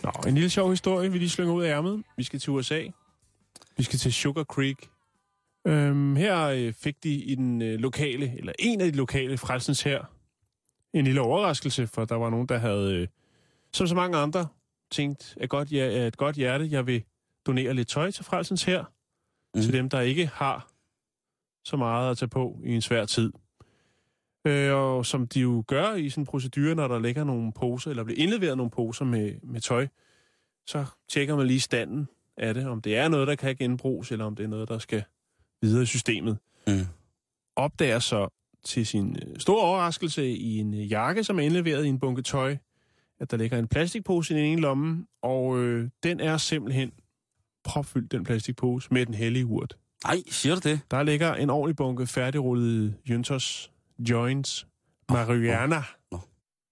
Nå, 0.03 0.11
en 0.27 0.33
lille 0.33 0.49
sjov 0.49 0.69
historie, 0.69 1.11
vi 1.11 1.17
lige 1.17 1.29
slynger 1.29 1.53
ud 1.53 1.63
af 1.63 1.69
ærmet. 1.69 2.03
Vi 2.17 2.23
skal 2.23 2.39
til 2.39 2.51
USA. 2.51 2.83
Vi 3.77 3.83
skal 3.83 3.99
til 3.99 4.13
Sugar 4.13 4.43
Creek. 4.43 4.89
Øhm, 5.67 6.15
her 6.15 6.41
øh, 6.41 6.73
fik 6.73 7.03
de 7.03 7.13
i 7.13 7.35
den 7.35 7.61
øh, 7.61 7.79
lokale, 7.79 8.37
eller 8.37 8.53
en 8.59 8.81
af 8.81 8.91
de 8.91 8.97
lokale 8.97 9.37
frelsens 9.37 9.83
her, 9.83 10.03
en 10.93 11.05
lille 11.05 11.21
overraskelse, 11.21 11.87
for 11.87 12.05
der 12.05 12.15
var 12.15 12.29
nogen, 12.29 12.47
der 12.47 12.57
havde, 12.57 12.95
øh, 12.95 13.07
som 13.73 13.87
så 13.87 13.95
mange 13.95 14.17
andre, 14.17 14.47
tænkt, 14.91 15.37
at 15.41 15.49
godt, 15.49 15.71
ja, 15.71 15.85
af 15.85 16.07
et 16.07 16.17
godt 16.17 16.35
hjerte, 16.35 16.67
jeg 16.71 16.87
vil 16.87 17.03
donere 17.45 17.73
lidt 17.73 17.87
tøj 17.87 18.11
til 18.11 18.25
frelsens 18.25 18.63
her, 18.63 18.83
mm. 19.55 19.61
til 19.61 19.73
dem, 19.73 19.89
der 19.89 20.01
ikke 20.01 20.27
har 20.33 20.71
så 21.65 21.77
meget 21.77 22.11
at 22.11 22.17
tage 22.17 22.29
på 22.29 22.59
i 22.65 22.75
en 22.75 22.81
svær 22.81 23.05
tid. 23.05 23.33
Øh, 24.45 24.73
og 24.73 25.05
som 25.05 25.27
de 25.27 25.39
jo 25.39 25.63
gør 25.67 25.93
i 25.93 26.09
sådan 26.09 26.21
en 26.21 26.25
procedure, 26.25 26.75
når 26.75 26.87
der 26.87 26.99
ligger 26.99 27.23
nogle 27.23 27.51
poser, 27.51 27.89
eller 27.89 28.03
bliver 28.03 28.19
indleveret 28.19 28.57
nogle 28.57 28.69
poser 28.69 29.05
med, 29.05 29.33
med 29.43 29.61
tøj, 29.61 29.87
så 30.67 30.85
tjekker 31.09 31.35
man 31.35 31.47
lige 31.47 31.59
standen 31.59 32.07
af 32.37 32.53
det, 32.53 32.67
om 32.67 32.81
det 32.81 32.97
er 32.97 33.07
noget, 33.07 33.27
der 33.27 33.35
kan 33.35 33.55
genbruges, 33.55 34.11
eller 34.11 34.25
om 34.25 34.35
det 34.35 34.43
er 34.43 34.47
noget, 34.47 34.69
der 34.69 34.77
skal 34.77 35.03
videre 35.61 35.83
i 35.83 35.85
systemet. 35.85 36.37
Mm. 36.67 36.85
Opdager 37.55 37.99
så 37.99 38.27
til 38.65 38.85
sin 38.85 39.17
øh, 39.27 39.39
store 39.39 39.61
overraskelse 39.61 40.27
i 40.27 40.57
en 40.57 40.73
øh, 40.73 40.91
jakke, 40.91 41.23
som 41.23 41.39
er 41.39 41.43
indleveret 41.43 41.85
i 41.85 41.87
en 41.87 41.99
bunke 41.99 42.21
tøj, 42.21 42.57
at 43.19 43.31
der 43.31 43.37
ligger 43.37 43.57
en 43.59 43.67
plastikpose 43.67 44.33
i 44.33 44.37
den 44.37 44.45
ene 44.45 44.61
lomme, 44.61 45.05
og 45.21 45.59
øh, 45.59 45.89
den 46.03 46.19
er 46.19 46.37
simpelthen 46.37 46.91
propfyldt, 47.63 48.11
den 48.11 48.23
plastikpose, 48.23 48.87
med 48.93 49.05
den 49.05 49.13
hellige 49.13 49.45
urt. 49.45 49.77
Nej, 50.03 50.17
siger 50.27 50.55
du 50.55 50.69
det? 50.69 50.79
Der 50.91 51.03
ligger 51.03 51.33
en 51.33 51.49
ordentlig 51.49 51.75
bunke 51.75 52.07
færdigrullet 52.07 52.95
Jøntos 53.09 53.70
joints 54.09 54.67
marihuana. 55.09 55.83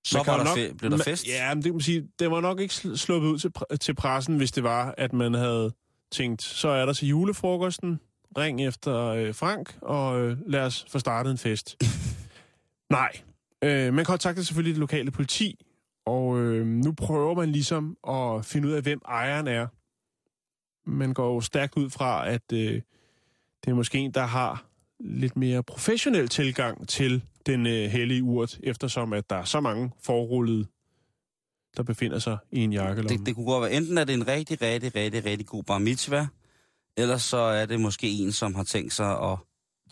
Så 0.07 0.17
Man 0.17 0.23
kan 0.25 0.31
var 0.33 0.37
jo 0.37 0.43
der 0.43 0.49
nok- 0.49 0.57
fe- 0.57 0.73
blev 0.77 0.91
der 0.91 0.97
fest. 1.03 1.27
Ja, 1.27 1.49
men 1.55 1.57
det 1.57 1.63
kan 1.65 1.73
man 1.73 1.81
sige, 1.81 2.07
det 2.19 2.31
var 2.31 2.41
nok 2.41 2.59
ikke 2.59 2.73
sl- 2.73 2.95
sluppet 2.95 3.29
ud 3.29 3.39
til, 3.39 3.51
pr- 3.59 3.75
til 3.77 3.95
pressen, 3.95 4.37
hvis 4.37 4.51
det 4.51 4.63
var, 4.63 4.93
at 4.97 5.13
man 5.13 5.33
havde 5.33 5.73
tænkt, 6.11 6.41
så 6.41 6.67
er 6.69 6.85
der 6.85 6.93
til 6.93 7.07
julefrokosten, 7.07 7.99
ring 8.37 8.61
efter 8.67 9.05
øh, 9.05 9.35
Frank, 9.35 9.77
og 9.81 10.19
øh, 10.21 10.37
lad 10.47 10.61
os 10.65 10.85
få 10.89 10.99
startet 10.99 11.31
en 11.31 11.37
fest. 11.37 11.77
Nej. 12.89 13.11
Øh, 13.63 13.93
man 13.93 14.05
kontaktede 14.05 14.45
selvfølgelig 14.45 14.73
det 14.75 14.79
lokale 14.79 15.11
politi, 15.11 15.65
og 16.05 16.37
øh, 16.39 16.65
nu 16.67 16.91
prøver 16.91 17.35
man 17.35 17.49
ligesom 17.51 17.97
at 18.09 18.45
finde 18.45 18.67
ud 18.67 18.73
af, 18.73 18.81
hvem 18.81 19.01
ejeren 19.07 19.47
er. 19.47 19.67
Man 20.89 21.13
går 21.13 21.33
jo 21.33 21.41
stærkt 21.41 21.77
ud 21.77 21.89
fra, 21.89 22.29
at 22.29 22.41
øh, 22.53 22.81
det 23.65 23.71
er 23.71 23.73
måske 23.73 23.97
en, 23.97 24.11
der 24.13 24.25
har 24.25 24.65
lidt 24.99 25.37
mere 25.37 25.63
professionel 25.63 26.27
tilgang 26.27 26.87
til 26.87 27.23
den 27.45 27.67
øh, 27.67 27.89
hellige 27.89 28.23
urt, 28.23 28.59
eftersom 28.63 29.13
at 29.13 29.29
der 29.29 29.35
er 29.35 29.43
så 29.43 29.59
mange 29.59 29.91
forrullede, 30.03 30.65
der 31.77 31.83
befinder 31.83 32.19
sig 32.19 32.37
i 32.51 32.59
en 32.59 32.73
jakkelomme. 32.73 33.17
Det, 33.17 33.25
det 33.25 33.35
kunne 33.35 33.45
godt 33.45 33.61
være, 33.61 33.73
enten 33.73 33.97
er 33.97 34.03
det 34.03 34.13
en 34.13 34.27
rigtig, 34.27 34.61
rigtig, 34.61 34.95
rigtig, 34.95 35.25
rigtig 35.25 35.47
god 35.47 35.63
bar 35.63 35.77
mitzvah, 35.77 36.25
eller 36.97 37.17
så 37.17 37.37
er 37.37 37.65
det 37.65 37.79
måske 37.79 38.07
en, 38.09 38.31
som 38.31 38.55
har 38.55 38.63
tænkt 38.63 38.93
sig 38.93 39.31
at 39.31 39.37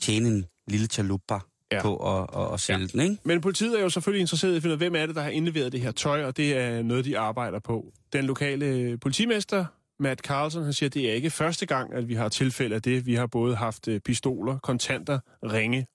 tjene 0.02 0.30
en 0.30 0.46
lille 0.68 0.88
chalupa 0.88 1.40
Ja. 1.72 1.82
på 1.82 1.96
at, 2.18 2.30
at, 2.42 2.54
at 2.54 2.60
sælge 2.60 2.80
ja. 2.80 2.86
den, 2.86 3.00
ikke? 3.00 3.18
Men 3.24 3.42
politiet 3.42 3.80
er 3.80 3.84
jo 3.84 3.90
selvfølgelig 3.90 4.22
interesseret 4.22 4.54
i 4.54 4.56
at 4.56 4.62
finde 4.62 4.72
ud 4.72 4.74
af, 4.74 4.78
hvem 4.78 4.96
er 4.96 5.06
det, 5.06 5.16
der 5.16 5.22
har 5.22 5.30
indleveret 5.30 5.72
det 5.72 5.82
her 5.82 5.92
tøj, 5.92 6.24
og 6.24 6.38
det 6.38 6.58
er 6.58 6.82
noget, 6.82 7.06
de 7.06 7.18
arbejder 7.20 7.60
på. 7.60 7.94
Den 8.14 8.26
lokale 8.26 8.98
politimester, 8.98 9.66
Matt 10.00 10.20
Carlson, 10.22 10.64
han 10.64 10.74
siger, 10.74 10.90
at 10.90 10.94
det 10.94 11.10
er 11.10 11.14
ikke 11.14 11.30
første 11.30 11.66
gang, 11.66 11.94
at 11.94 12.08
vi 12.08 12.14
har 12.14 12.30
tilfælde 12.30 12.76
af 12.76 12.82
det. 12.82 13.06
Vi 13.06 13.16
har 13.16 13.28
både 13.28 13.56
haft 13.56 13.88
øh, 13.88 14.00
pistoler, 14.00 14.60
kontanter, 14.60 15.20
ringe, 15.44 15.88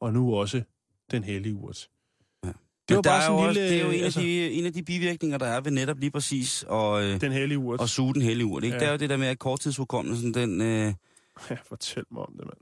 og 0.00 0.12
nu 0.12 0.34
også 0.34 0.62
den 1.10 1.24
hellige 1.24 1.54
urt. 1.54 1.88
Ja. 2.44 2.52
Det 2.88 2.96
var 2.96 3.02
bare 3.02 3.16
er 3.16 3.20
sådan 3.20 3.36
jo 3.38 3.42
en 3.42 3.48
også, 3.48 3.60
lille... 3.60 3.74
det 3.74 3.80
er 3.80 3.84
jo 3.86 3.90
en, 3.90 4.04
altså, 4.04 4.20
af 4.20 4.24
de, 4.26 4.50
en 4.50 4.66
af 4.66 4.72
de 4.72 4.82
bivirkninger, 4.82 5.38
der 5.38 5.46
er 5.46 5.60
ved 5.60 5.70
netop 5.72 5.98
lige 5.98 6.10
præcis 6.10 6.64
at, 6.70 7.02
øh, 7.02 7.20
Den 7.20 7.32
hellige 7.32 7.58
urt. 7.58 7.80
at 7.80 7.88
suge 7.88 8.14
den 8.14 8.22
hellige 8.22 8.46
urt. 8.46 8.64
Ikke? 8.64 8.74
Ja. 8.74 8.80
Det 8.80 8.88
er 8.88 8.92
jo 8.92 8.98
det 8.98 9.10
der 9.10 9.16
med, 9.16 9.26
at 9.26 9.38
korttidshukommelsen, 9.38 10.34
den... 10.34 10.60
Øh, 10.60 10.94
Ja, 11.50 11.56
fortæl 11.64 12.04
mig 12.10 12.22
om 12.22 12.32
det, 12.38 12.44
mand. 12.46 12.58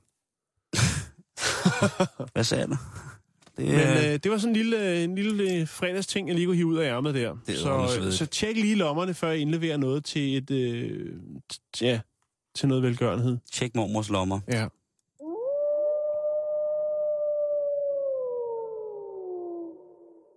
hvad 2.32 2.44
sagde 2.44 2.66
du? 2.66 2.76
Det, 3.56 3.66
Men 3.66 3.74
øh, 3.80 3.96
øh, 4.12 4.18
det 4.18 4.30
var 4.30 4.38
sådan 4.38 4.50
en 4.50 4.56
lille, 4.56 5.04
en 5.04 5.14
lille 5.14 5.54
øh, 5.60 5.68
fredagsting, 5.68 6.28
jeg 6.28 6.34
lige 6.34 6.46
kunne 6.46 6.56
hive 6.56 6.66
ud 6.66 6.76
af 6.78 6.86
ærmet 6.88 7.14
der. 7.14 7.36
Det 7.46 7.58
så, 7.58 7.72
undersvedigt. 7.72 8.14
så 8.14 8.26
tjek 8.26 8.56
lige 8.56 8.74
lommerne, 8.74 9.14
før 9.14 9.28
jeg 9.28 9.38
indleverer 9.38 9.76
noget 9.76 10.04
til 10.04 10.36
et... 10.36 10.50
Øh, 10.50 11.14
ja, 11.80 12.00
til 12.54 12.68
noget 12.68 12.82
velgørenhed. 12.82 13.38
tjek 13.52 13.74
mormors 13.76 14.08
lommer. 14.08 14.40
Ja. 14.48 14.66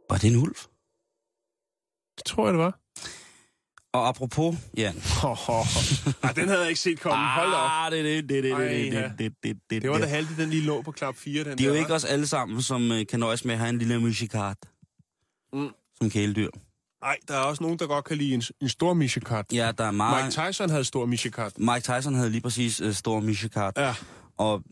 Var 0.10 0.18
det 0.18 0.28
en 0.32 0.36
ulv? 0.36 0.56
Det 2.18 2.26
tror 2.26 2.46
jeg, 2.46 2.54
det 2.54 2.60
var. 2.60 2.80
Og 3.96 4.08
apropos, 4.08 4.56
Jan. 4.78 4.96
Oh, 5.24 5.50
oh. 5.60 5.66
Ej, 6.24 6.32
den 6.32 6.48
havde 6.48 6.60
jeg 6.62 6.70
ikke 6.70 6.82
set 6.82 7.00
komme. 7.00 7.26
Hold 7.28 7.54
op. 7.54 7.70
Ah, 7.72 7.92
det, 7.92 8.06
det, 8.06 8.30
det, 8.30 8.44
det, 8.44 8.52
Ej, 8.52 8.60
det, 8.60 8.92
det, 8.92 9.14
det, 9.20 9.34
det, 9.44 9.58
det, 9.70 9.82
Det 9.82 9.90
var 9.90 9.98
da 9.98 10.06
halvdelen, 10.06 10.40
den 10.40 10.50
lige 10.50 10.64
lå 10.64 10.82
på 10.82 10.92
klap 10.92 11.16
4. 11.16 11.44
Den 11.44 11.58
De 11.58 11.64
er 11.64 11.68
jo 11.68 11.74
ikke 11.74 11.94
os 11.94 12.06
alle 12.06 12.28
sammen, 12.28 12.62
som 12.62 12.92
øh, 12.92 13.06
kan 13.10 13.20
nøjes 13.20 13.46
med 13.46 13.54
at 13.54 13.60
have 13.60 13.70
en 13.70 13.78
lille 13.78 14.00
musikart. 14.00 14.58
Mm. 15.54 15.70
Som 15.98 16.10
kæledyr. 16.10 16.50
Nej, 17.02 17.18
der 17.28 17.34
er 17.34 17.40
også 17.40 17.64
nogen, 17.64 17.80
der 17.80 17.88
godt 17.88 18.06
kan 18.06 18.18
lide 18.18 18.34
en, 18.34 18.44
en 18.62 18.70
stor 18.70 18.94
michekat. 18.94 19.46
Ja, 19.54 19.72
der 19.78 19.84
er 19.84 19.92
meget... 19.92 20.26
Mike 20.26 20.48
Tyson 20.48 20.70
havde 20.70 20.84
stor 20.84 21.06
michekat. 21.06 21.60
Mike 21.60 21.82
Tyson 21.82 22.16
havde 22.16 22.30
lige 22.30 22.42
præcis 22.42 22.82
øh, 22.82 22.94
stor 22.94 23.20
musikart. 23.20 23.74
Ja, 23.78 23.94
Og, 24.38 24.64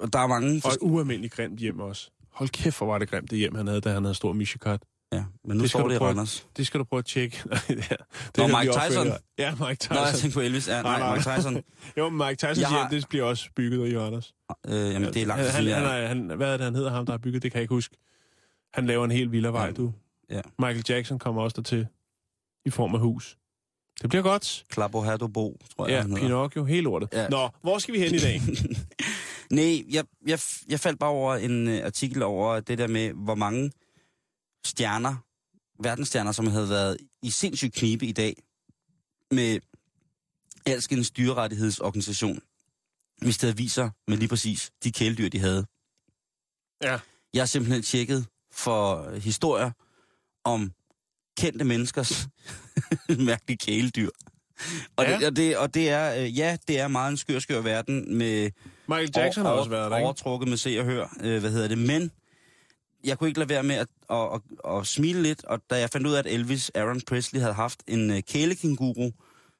og 0.00 0.12
der 0.12 0.18
er 0.18 0.26
mange... 0.26 0.62
og 0.64 0.72
et 0.72 0.78
ualmindeligt 0.80 1.34
grimt 1.34 1.58
hjem 1.58 1.80
også. 1.80 2.10
Hold 2.32 2.48
kæft, 2.48 2.78
hvor 2.78 2.86
var 2.86 2.98
det 2.98 3.10
grimt 3.10 3.30
det 3.30 3.38
hjem, 3.38 3.54
han 3.54 3.66
havde, 3.66 3.80
da 3.80 3.92
han 3.92 4.04
havde 4.04 4.14
stor 4.14 4.32
michekat. 4.32 4.82
Ja, 5.12 5.24
men 5.44 5.56
nu 5.56 5.62
Det 5.62 5.70
skal 5.70 5.80
står 5.80 5.88
det 5.88 5.94
i. 5.94 5.98
Randers. 5.98 6.46
Det 6.56 6.66
skal 6.66 6.80
du 6.80 6.84
prøve 6.84 6.98
at 6.98 7.04
tjekke. 7.04 7.42
Nej, 7.46 7.58
det 7.68 8.36
Nå, 8.36 8.46
Mike 8.46 8.72
Tyson? 8.88 9.06
Ja, 9.38 9.54
Mike 9.54 9.74
Tyson. 9.74 9.96
Nå, 9.96 10.02
jeg 10.02 10.14
tænkte 10.14 10.34
på 10.34 10.40
Elvis. 10.40 10.68
Ja, 10.68 10.82
Nej, 10.82 10.98
nej. 10.98 11.16
Mike 11.16 11.30
Tyson. 11.36 11.62
Jo, 11.98 12.08
men 12.08 12.26
Mike 12.26 12.36
Tysons 12.36 12.58
Jeg 12.58 12.68
har- 12.68 12.90
hjem, 12.90 13.00
det 13.00 13.08
bliver 13.08 13.24
også 13.24 13.48
bygget 13.56 13.88
i 13.92 13.98
Randers. 13.98 14.34
Øh, 14.66 14.74
jamen, 14.74 15.14
det 15.14 15.22
er 15.22 15.26
langt 15.26 15.42
han, 15.44 15.52
siden, 15.52 15.74
han, 15.74 15.84
han, 15.84 16.02
er, 16.02 16.06
han, 16.08 16.30
Hvad 16.36 16.48
er 16.52 16.56
det, 16.56 16.64
han 16.64 16.74
hedder 16.74 16.90
ham, 16.90 17.06
der 17.06 17.12
har 17.12 17.18
bygget? 17.18 17.42
Det 17.42 17.52
kan 17.52 17.58
jeg 17.58 17.62
ikke 17.62 17.74
huske. 17.74 17.96
Han 18.74 18.86
laver 18.86 19.04
en 19.04 19.10
helt 19.10 19.32
vildere 19.32 19.52
vej, 19.52 19.66
Ja. 19.66 19.72
du. 19.72 19.92
Ja. 20.30 20.40
Michael 20.58 20.84
Jackson 20.88 21.18
kommer 21.18 21.42
også 21.42 21.54
der 21.56 21.62
til 21.62 21.86
i 22.66 22.70
form 22.70 22.94
af 22.94 23.00
hus. 23.00 23.36
Det 24.02 24.10
bliver 24.10 24.22
godt. 24.22 24.64
Klappo 24.70 25.28
Bo, 25.34 25.56
tror 25.76 25.88
jeg, 25.88 26.06
Ja. 26.08 26.14
Pinocchio, 26.20 26.64
helt 26.64 26.84
lortet. 26.84 27.08
Ja. 27.12 27.28
Nå, 27.28 27.48
hvor 27.62 27.78
skal 27.78 27.94
vi 27.94 27.98
hen 27.98 28.14
i 28.14 28.18
dag? 28.18 28.40
Nej, 29.50 29.82
jeg, 29.90 30.04
jeg, 30.26 30.38
jeg 30.68 30.80
faldt 30.80 30.98
bare 30.98 31.10
over 31.10 31.34
en 31.34 31.68
uh, 31.68 31.74
artikel 31.84 32.22
over 32.22 32.60
det 32.60 32.78
der 32.78 32.86
med, 32.86 33.12
hvor 33.12 33.34
mange 33.34 33.70
stjerner, 34.66 35.16
verdensstjerner, 35.82 36.32
som 36.32 36.46
havde 36.46 36.68
været 36.68 36.96
i 37.22 37.30
sindssyg 37.30 37.72
knibe 37.72 38.06
i 38.06 38.12
dag 38.12 38.42
med 39.30 39.60
alskens 40.66 41.10
dyrerettighedsorganisation, 41.10 42.40
hvis 43.22 43.38
det 43.38 43.58
viser 43.58 43.90
med 44.08 44.16
lige 44.16 44.28
præcis 44.28 44.70
de 44.84 44.92
kæledyr, 44.92 45.28
de 45.28 45.38
havde. 45.38 45.66
Ja. 46.82 46.98
Jeg 47.34 47.40
har 47.40 47.46
simpelthen 47.46 47.82
tjekket 47.82 48.26
for 48.52 49.10
historier 49.18 49.70
om 50.44 50.72
kendte 51.38 51.64
menneskers 51.64 52.28
mærkelige 53.28 53.58
kæledyr. 53.58 54.10
Og, 54.96 55.04
Ja. 55.04 55.18
det, 55.18 55.26
og, 55.26 55.36
det, 55.36 55.56
og 55.58 55.74
det 55.74 55.88
er, 55.90 56.22
øh, 56.22 56.38
ja, 56.38 56.56
det 56.68 56.80
er 56.80 56.88
meget 56.88 57.10
en 57.10 57.16
skør, 57.16 57.38
skør 57.38 57.60
verden 57.60 58.18
med 58.18 58.50
Michael 58.88 59.10
Jackson 59.16 59.44
har 59.44 59.52
også 59.52 59.70
været 59.70 59.90
der, 59.90 59.96
ikke? 59.96 60.04
overtrukket 60.04 60.48
med 60.48 60.56
se 60.56 60.78
og 60.78 60.84
hør, 60.84 61.16
øh, 61.20 61.40
hvad 61.40 61.50
hedder 61.50 61.68
det. 61.68 61.78
Men 61.78 62.10
jeg 63.04 63.18
kunne 63.18 63.28
ikke 63.28 63.40
lade 63.40 63.48
være 63.48 63.62
med 63.62 63.74
at, 63.74 63.88
at, 64.10 64.40
at, 64.64 64.76
at 64.76 64.86
smile 64.86 65.22
lidt, 65.22 65.44
og 65.44 65.60
da 65.70 65.78
jeg 65.78 65.90
fandt 65.90 66.06
ud 66.06 66.12
af, 66.12 66.18
at 66.18 66.26
Elvis 66.26 66.70
Aaron 66.74 67.00
Presley 67.00 67.40
havde 67.40 67.54
haft 67.54 67.82
en 67.86 68.10
uh, 68.10 68.18
kælekinguru, 68.28 69.10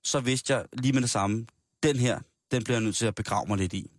så 0.05 0.20
vidste 0.20 0.55
jeg 0.55 0.64
lige 0.72 0.93
med 0.93 1.03
det 1.03 1.11
samme, 1.11 1.47
den 1.82 1.97
her, 1.97 2.20
den 2.51 2.64
bliver 2.64 2.76
jeg 2.76 2.84
nødt 2.84 2.97
til 2.97 3.07
at 3.07 3.14
begrave 3.14 3.47
mig 3.49 3.59
lidt 3.59 3.72
i. 3.72 3.91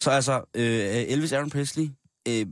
Så 0.00 0.10
altså, 0.10 0.44
øh, 0.54 0.64
Elvis 1.08 1.32
Aaron 1.32 1.50
Presley, 1.50 1.88
øh, 2.28 2.46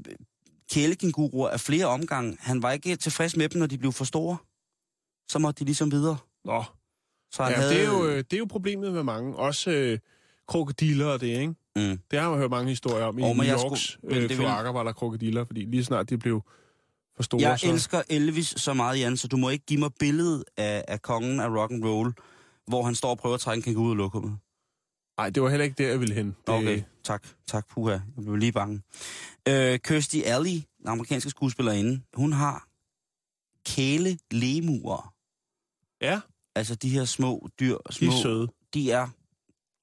kælekinguruer 0.70 1.48
af 1.48 1.60
flere 1.60 1.86
omgange, 1.86 2.36
han 2.40 2.62
var 2.62 2.72
ikke 2.72 2.96
tilfreds 2.96 3.36
med 3.36 3.48
dem, 3.48 3.58
når 3.58 3.66
de 3.66 3.78
blev 3.78 3.92
for 3.92 4.04
store. 4.04 4.36
Så 5.28 5.38
måtte 5.38 5.60
de 5.60 5.64
ligesom 5.64 5.90
videre. 5.92 6.16
Nå, 6.44 6.64
Så 7.32 7.42
han 7.42 7.52
ja, 7.52 7.58
havde, 7.58 7.74
det, 7.74 7.80
er 7.80 7.86
jo, 7.86 8.06
øh, 8.06 8.16
det 8.16 8.32
er 8.32 8.38
jo 8.38 8.46
problemet 8.50 8.92
med 8.92 9.02
mange. 9.02 9.36
Også 9.36 9.70
øh, 9.70 9.98
krokodiller 10.48 11.06
og 11.06 11.20
det, 11.20 11.26
ikke? 11.26 11.54
Mm. 11.76 11.98
Det 12.10 12.18
har 12.20 12.30
man 12.30 12.38
hørt 12.38 12.50
mange 12.50 12.68
historier 12.68 13.04
om. 13.04 13.18
I 13.18 13.22
oh, 13.22 13.36
New 13.36 13.46
Yorks 13.46 13.82
skulle- 13.92 14.16
øh, 14.16 14.22
det 14.22 14.28
vil- 14.28 14.38
kloakker 14.38 14.72
var 14.72 14.82
der 14.82 14.92
krokodiller, 14.92 15.44
fordi 15.44 15.64
lige 15.64 15.84
snart 15.84 16.10
de 16.10 16.18
blev 16.18 16.42
for 17.16 17.22
store, 17.22 17.40
Jeg 17.40 17.58
så... 17.58 17.70
elsker 17.72 18.02
Elvis 18.08 18.54
så 18.56 18.74
meget, 18.74 18.98
Jan, 19.00 19.16
så 19.16 19.28
du 19.28 19.36
må 19.36 19.48
ikke 19.50 19.64
give 19.66 19.80
mig 19.80 19.90
billedet 20.00 20.44
af, 20.56 20.84
af 20.88 21.02
kongen 21.02 21.40
af 21.40 21.48
rock 21.48 21.72
and 21.72 21.84
roll, 21.84 22.12
hvor 22.66 22.82
han 22.82 22.94
står 22.94 23.10
og 23.10 23.18
prøver 23.18 23.34
at 23.34 23.40
trække 23.40 23.58
en 23.58 23.62
kænguru 23.62 23.86
ud 23.86 23.90
af 23.90 23.96
lokummet. 23.96 24.38
Nej, 25.18 25.30
det 25.30 25.42
var 25.42 25.48
heller 25.48 25.64
ikke 25.64 25.82
der, 25.82 25.88
jeg 25.90 26.00
ville 26.00 26.14
hen. 26.14 26.26
Det, 26.26 26.34
Okay, 26.54 26.82
tak. 27.04 27.26
Tak, 27.46 27.68
puha. 27.68 27.92
Jeg 27.92 28.00
blev 28.24 28.36
lige 28.36 28.52
bange. 28.52 28.82
Øh, 29.48 29.78
Kirstie 29.78 30.24
Alley, 30.24 30.50
den 30.78 30.88
amerikanske 30.88 31.30
skuespillerinde, 31.30 32.00
hun 32.14 32.32
har 32.32 32.68
kæle 33.66 34.18
lemurer. 34.30 35.14
Ja, 36.00 36.20
Altså 36.56 36.74
de 36.74 36.88
her 36.88 37.04
små 37.04 37.48
dyr. 37.60 37.76
de 37.88 37.94
Små, 37.94 38.06
er 38.12 38.16
søde. 38.22 38.48
de 38.74 38.90
er, 38.90 39.08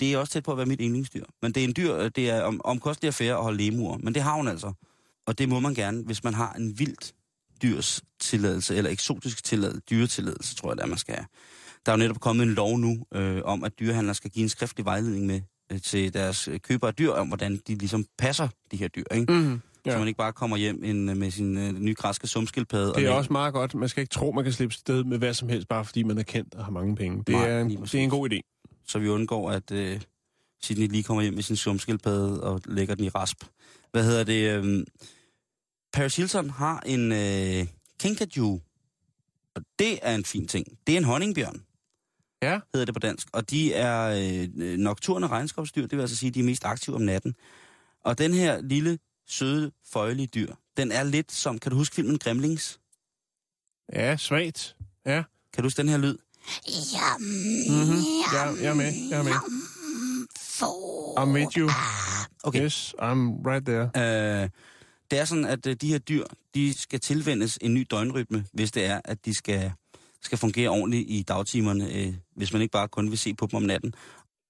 det 0.02 0.14
er 0.14 0.18
også 0.18 0.34
tæt 0.34 0.44
på 0.44 0.52
at 0.52 0.58
være 0.58 0.66
mit 0.66 0.80
yndlingsdyr. 0.82 1.24
Men 1.42 1.52
det 1.52 1.64
er 1.64 1.68
en 1.68 1.74
dyr, 1.78 2.10
det 2.10 2.30
er 2.30 2.42
om, 2.44 2.62
omkostelig 2.64 3.08
affære 3.08 3.36
at 3.38 3.44
holde 3.44 3.64
lemurer. 3.64 3.98
Men 3.98 4.14
det 4.16 4.22
har 4.22 4.36
hun 4.36 4.48
altså. 4.48 4.74
Og 5.28 5.38
det 5.40 5.50
må 5.50 5.60
man 5.60 5.74
gerne, 5.74 6.04
hvis 6.04 6.24
man 6.24 6.34
har 6.34 6.54
en 6.54 6.80
vildt 6.80 7.14
dyrs 7.64 8.02
tilladelse, 8.20 8.76
eller 8.76 8.90
eksotisk 8.92 9.44
tilladelse, 9.44 9.82
dyretilladelse, 9.90 10.56
tror 10.56 10.70
jeg, 10.72 10.78
det 10.78 10.84
er, 10.84 10.88
man 10.88 10.98
skal 10.98 11.16
have. 11.16 11.26
Der 11.86 11.92
er 11.92 11.96
jo 11.96 12.00
netop 12.00 12.20
kommet 12.20 12.44
en 12.44 12.54
lov 12.54 12.78
nu, 12.78 13.06
øh, 13.14 13.42
om 13.46 13.64
at 13.64 13.80
dyrehandlere 13.80 14.16
skal 14.16 14.30
give 14.32 14.44
en 14.44 14.50
skriftlig 14.50 14.86
vejledning 14.86 15.26
med 15.26 15.42
øh, 15.72 15.82
til 15.82 16.14
deres 16.14 16.48
øh, 16.48 16.60
købere 16.60 16.88
af 16.88 16.96
dyr, 16.96 17.12
om 17.12 17.28
hvordan 17.28 17.60
de 17.68 17.76
ligesom 17.76 18.06
passer 18.18 18.48
de 18.72 18.78
her 18.78 18.88
dyr, 18.88 19.04
ikke? 19.16 19.34
Mm-hmm. 19.34 19.62
Ja. 19.86 19.92
Så 19.92 19.98
man 20.00 20.08
ikke 20.08 20.18
bare 20.18 20.34
kommer 20.34 20.58
hjem 20.58 20.84
en, 20.84 21.10
øh, 21.10 21.18
med 21.18 21.32
sin 21.32 21.58
øh, 21.58 21.74
nye 21.80 21.94
græske 21.94 22.28
sumskildpadde. 22.28 22.90
og 22.90 22.96
Det 22.96 23.02
er 23.02 23.06
lægger- 23.06 23.18
også 23.18 23.34
meget 23.34 23.54
godt. 23.54 23.76
Man 23.76 23.90
skal 23.90 24.02
ikke 24.02 24.12
tro, 24.14 24.32
man 24.32 24.44
kan 24.44 24.54
slippe 24.54 24.76
sted 24.76 25.04
med 25.04 25.18
hvad 25.18 25.34
som 25.34 25.50
helst, 25.50 25.68
bare 25.68 25.86
fordi 25.86 26.04
man 26.04 26.18
er 26.18 26.24
kendt 26.24 26.56
og 26.56 26.66
har 26.66 26.72
mange 26.72 26.96
penge. 26.96 27.18
Det, 27.18 27.30
Nej, 27.36 27.50
er, 27.50 27.62
en, 27.62 27.70
det 27.70 27.96
er 27.96 28.00
en 28.00 28.10
god 28.10 28.30
idé. 28.32 28.40
Så 28.88 29.00
vi 29.00 29.10
undgår, 29.10 29.52
at 29.52 29.72
øh, 29.72 30.02
Sidney 30.62 30.88
lige 30.88 31.04
kommer 31.04 31.22
hjem 31.24 31.34
med 31.34 31.44
sin 31.44 31.56
sumskildpadde 31.56 32.44
og 32.44 32.62
lægger 32.66 32.96
den 32.96 33.04
i 33.06 33.10
rasp. 33.10 33.44
Hvad 33.92 34.04
hedder 34.04 34.24
det? 34.24 34.64
Øh, 34.66 34.86
Paris 35.94 36.16
Hilton 36.16 36.50
har 36.50 36.80
en 36.80 37.12
øh, 37.12 37.68
kinkajou, 38.00 38.62
og 39.56 39.62
det 39.80 40.00
er 40.02 40.16
en 40.16 40.26
fin 40.26 40.48
ting. 40.48 40.68
Det 40.88 40.94
er 40.94 40.98
en 40.98 41.04
honningbjørn, 41.04 41.64
Ja. 42.42 42.60
hedder 42.74 42.86
det 42.86 42.94
på 42.96 43.00
dansk. 43.00 43.28
Og 43.34 43.50
de 43.50 43.74
er 43.74 44.02
øh, 44.08 44.78
nocturne 44.78 45.28
regnskabsdyr, 45.28 45.82
det 45.88 45.92
vil 45.98 46.02
altså 46.02 46.16
sige, 46.16 46.28
at 46.28 46.34
de 46.34 46.40
er 46.40 46.44
mest 46.44 46.66
aktive 46.66 46.96
om 46.96 47.02
natten. 47.02 47.36
Og 48.04 48.18
den 48.18 48.34
her 48.34 48.62
lille, 48.62 49.00
søde, 49.28 49.72
føjelige 49.86 50.28
dyr, 50.28 50.54
den 50.78 50.92
er 50.92 51.04
lidt 51.04 51.32
som, 51.32 51.60
kan 51.60 51.72
du 51.72 51.78
huske 51.78 51.96
filmen 51.96 52.20
Gremlings? 52.20 52.80
Ja, 53.94 54.18
svagt. 54.18 54.76
Ja. 55.06 55.24
Kan 55.54 55.64
du 55.64 55.66
huske 55.66 55.78
den 55.78 55.90
her 55.90 55.98
lyd? 55.98 56.18
Mm-hmm. 57.70 58.04
Jeg, 58.34 58.56
jeg 58.62 58.70
er 58.70 58.74
med. 58.74 58.94
Jeg 59.10 59.20
er 59.20 59.24
med. 59.24 59.34
Får 60.40 61.20
I'm 61.20 61.30
with 61.30 61.58
you. 61.58 61.70
Okay. 62.44 62.64
Yes, 62.66 62.96
I'm 63.00 63.48
right 63.48 63.66
there. 63.66 64.44
Øh, 64.44 64.50
det 65.12 65.20
er 65.20 65.26
sådan, 65.26 65.46
at 65.46 65.68
øh, 65.68 65.76
de 65.82 65.88
her 65.88 65.98
dyr, 65.98 66.24
de 66.56 66.74
skal 66.74 67.00
tilvendes 67.00 67.58
en 67.62 67.74
ny 67.74 67.88
døgnrytme, 67.92 68.46
hvis 68.54 68.72
det 68.72 68.86
er, 68.86 69.02
at 69.06 69.26
de 69.26 69.34
skal, 69.34 69.72
skal 70.22 70.38
fungere 70.38 70.70
ordentligt 70.70 71.06
i 71.10 71.24
dagtimerne, 71.28 71.94
øh, 71.94 72.14
hvis 72.36 72.54
man 72.54 72.62
ikke 72.62 72.72
bare 72.72 72.88
kun 72.88 73.10
vil 73.10 73.18
se 73.18 73.34
på 73.34 73.48
dem 73.52 73.58
om 73.58 73.64
natten. 73.64 73.94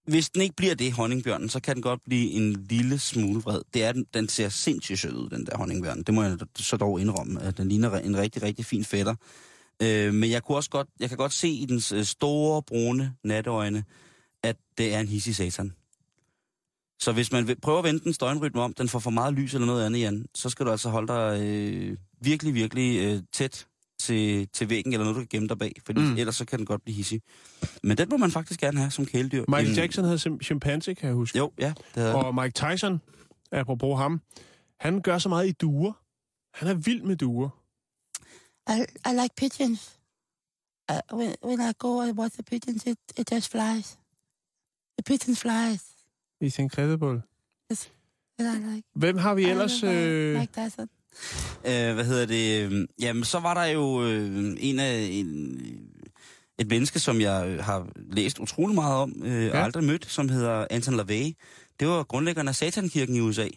Hvis 0.08 0.30
den 0.30 0.42
ikke 0.42 0.56
bliver 0.56 0.76
det, 0.76 0.94
honningbjørnen, 0.94 1.50
så 1.50 1.60
kan 1.60 1.76
den 1.76 1.82
godt 1.82 2.00
blive 2.06 2.32
en 2.32 2.66
lille 2.70 3.00
smule 3.00 3.42
vred. 3.42 3.62
Det 3.74 3.84
er 3.84 3.92
den, 3.92 4.06
den 4.14 4.30
ser 4.30 4.50
sindssygt 4.50 5.00
sød 5.00 5.14
ud, 5.14 5.30
den 5.30 5.46
der 5.46 5.58
honningbjørn. 5.58 6.04
Det 6.04 6.14
må 6.14 6.24
jeg 6.24 6.38
så 6.56 6.78
dog 6.78 7.02
indrømme, 7.02 7.42
at 7.42 7.58
den 7.58 7.70
ligner 7.70 7.96
en 8.00 8.18
rigtig, 8.18 8.42
rigtig 8.42 8.66
fin 8.66 8.86
fætter. 8.86 9.16
Øh, 9.82 10.14
men 10.14 10.32
jeg, 10.32 10.44
kunne 10.44 10.58
også 10.58 10.70
godt, 10.70 10.88
jeg 11.00 11.10
kan 11.10 11.18
godt 11.18 11.34
se 11.34 11.50
i 11.50 11.66
dens 11.66 11.92
øh, 11.92 12.04
store, 12.04 12.64
brune 12.64 13.14
natøjne, 13.24 13.84
at 14.44 14.56
det 14.78 14.94
er 14.94 15.00
en 15.00 15.08
hissig 15.08 15.36
satan. 15.36 15.74
Så 17.00 17.12
hvis 17.12 17.32
man 17.32 17.48
vil 17.48 17.60
prøve 17.62 17.78
at 17.78 17.84
vende 17.84 18.00
den 18.00 18.14
døgnrytme 18.14 18.62
om, 18.62 18.74
den 18.74 18.90
får 18.90 19.00
for 19.00 19.10
meget 19.10 19.34
lys 19.34 19.54
eller 19.54 19.68
noget 19.68 19.86
andet, 19.86 20.00
Jan, 20.00 20.26
så 20.36 20.50
skal 20.50 20.66
du 20.66 20.72
altså 20.72 20.90
holde 20.90 21.08
dig 21.14 21.42
øh, 21.48 21.98
virkelig, 22.22 22.54
virkelig 22.54 23.00
øh, 23.00 23.24
tæt 23.34 23.68
til, 24.00 24.48
til 24.54 24.70
væggen, 24.70 24.94
eller 24.94 25.04
noget, 25.04 25.16
du 25.16 25.20
kan 25.22 25.28
gemme 25.32 25.48
dig 25.48 25.58
bag, 25.60 25.72
fordi 25.86 26.00
Mm. 26.02 26.18
ellers 26.18 26.36
så 26.36 26.46
kan 26.46 26.60
den 26.60 26.66
godt 26.66 26.84
blive 26.84 26.96
hissig. 26.96 27.22
Men 27.84 27.98
den 27.98 28.10
må 28.10 28.18
man 28.18 28.32
faktisk 28.32 28.60
gerne 28.60 28.80
have 28.80 28.92
som 28.92 29.06
kæledyr. 29.06 29.46
Michael 29.48 29.70
En- 29.70 29.76
Jackson 29.76 30.04
havde 30.06 30.38
chimpanse, 30.44 30.94
kan 30.94 31.08
jeg 31.08 31.16
huske. 31.16 31.38
Jo, 31.38 31.52
ja. 31.60 31.74
Det 31.96 32.04
havde 32.04 32.16
Og 32.16 32.36
Mike 32.36 32.52
Tyson, 32.54 33.02
apropos 33.52 33.98
ham, 34.00 34.22
han 34.80 35.02
gør 35.02 35.18
så 35.18 35.30
meget 35.30 35.48
i 35.48 35.52
duer. 35.52 35.94
Han 36.54 36.68
er 36.68 36.74
vild 36.74 37.02
med 37.02 37.16
duer. 37.16 37.50
I, 38.70 38.86
I 39.06 39.14
like 39.14 39.36
pigeons. 39.36 39.98
Uh, 40.92 41.00
when, 41.18 41.36
when 41.44 41.62
I 41.62 41.72
go 41.80 42.02
and 42.02 42.18
watch 42.18 42.34
the 42.34 42.44
pigeons, 42.44 42.86
it, 42.88 42.98
it 43.18 43.30
just 43.34 43.52
flies. 43.52 43.98
The 44.98 45.04
pigeon 45.04 45.36
flies. 45.36 45.82
It's 46.42 46.60
incredible. 46.60 47.22
And 48.40 48.48
I 48.48 48.74
like, 48.76 48.84
Hvem 48.96 49.18
har 49.18 49.34
vi 49.36 49.42
I 49.48 49.50
ellers? 49.50 49.84
uh, 49.84 49.90
Øh... 49.94 50.40
Mike 50.40 50.54
Tyson. 50.54 50.90
Øh, 51.66 51.94
hvad 51.94 52.06
hedder 52.06 52.26
det? 52.26 52.88
Jamen, 53.00 53.24
så 53.24 53.40
var 53.40 53.54
der 53.54 53.66
jo 53.66 54.04
øh, 54.04 54.56
en 54.60 54.80
af 54.80 55.08
en, 55.12 55.60
et 56.60 56.68
menneske, 56.68 57.00
som 57.00 57.22
jeg 57.22 57.48
øh, 57.48 57.64
har 57.64 57.88
læst 57.96 58.40
utrolig 58.40 58.76
meget 58.76 58.96
om, 58.96 59.24
øh, 59.24 59.46
ja. 59.46 59.52
og 59.60 59.64
aldrig 59.64 59.84
mødt, 59.84 60.06
som 60.12 60.30
hedder 60.30 60.68
Anton 60.70 60.96
LaVey. 60.98 61.34
Det 61.80 61.88
var 61.88 62.04
grundlæggeren 62.04 62.48
af 62.48 62.56
Satankirken 62.56 63.16
i 63.16 63.20
USA. 63.20 63.48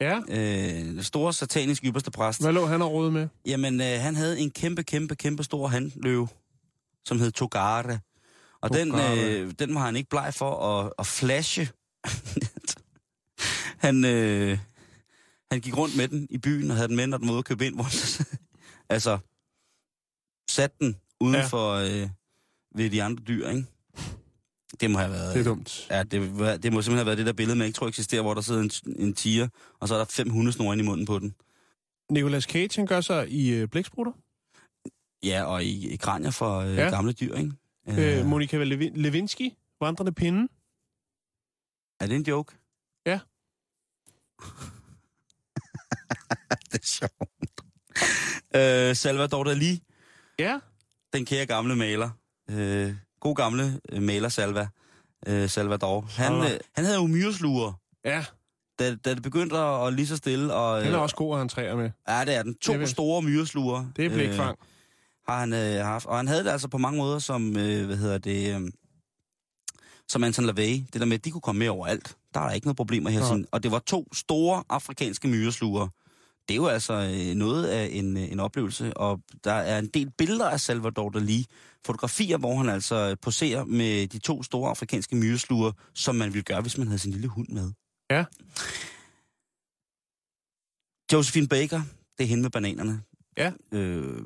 Ja, 0.00 0.20
Øh, 0.28 1.02
store 1.02 1.32
satanisk 1.32 1.84
ypperste 1.84 2.10
præst. 2.10 2.42
hvad 2.42 2.52
lå 2.52 2.66
han 2.66 2.82
og 2.82 2.92
rode 2.92 3.10
med? 3.10 3.28
Jamen, 3.46 3.80
øh, 3.80 4.00
han 4.00 4.16
havde 4.16 4.38
en 4.38 4.50
kæmpe, 4.50 4.82
kæmpe, 4.82 5.14
kæmpe 5.14 5.44
stor 5.44 5.68
handløve, 5.68 6.28
som 7.04 7.18
hed 7.18 7.32
Togare. 7.32 8.00
Og 8.60 8.74
den, 8.74 8.94
øh, 8.94 9.52
den 9.58 9.74
var 9.74 9.80
han 9.80 9.96
ikke 9.96 10.10
bleg 10.10 10.34
for 10.34 10.80
at, 10.80 10.92
at 10.98 11.06
flashe. 11.06 11.68
han, 13.86 14.04
øh, 14.04 14.58
han 15.50 15.60
gik 15.60 15.76
rundt 15.76 15.96
med 15.96 16.08
den 16.08 16.26
i 16.30 16.38
byen 16.38 16.70
og 16.70 16.76
havde 16.76 16.88
den 16.88 16.96
med, 16.96 17.06
når 17.06 17.18
den 17.18 17.30
ude 17.30 17.38
at 17.38 17.44
købe 17.44 17.66
ind. 17.66 17.74
Hvor 17.78 17.84
han 17.84 18.26
altså, 18.88 19.18
satte 20.50 20.76
den 20.80 20.96
uden 21.20 21.34
ja. 21.34 21.46
for 21.46 21.72
øh, 21.72 22.08
ved 22.74 22.90
de 22.90 23.02
andre 23.02 23.22
dyr, 23.24 23.48
ikke? 23.48 23.66
Det 24.80 24.90
må 24.90 24.98
have 24.98 25.10
været... 25.10 25.34
Det 25.34 25.40
er 25.40 25.44
dumt. 25.44 25.86
Ja, 25.90 26.02
det, 26.02 26.10
det 26.12 26.72
må 26.72 26.82
simpelthen 26.82 26.94
have 26.96 27.06
været 27.06 27.18
det 27.18 27.26
der 27.26 27.32
billede, 27.32 27.58
man 27.58 27.66
ikke 27.66 27.76
tror 27.76 27.88
eksisterer, 27.88 28.22
hvor 28.22 28.34
der 28.34 28.40
sidder 28.40 28.60
en, 28.60 28.70
en 28.98 29.14
tiger, 29.14 29.48
og 29.80 29.88
så 29.88 29.94
er 29.94 29.98
der 29.98 30.04
fem 30.04 30.30
hundesnore 30.30 30.74
inde 30.74 30.84
i 30.84 30.86
munden 30.86 31.06
på 31.06 31.18
den. 31.18 31.34
Nicolas 32.10 32.44
Cage, 32.44 32.76
han 32.76 32.86
gør 32.86 33.00
sig 33.00 33.30
i 33.30 33.50
øh, 33.54 33.68
blæksprutter. 33.68 34.12
Ja, 35.24 35.44
og 35.44 35.64
i, 35.64 35.88
i 35.92 35.96
kranier 35.96 36.30
for 36.30 36.58
øh, 36.58 36.74
Ja. 36.76 36.88
gamle 36.90 37.12
dyr, 37.12 37.34
ikke? 37.36 37.52
Øh, 38.20 38.26
Monika 38.26 38.64
Levi- 38.64 38.92
Lewinsky, 38.94 39.50
vandrende 39.80 40.12
pinde. 40.12 40.48
er 42.00 42.06
det 42.06 42.16
en 42.16 42.22
joke? 42.22 42.54
Ja. 43.06 43.20
det 46.72 46.80
er 46.80 46.86
sjovt. 46.86 47.12
øh, 48.56 48.96
Salvador 48.96 49.44
Dali, 49.44 49.82
Ja. 50.38 50.58
den 51.12 51.24
kære 51.26 51.46
gamle 51.46 51.76
maler. 51.76 52.10
Øh, 52.50 52.94
god 53.24 53.34
gamle 53.34 53.80
øh, 53.92 54.02
maler 54.02 54.28
Salva. 54.28 54.68
Øh, 55.26 55.48
Salvador. 55.48 56.06
Han, 56.10 56.32
øh, 56.32 56.50
han 56.74 56.84
havde 56.84 56.96
jo 56.98 57.06
myresluger, 57.06 57.72
Ja, 58.04 58.24
da, 58.78 58.94
da 58.94 59.14
det 59.14 59.22
begyndte 59.22 59.56
at, 59.58 59.86
at 59.86 59.92
lige 59.94 60.06
så 60.06 60.16
stille. 60.16 60.54
Og, 60.54 60.80
den 60.80 60.88
er 60.90 60.96
øh, 60.96 61.02
også 61.02 61.16
god 61.16 61.32
at 61.34 61.38
han 61.38 61.48
træer 61.48 61.76
med. 61.76 61.90
Ja, 62.08 62.24
det 62.24 62.34
er 62.34 62.42
den. 62.42 62.52
Det 62.52 62.60
To 62.60 62.72
er 62.72 62.76
vist- 62.78 62.92
store 62.92 63.22
myresluger. 63.22 63.86
Det 63.96 64.04
er 64.06 64.08
blækfang. 64.10 64.50
Øh, 64.50 64.66
har 65.28 65.40
han 65.40 65.52
øh, 65.52 65.84
haft. 65.84 66.06
Og 66.06 66.16
han 66.16 66.28
havde 66.28 66.44
det 66.44 66.50
altså 66.50 66.68
på 66.68 66.78
mange 66.78 66.98
måder 66.98 67.18
som, 67.18 67.56
øh, 67.56 67.86
hvad 67.86 67.96
hedder 67.96 68.18
det, 68.18 68.54
øh, 68.54 68.70
som 70.08 70.24
Anton 70.24 70.44
LaVey. 70.46 70.82
Det 70.92 71.00
der 71.00 71.04
med, 71.04 71.14
at 71.18 71.24
de 71.24 71.30
kunne 71.30 71.40
komme 71.40 71.58
med 71.58 71.68
overalt. 71.68 72.16
Der 72.34 72.40
er 72.40 72.44
der 72.46 72.52
ikke 72.54 72.66
noget 72.66 72.76
problemer 72.76 73.10
her. 73.10 73.20
Sådan. 73.22 73.46
Og 73.52 73.62
det 73.62 73.70
var 73.72 73.78
to 73.78 74.08
store 74.14 74.64
afrikanske 74.68 75.28
myresluger. 75.28 75.88
Det 76.48 76.54
er 76.54 76.56
jo 76.56 76.66
altså 76.66 76.92
øh, 76.92 77.34
noget 77.34 77.66
af 77.66 77.88
en, 77.92 78.16
øh, 78.16 78.32
en 78.32 78.40
oplevelse, 78.40 78.96
og 78.96 79.20
der 79.44 79.52
er 79.52 79.78
en 79.78 79.86
del 79.88 80.10
billeder 80.10 80.48
af 80.50 80.60
Salvador 80.60 81.10
Dali. 81.10 81.46
Fotografier, 81.86 82.38
hvor 82.38 82.56
han 82.56 82.68
altså 82.68 83.16
poserer 83.22 83.64
med 83.64 84.06
de 84.06 84.18
to 84.18 84.42
store 84.42 84.70
afrikanske 84.70 85.16
myresluger, 85.16 85.72
som 85.94 86.14
man 86.14 86.32
ville 86.32 86.44
gøre, 86.44 86.60
hvis 86.62 86.78
man 86.78 86.86
havde 86.86 86.98
sin 86.98 87.12
lille 87.12 87.28
hund 87.28 87.48
med. 87.48 87.72
Ja. 88.10 88.24
Josephine 91.12 91.48
Baker, 91.48 91.80
det 92.18 92.24
er 92.24 92.28
hende 92.28 92.42
med 92.42 92.50
bananerne. 92.50 93.02
Ja. 93.36 93.52
Øh, 93.72 94.18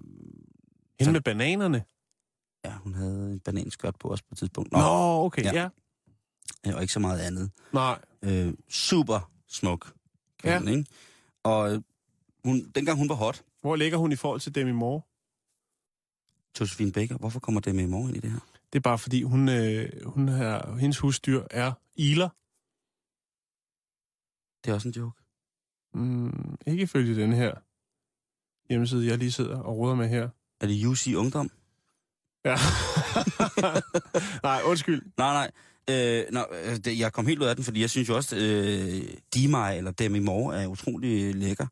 Hende 1.01 1.13
med 1.13 1.21
bananerne. 1.21 1.85
Ja, 2.65 2.73
hun 2.73 2.95
havde 2.95 3.33
en 3.33 3.41
bananskørt 3.41 3.97
på 4.01 4.09
os 4.09 4.23
på 4.23 4.29
et 4.33 4.39
tidspunkt. 4.39 4.73
Nå, 4.73 4.79
okay, 5.25 5.43
ja. 5.45 5.53
Ja. 5.55 5.69
ja. 6.65 6.71
Øh, 6.71 6.77
Og 6.77 6.83
ikke 6.83 6.93
så 6.93 7.01
meget 7.01 7.21
andet. 7.21 7.51
Nej, 7.73 7.99
Øh, 8.23 8.55
super 8.69 9.31
smuk. 9.49 9.93
Ja. 10.45 10.59
Kvinde, 10.59 10.79
ikke? 10.79 10.91
Og 11.45 11.73
øh, 11.75 11.81
hun, 12.45 12.71
dengang 12.75 12.99
hun 12.99 13.09
var 13.09 13.15
hot, 13.15 13.43
hvor 13.61 13.77
ligger 13.77 13.99
hun 13.99 14.13
i 14.13 14.17
forhold 14.17 14.41
til 14.41 14.55
Demi 14.55 14.73
Moore? 14.73 15.03
Josephine 16.61 16.93
Baker, 16.93 17.17
hvorfor 17.17 17.41
kommer 17.41 17.61
det 17.61 17.75
med 17.75 17.85
i 17.85 17.87
morgen 17.87 18.17
i 18.17 18.19
det 18.19 18.31
her? 18.31 18.39
Det 18.73 18.79
er 18.79 18.81
bare 18.81 18.99
fordi, 18.99 19.23
hun, 19.23 19.49
øh, 19.49 20.07
hun 20.07 20.29
er, 20.29 20.77
hendes 20.77 20.99
husdyr 20.99 21.43
er 21.51 21.73
iler. 21.97 22.29
Det 24.65 24.71
er 24.71 24.75
også 24.75 24.89
en 24.89 24.95
joke. 24.95 25.23
Mm, 25.95 26.57
ikke 26.67 26.83
ifølge 26.83 27.23
den 27.23 27.33
her 27.33 27.55
hjemmeside, 28.69 29.07
jeg 29.07 29.19
lige 29.19 29.33
sidder 29.33 29.59
og 29.59 29.77
roder 29.77 29.95
med 29.95 30.09
her. 30.09 30.29
Er 30.61 30.67
det 30.67 30.87
UC 30.87 31.15
Ungdom? 31.17 31.51
Ja. 32.45 32.57
Nej, 34.49 34.61
undskyld. 34.65 35.03
Nej, 35.17 35.33
nej. 35.33 35.51
Øh, 35.91 36.25
nå, 36.33 36.45
øh, 36.65 36.77
det, 36.77 36.99
jeg 36.99 37.13
kom 37.13 37.27
helt 37.27 37.41
ud 37.41 37.47
af 37.47 37.57
den, 37.57 37.65
fordi 37.65 37.81
jeg 37.81 37.91
synes 37.91 38.09
jo 38.09 38.17
også, 38.17 38.37
øh, 38.37 39.03
Dimai 39.35 39.79
eller 39.79 39.91
Demi 39.91 40.19
Moore 40.19 40.63
er 40.63 40.67
utrolig 40.67 41.35
lækker. 41.35 41.67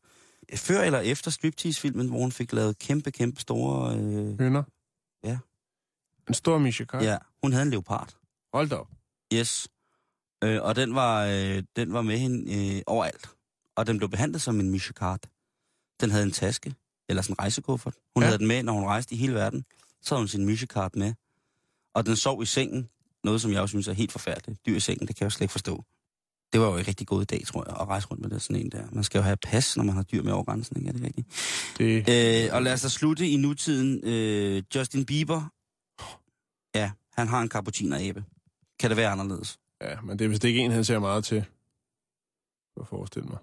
Før 0.55 0.81
eller 0.81 0.99
efter 0.99 1.31
striptease-filmen, 1.31 2.07
hvor 2.09 2.19
hun 2.19 2.31
fik 2.31 2.53
lavet 2.53 2.79
kæmpe, 2.79 3.11
kæmpe 3.11 3.41
store... 3.41 3.95
Øh, 3.97 4.39
Hønder. 4.39 4.63
Ja. 5.23 5.37
En 6.27 6.33
stor 6.33 6.57
Michikar. 6.57 7.03
ja, 7.03 7.17
hun 7.43 7.51
havde 7.51 7.63
en 7.65 7.69
leopard. 7.71 8.17
Hold 8.53 8.69
da 8.69 8.75
op. 8.75 8.87
Yes. 9.33 9.67
Øh, 10.43 10.61
og 10.63 10.75
den 10.75 10.95
var, 10.95 11.25
øh, 11.25 11.63
den 11.75 11.93
var 11.93 12.01
med 12.01 12.17
hende 12.17 12.75
øh, 12.77 12.81
overalt. 12.87 13.29
Og 13.75 13.87
den 13.87 13.97
blev 13.97 14.09
behandlet 14.09 14.41
som 14.41 14.59
en 14.59 14.69
Michikart. 14.69 15.29
Den 16.01 16.11
havde 16.11 16.23
en 16.23 16.31
taske, 16.31 16.75
eller 17.09 17.21
sådan 17.21 17.33
en 17.33 17.39
rejsekuffert. 17.39 17.95
Hun 18.15 18.23
Ja. 18.23 18.27
havde 18.27 18.37
den 18.39 18.47
med, 18.47 18.63
når 18.63 18.73
hun 18.73 18.83
rejste 18.85 19.15
i 19.15 19.17
hele 19.17 19.33
verden. 19.33 19.65
Så 20.01 20.15
havde 20.15 20.21
hun 20.21 20.27
sin 20.27 20.45
Michikart 20.45 20.95
med. 20.95 21.13
Og 21.93 22.05
den 22.05 22.15
sov 22.15 22.43
i 22.43 22.45
sengen. 22.45 22.89
Noget, 23.23 23.41
som 23.41 23.51
jeg 23.51 23.61
også 23.61 23.71
synes 23.71 23.87
er 23.87 23.93
helt 23.93 24.11
forfærdeligt. 24.11 24.65
Dyr 24.65 24.75
i 24.75 24.79
sengen, 24.79 25.07
det 25.07 25.15
kan 25.15 25.23
jeg 25.23 25.25
jo 25.25 25.29
slet 25.29 25.41
ikke 25.41 25.51
forstå. 25.51 25.83
Det 26.53 26.61
var 26.61 26.67
jo 26.67 26.77
en 26.77 26.87
rigtig 26.87 27.07
god 27.07 27.31
idé, 27.31 27.45
tror 27.45 27.63
jeg, 27.67 27.75
at 27.81 27.87
rejse 27.87 28.07
rundt 28.07 28.21
med 28.21 28.29
det 28.29 28.41
sådan 28.41 28.61
en 28.65 28.71
der. 28.71 28.83
Man 28.91 29.03
skal 29.03 29.19
jo 29.19 29.23
have 29.23 29.37
pas, 29.37 29.77
når 29.77 29.83
man 29.83 29.95
har 29.95 30.03
dyr 30.03 30.23
med 30.23 30.31
over 30.31 30.43
grænsen, 30.43 30.77
ikke? 30.77 30.89
Er 30.89 30.93
det 30.93 31.03
rigtigt? 31.03 31.27
Det, 31.77 32.45
Øh, 32.45 32.55
og 32.55 32.61
lad 32.63 32.73
os 32.73 32.81
da 32.81 32.87
slutte 32.87 33.29
i 33.29 33.35
nutiden. 33.37 34.01
Øh, 34.03 34.63
Justin 34.75 35.05
Bieber. 35.05 35.51
Ja, 36.75 36.91
han 37.17 37.27
har 37.27 37.41
en 37.41 37.49
cappuccino-æbe. 37.49 38.23
Kan 38.79 38.89
det 38.89 38.97
være 38.97 39.09
anderledes? 39.09 39.59
ja, 39.81 40.01
men 40.01 40.19
det 40.19 40.25
er 40.25 40.29
vist 40.29 40.43
ikke 40.43 40.59
en, 40.59 40.71
han 40.71 40.83
ser 40.85 40.99
meget 40.99 41.23
til. 41.25 41.45
At 42.81 42.87
forestille 42.87 43.27
mig. 43.29 43.37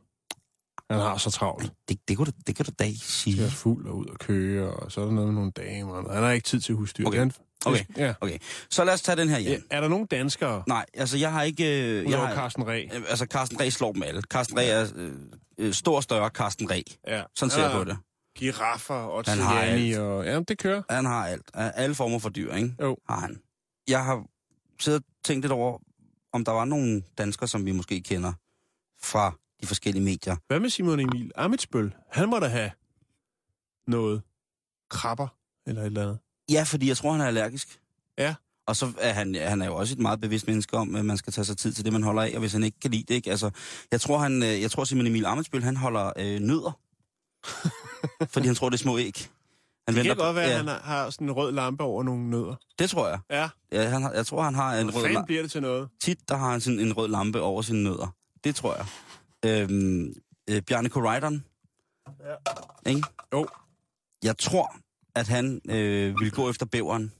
Han 0.91 1.01
har 1.01 1.17
så 1.17 1.31
travlt. 1.31 1.73
Det, 1.89 2.09
det, 2.09 2.17
kunne 2.17 2.27
du, 2.27 2.33
det 2.47 2.57
kan 2.57 2.65
du 2.65 2.71
da 2.79 2.85
ikke 2.85 2.99
sige. 2.99 3.37
Jeg 3.37 3.47
er 3.47 3.51
fuld 3.51 3.87
og 3.87 3.97
ud 3.97 4.07
og 4.07 4.19
køre, 4.19 4.71
og 4.71 4.93
så 4.93 5.01
er 5.01 5.05
der 5.05 5.13
noget 5.13 5.29
med 5.29 5.35
nogle 5.35 5.51
damer. 5.51 6.13
Han 6.13 6.23
har 6.23 6.31
ikke 6.31 6.47
tid 6.47 6.61
til 6.61 6.75
husdyr. 6.75 7.07
Okay. 7.07 7.19
Han, 7.19 7.33
Okay. 7.71 7.85
Ja. 7.97 8.15
Okay, 8.21 8.39
så 8.71 8.85
lad 8.85 8.95
os 8.95 9.03
tage 9.03 9.17
den 9.17 9.29
her 9.29 9.39
ja. 9.39 9.49
hjem. 9.49 9.67
Er 9.71 9.81
der 9.81 9.89
nogen 9.89 10.07
danskere, 10.07 10.63
Nej, 10.67 10.87
altså 10.95 11.19
jeg 11.19 11.33
har 11.33 11.43
ikke... 11.43 11.83
Øh, 11.83 12.11
jeg 12.11 12.19
har, 12.19 12.35
Carsten 12.35 12.67
Ræ? 12.67 12.85
øh, 12.95 13.03
altså 13.09 13.27
Carsten 13.27 13.61
Reh 13.61 13.71
slår 13.71 13.93
dem 13.93 14.03
alle. 14.03 14.23
Carsten 14.23 14.59
Reh 14.59 14.69
er 14.69 14.87
øh, 14.97 15.13
øh, 15.59 15.73
stor 15.73 16.01
større 16.01 16.29
Carsten 16.29 16.71
Reh. 16.71 16.83
Ja. 17.07 17.23
Sådan 17.37 17.51
ser 17.51 17.63
jeg 17.63 17.73
på 17.73 17.85
det. 17.85 17.99
Giraffer 18.39 18.95
og 18.95 19.25
Han 19.27 19.39
har 19.39 19.61
alt. 19.61 19.99
og... 19.99 20.25
Ja, 20.25 20.41
det 20.41 20.59
kører. 20.59 20.83
Han 20.91 21.05
har 21.05 21.27
alt. 21.27 21.51
Alle 21.55 21.95
former 21.95 22.19
for 22.19 22.29
dyr, 22.29 22.55
ikke? 22.55 22.75
Jo. 22.81 22.97
Har 23.09 23.21
han. 23.21 23.41
Jeg 23.89 24.05
har 24.05 24.25
siddet 24.81 25.01
og 25.01 25.07
tænkt 25.25 25.43
lidt 25.43 25.53
over, 25.53 25.79
om 26.33 26.45
der 26.45 26.53
var 26.53 26.65
nogle 26.65 27.03
danskere, 27.19 27.49
som 27.49 27.67
vi 27.67 27.73
måske 27.73 28.01
kender 28.01 28.33
fra 29.03 29.33
de 29.63 29.67
forskellige 29.67 30.05
medier. 30.05 30.37
Hvad 30.47 30.61
med 30.61 30.71
Simon 30.71 31.01
Emil 31.01 31.33
Amitsbøl? 31.35 31.95
Han 32.11 32.29
må 32.29 32.39
da 32.39 32.47
have 32.47 32.71
noget 33.87 34.23
krabber 34.91 35.29
eller 35.67 35.83
et 35.83 35.87
eller 35.87 36.03
andet. 36.03 36.19
Ja, 36.51 36.63
fordi 36.63 36.89
jeg 36.89 36.97
tror, 36.97 37.13
han 37.13 37.21
er 37.21 37.27
allergisk. 37.27 37.81
Ja. 38.19 38.35
Og 38.67 38.77
så 38.77 38.93
er 38.99 39.13
han, 39.13 39.35
han 39.35 39.63
er 39.63 39.67
jo 39.67 39.77
også 39.77 39.95
et 39.95 39.99
meget 39.99 40.21
bevidst 40.21 40.47
menneske 40.47 40.77
om, 40.77 40.95
at 40.95 41.05
man 41.05 41.17
skal 41.17 41.33
tage 41.33 41.45
sig 41.45 41.57
tid 41.57 41.73
til 41.73 41.85
det, 41.85 41.93
man 41.93 42.03
holder 42.03 42.23
af, 42.23 42.31
og 42.35 42.41
hvis 42.41 42.53
han 42.53 42.63
ikke 42.65 42.81
kan 42.81 42.91
lide 42.91 43.05
det, 43.09 43.15
ikke? 43.15 43.31
Altså, 43.31 43.51
jeg 43.93 44.01
tror, 44.01 44.19
han, 44.19 44.43
øh, 44.43 44.61
jeg 44.63 44.71
tror 44.71 44.85
simpelthen 44.85 45.13
Emil 45.17 45.25
Amitsbøl, 45.27 45.63
han 45.63 45.77
holder 45.77 46.13
øh, 46.17 46.41
nødder. 46.41 46.79
fordi 48.33 48.47
han 48.47 48.55
tror, 48.55 48.69
det 48.69 48.77
er 48.77 48.83
små 48.83 48.99
æg. 48.99 49.29
Han 49.89 49.97
Det 49.97 50.05
kan 50.05 50.17
godt 50.17 50.37
være, 50.37 50.45
at 50.45 50.51
ja, 50.51 50.57
han 50.57 50.69
har- 50.69 51.11
sådan 51.11 51.27
en 51.27 51.33
rød 51.33 51.53
lampe 51.53 51.85
over 51.85 52.03
nogle 52.03 52.31
nødder. 52.31 52.55
Det 52.79 52.91
tror 52.91 53.09
jeg. 53.09 53.19
Ja, 53.31 53.49
Ja, 53.73 53.89
han 53.89 54.03
har, 54.03 54.13
jeg 54.13 54.27
tror, 54.27 54.43
han 54.43 54.55
har 54.55 54.75
en 54.79 54.89
hvor 54.91 55.01
rød 55.01 55.09
lampe. 55.09 55.27
bliver 55.27 55.43
det 55.43 55.51
til 55.51 55.63
noget? 55.63 55.89
Tit, 56.03 56.29
der 56.29 56.37
har 56.37 56.51
han 56.51 56.61
sådan 56.61 56.81
en 56.81 56.93
rød 56.93 57.09
lampe 57.09 57.41
over 57.41 57.63
sine 57.63 57.83
nødder. 57.83 58.15
Det 58.45 58.55
tror 58.57 58.77
jeg. 58.77 58.87
Øhm, 59.71 60.15
øh, 60.51 60.63
Bjarne 60.63 60.89
Koraidon. 60.89 61.45
Ja. 62.07 62.91
Ikke? 62.91 63.03
Jo. 63.33 63.47
Jeg 64.23 64.39
tror, 64.39 64.77
at 65.15 65.29
han 65.29 65.61
øh, 65.71 66.21
vil 66.21 66.31
gå 66.31 66.51
efter 66.51 66.67
bæveren. 66.67 67.13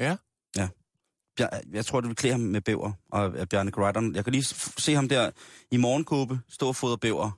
Ja. 0.00 0.16
Ja. 0.56 0.68
Bjar- 1.40 1.60
Jeg 1.72 1.86
tror, 1.86 2.00
det 2.00 2.08
vil 2.08 2.16
klæde 2.16 2.32
ham 2.34 2.40
med 2.40 2.60
bæver 2.60 2.92
og 3.10 3.48
Bjarne 3.50 3.70
Koraidon. 3.70 4.14
Jeg 4.14 4.24
kan 4.24 4.32
lige 4.32 4.44
se 4.78 4.94
ham 4.94 5.08
der 5.08 5.30
i 5.70 5.76
morgenkåbe 5.76 6.40
stå 6.48 6.68
og 6.68 6.76
fodre 6.76 6.98
bæver. 6.98 7.30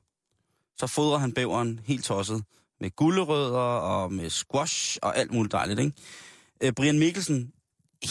Så 0.77 0.87
fodrer 0.87 1.19
han 1.19 1.33
bæveren 1.33 1.81
helt 1.85 2.05
tosset 2.05 2.45
med 2.81 2.91
gulerødder 2.97 3.59
og 3.59 4.13
med 4.13 4.31
squash 4.31 4.99
og 5.03 5.17
alt 5.19 5.33
muligt 5.33 5.53
dejligt, 5.53 5.81
ikke? 5.81 5.93
Øh, 6.61 6.73
Brian 6.73 6.99
Mikkelsen, 6.99 7.53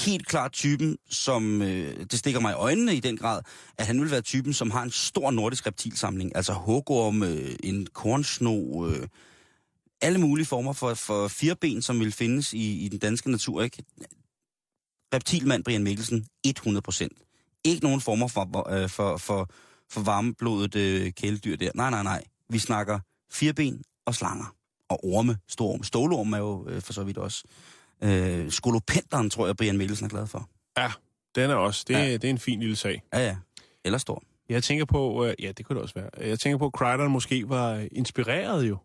helt 0.05 0.27
klart 0.27 0.51
typen, 0.51 0.97
som 1.09 1.61
øh, 1.61 1.99
det 1.99 2.19
stikker 2.19 2.39
mig 2.39 2.51
i 2.51 2.55
øjnene 2.55 2.95
i 2.95 2.99
den 2.99 3.17
grad, 3.17 3.41
at 3.77 3.87
han 3.87 4.01
vil 4.01 4.11
være 4.11 4.21
typen, 4.21 4.53
som 4.53 4.71
har 4.71 4.83
en 4.83 4.91
stor 4.91 5.31
nordisk 5.31 5.67
reptilsamling. 5.67 6.35
Altså 6.35 6.53
hugorm, 6.53 7.23
øh, 7.23 7.55
en 7.63 7.87
kornsno, 7.93 8.87
øh, 8.87 9.07
alle 10.01 10.19
mulige 10.19 10.45
former 10.45 10.73
for, 10.73 10.93
for 10.93 11.27
fireben, 11.27 11.81
som 11.81 11.99
vil 11.99 12.11
findes 12.11 12.53
i, 12.53 12.85
i 12.85 12.87
den 12.87 12.99
danske 12.99 13.31
natur. 13.31 13.61
Ikke? 13.63 13.83
Reptilmand 15.13 15.63
Brian 15.63 15.83
Mikkelsen, 15.83 16.25
100 16.45 16.81
procent. 16.81 17.13
Ikke 17.63 17.83
nogen 17.83 18.01
former 18.01 18.27
for, 18.27 18.69
øh, 18.69 18.89
for, 18.89 19.17
for, 19.17 19.49
for 19.91 20.01
varmeblodet 20.01 20.75
øh, 20.75 21.11
kæledyr 21.11 21.55
der. 21.55 21.71
Nej, 21.75 21.89
nej, 21.89 22.03
nej. 22.03 22.23
Vi 22.49 22.59
snakker 22.59 22.99
fireben 23.31 23.83
og 24.05 24.15
slanger. 24.15 24.55
Og 24.89 25.05
orme, 25.05 25.37
storm. 25.49 25.83
Stålorm 25.83 26.33
er 26.33 26.37
jo 26.37 26.67
øh, 26.69 26.81
for 26.81 26.93
så 26.93 27.03
vidt 27.03 27.17
også. 27.17 27.43
Øh, 28.03 28.51
skolopenderen, 28.51 29.29
tror 29.29 29.45
jeg, 29.47 29.55
Brian 29.57 29.77
Mikkelsen 29.77 30.05
er 30.05 30.09
glad 30.09 30.27
for. 30.27 30.49
Ja, 30.77 30.91
den 31.35 31.49
er 31.49 31.55
også. 31.55 31.85
Det, 31.87 31.93
Ja. 31.93 32.13
det 32.13 32.23
er 32.23 32.29
en 32.29 32.37
fin 32.39 32.59
lille 32.59 32.75
sag. 32.75 33.01
Ja, 33.13 33.19
ja. 33.19 33.35
Eller 33.85 33.97
stor. 33.97 34.23
Jeg 34.49 34.63
tænker 34.63 34.85
på, 34.85 35.25
øh, 35.25 35.33
ja, 35.39 35.51
det 35.51 35.65
kunne 35.65 35.75
det 35.75 35.81
også 35.83 35.95
være. 35.95 36.09
Jeg 36.29 36.39
tænker 36.39 36.57
på, 36.57 36.65
at 36.65 36.71
Crichton 36.77 37.11
måske 37.11 37.49
var 37.49 37.87
inspireret 37.91 38.69
jo. 38.69 38.77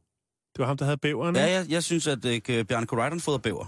Det 0.56 0.60
var 0.62 0.66
ham, 0.66 0.76
der 0.76 0.84
havde 0.84 0.96
bæveren. 0.96 1.36
Ja, 1.36 1.50
jeg, 1.50 1.66
jeg 1.68 1.82
synes, 1.82 2.06
at 2.06 2.24
øh, 2.24 2.64
Bjarne 2.64 2.86
Koraidon 2.86 3.20
fodrer 3.20 3.38
bæver. 3.38 3.66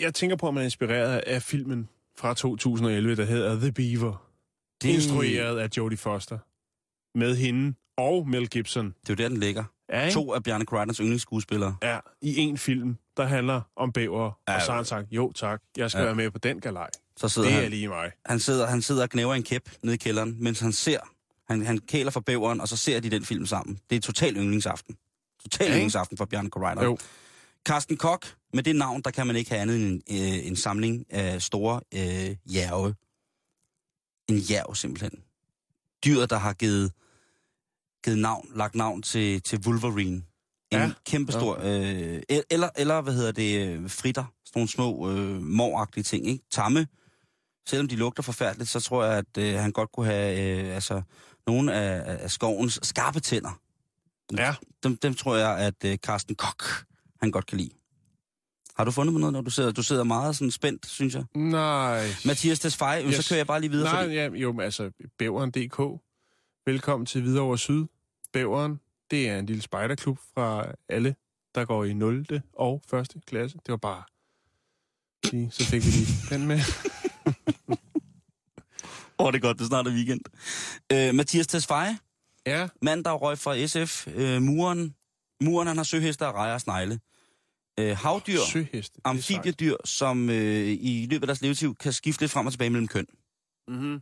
Jeg 0.00 0.14
tænker 0.14 0.36
på, 0.36 0.48
at 0.48 0.54
man 0.54 0.60
er 0.60 0.64
inspireret 0.64 1.18
af 1.18 1.42
filmen 1.42 1.88
fra 2.18 2.34
2011, 2.34 3.16
der 3.16 3.24
hedder 3.24 3.60
The 3.60 3.72
Beaver. 3.72 4.26
Det... 4.82 4.88
Instrueret 4.88 5.58
af 5.58 5.68
Jodie 5.76 5.98
Foster. 5.98 6.38
Med 7.18 7.36
hende 7.36 7.74
og 7.96 8.28
Mel 8.28 8.48
Gibson. 8.48 8.86
Det 8.86 9.10
er 9.10 9.14
jo 9.14 9.14
der, 9.14 9.28
den 9.28 9.36
ligger. 9.36 9.64
Ja, 9.92 10.04
ikke? 10.04 10.14
To 10.14 10.34
af 10.34 10.42
Bjarne 10.42 10.66
Koraidons 10.66 10.98
yndlingsskuespillere. 10.98 11.76
Ja, 11.82 11.98
i 12.22 12.36
en 12.38 12.58
film, 12.58 12.96
der 13.16 13.24
handler 13.24 13.60
om 13.76 13.92
bæver. 13.92 14.30
Ja, 14.48 14.54
og 14.54 14.62
så 14.62 14.70
har 14.70 14.76
han 14.76 14.84
sagt, 14.84 15.06
jo 15.10 15.32
tak, 15.32 15.62
jeg 15.76 15.90
skal 15.90 15.98
ja. 16.00 16.04
være 16.04 16.14
med 16.14 16.30
på 16.30 16.38
den 16.38 16.60
galej. 16.60 16.90
Så 17.16 17.28
sidder 17.28 17.48
Det 17.48 17.56
han, 17.56 17.64
er 17.64 17.68
lige 17.68 17.88
mig. 17.88 18.10
han, 18.26 18.40
sidder, 18.40 18.66
han 18.66 18.82
sidder 18.82 19.02
og 19.02 19.10
knæver 19.10 19.34
en 19.34 19.42
kæp 19.42 19.70
nede 19.82 19.94
i 19.94 19.98
kælderen, 19.98 20.36
mens 20.42 20.60
han 20.60 20.72
ser, 20.72 20.98
han, 21.48 21.66
han 21.66 21.78
kæler 21.78 22.10
for 22.10 22.20
bæveren, 22.20 22.60
og 22.60 22.68
så 22.68 22.76
ser 22.76 23.00
de 23.00 23.10
den 23.10 23.24
film 23.24 23.46
sammen. 23.46 23.78
Det 23.90 23.96
er 23.96 24.00
total 24.00 24.36
yndlingsaften. 24.36 24.96
Total 25.42 25.66
Ja, 25.66 25.72
yndlingsaften 25.72 26.16
for 26.16 26.24
Bjarne 26.24 26.50
Koraidon. 26.50 26.84
Jo. 26.84 26.98
Carsten 27.66 27.96
Koch, 27.96 28.34
med 28.52 28.62
det 28.62 28.76
navn, 28.76 29.02
der 29.02 29.10
kan 29.10 29.26
man 29.26 29.36
ikke 29.36 29.50
have 29.50 29.60
andet 29.62 29.76
end 29.76 30.02
en, 30.06 30.38
øh, 30.38 30.46
en 30.46 30.56
samling 30.56 31.12
af 31.12 31.42
store 31.42 31.80
øh, 31.94 32.36
jærve. 32.54 32.94
En 34.28 34.38
jærv, 34.38 34.74
simpelthen. 34.74 35.22
Dyret, 36.04 36.30
der 36.30 36.38
har 36.38 36.52
givet, 36.52 36.92
givet 38.04 38.18
navn, 38.18 38.48
lagt 38.54 38.74
navn 38.74 39.02
til, 39.02 39.42
til 39.42 39.58
Wolverine. 39.66 40.16
En 40.16 40.24
Ja. 40.72 40.80
ja. 40.80 40.90
kæmpestor... 41.06 41.58
Øh, 41.62 42.22
eller, 42.50 42.68
eller, 42.76 43.00
hvad 43.00 43.14
hedder 43.14 43.32
det, 43.32 43.68
øh, 43.68 43.90
fritter. 43.90 44.24
Sådan 44.44 44.58
nogle 44.60 44.68
små 44.68 45.10
øh, 45.10 45.42
moragtige 45.42 46.04
ting, 46.04 46.26
ikke? 46.26 46.44
Tamme. 46.50 46.86
Selvom 47.68 47.88
de 47.88 47.96
lugter 47.96 48.22
forfærdeligt, 48.22 48.70
så 48.70 48.80
tror 48.80 49.04
jeg, 49.04 49.18
at 49.18 49.38
øh, 49.38 49.54
han 49.54 49.72
godt 49.72 49.92
kunne 49.92 50.06
have 50.06 50.60
øh, 50.60 50.74
altså, 50.74 51.02
nogle 51.46 51.74
af, 51.74 52.22
af 52.22 52.30
skovens 52.30 52.78
skarpe 52.82 53.20
tænder. 53.20 53.60
Ja. 54.36 54.54
Dem, 54.82 54.96
dem 54.96 55.14
tror 55.14 55.36
jeg, 55.36 55.58
at 55.58 55.84
øh, 55.84 55.96
Carsten 55.96 56.34
Koch, 56.34 56.84
han 57.20 57.30
godt 57.30 57.46
kan 57.46 57.58
lide. 57.58 57.70
Har 58.76 58.84
du 58.84 58.90
fundet 58.90 59.12
på 59.12 59.18
noget, 59.18 59.32
når 59.32 59.40
du 59.40 59.50
sidder? 59.50 59.72
Du 59.72 59.82
sidder 59.82 60.04
meget 60.04 60.36
sådan 60.36 60.50
spændt, 60.50 60.86
synes 60.86 61.14
jeg. 61.14 61.24
Nej. 61.34 62.06
Mathias 62.24 62.60
Tesfaye, 62.60 63.06
yes. 63.06 63.14
så 63.14 63.28
kører 63.28 63.38
jeg 63.38 63.46
bare 63.46 63.60
lige 63.60 63.70
videre. 63.70 63.92
Nej, 63.92 64.02
fordi... 64.02 64.14
ja, 64.14 64.28
jo, 64.28 64.52
men 64.52 64.60
altså, 64.60 64.90
Bæveren.dk. 65.18 66.02
Velkommen 66.66 67.06
til 67.06 67.22
Hvidovre 67.22 67.58
Syd. 67.58 67.84
Bæveren, 68.32 68.80
det 69.10 69.28
er 69.28 69.38
en 69.38 69.46
lille 69.46 69.62
spejderklub 69.62 70.18
fra 70.34 70.66
alle, 70.88 71.14
der 71.54 71.64
går 71.64 71.84
i 71.84 71.92
0. 71.92 72.42
og 72.52 72.82
1. 72.92 73.08
klasse. 73.26 73.58
Det 73.66 73.70
var 73.70 73.76
bare... 73.76 74.02
Så 75.50 75.64
fik 75.64 75.84
vi 75.86 75.90
lige 75.90 76.08
den 76.30 76.46
med. 76.46 76.60
Åh, 79.18 79.26
oh, 79.26 79.32
det 79.32 79.38
er 79.38 79.42
godt, 79.42 79.58
det 79.58 79.66
snart 79.66 79.86
er 79.86 79.90
weekend. 79.90 80.20
Øh, 80.92 81.14
Mathias 81.14 81.46
Tesfaye, 81.46 81.98
Ja, 82.46 82.68
mand, 82.82 83.04
der 83.04 83.12
røg 83.12 83.38
fra 83.38 83.66
SF. 83.66 84.08
Øh, 84.08 84.42
muren, 84.42 84.94
muren, 85.42 85.68
han 85.68 85.76
har 85.76 85.84
søhester 85.84 86.26
og 86.26 86.34
rejer 86.34 86.54
og 86.54 86.60
snegle. 86.60 87.00
Øh, 87.80 87.96
havdyr, 87.96 88.40
søheste. 88.52 89.00
amfibiedyr, 89.04 89.76
som 89.84 90.30
øh, 90.30 90.66
i 90.80 91.06
løbet 91.10 91.22
af 91.22 91.26
deres 91.26 91.40
levetid 91.40 91.74
kan 91.74 91.92
skifte 91.92 92.22
lidt 92.22 92.32
frem 92.32 92.46
og 92.46 92.52
tilbage 92.52 92.70
mellem 92.70 92.88
køn. 92.88 93.06
Mhm. 93.68 94.00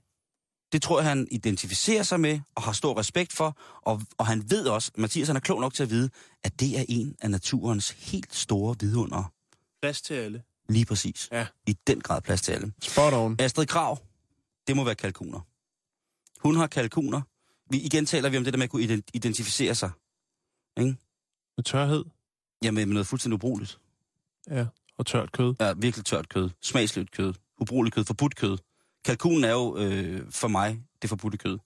Det 0.72 0.82
tror 0.82 1.00
jeg, 1.00 1.08
han 1.08 1.28
identificerer 1.30 2.02
sig 2.02 2.20
med 2.20 2.40
og 2.54 2.62
har 2.62 2.72
stor 2.72 2.98
respekt 2.98 3.32
for. 3.32 3.58
Og, 3.82 4.02
og 4.18 4.26
han 4.26 4.50
ved 4.50 4.66
også, 4.66 4.90
Mathias 4.96 5.26
han 5.26 5.36
er 5.36 5.40
klog 5.40 5.60
nok 5.60 5.74
til 5.74 5.82
at 5.82 5.90
vide, 5.90 6.10
at 6.44 6.60
det 6.60 6.78
er 6.78 6.84
en 6.88 7.16
af 7.20 7.30
naturens 7.30 7.90
helt 7.90 8.34
store 8.34 8.76
vidunder. 8.80 9.32
Plads 9.82 10.02
til 10.02 10.14
alle. 10.14 10.42
Lige 10.68 10.84
præcis. 10.84 11.28
Ja. 11.32 11.46
I 11.66 11.76
den 11.86 12.00
grad 12.00 12.22
plads 12.22 12.42
til 12.42 12.52
alle. 12.52 12.72
Spot 12.82 13.12
on. 13.12 13.36
Astrid 13.38 13.66
Krav, 13.66 13.98
det 14.66 14.76
må 14.76 14.84
være 14.84 14.94
kalkuner. 14.94 15.40
Hun 16.40 16.56
har 16.56 16.66
kalkuner. 16.66 17.22
Vi, 17.70 17.80
igen 17.80 18.06
taler 18.06 18.28
vi 18.28 18.36
om 18.36 18.44
det 18.44 18.52
der 18.52 18.58
med 18.58 18.64
at 18.64 18.70
kunne 18.70 18.82
ident- 18.84 19.10
identificere 19.14 19.74
sig. 19.74 19.90
Ikke? 20.80 20.96
Med 21.56 21.64
tørhed. 21.64 22.04
Jamen 22.64 22.88
med 22.88 22.94
noget 22.94 23.06
fuldstændig 23.06 23.34
ubrugeligt. 23.34 23.78
Ja, 24.50 24.66
og 24.98 25.06
tørt 25.06 25.32
kød. 25.32 25.54
Ja, 25.60 25.72
virkelig 25.76 26.04
tørt 26.04 26.28
kød. 26.28 26.50
Smagsløst 26.62 27.10
kød. 27.10 27.34
Ubrugeligt 27.60 27.94
kød. 27.94 28.04
Forbudt 28.04 28.36
kød. 28.36 28.58
Kalkunen 29.04 29.44
er 29.44 29.52
jo 29.52 29.76
øh, 29.78 30.30
for 30.30 30.48
mig 30.48 30.80
det 31.02 31.10
forbudte 31.10 31.38
kød. 31.38 31.58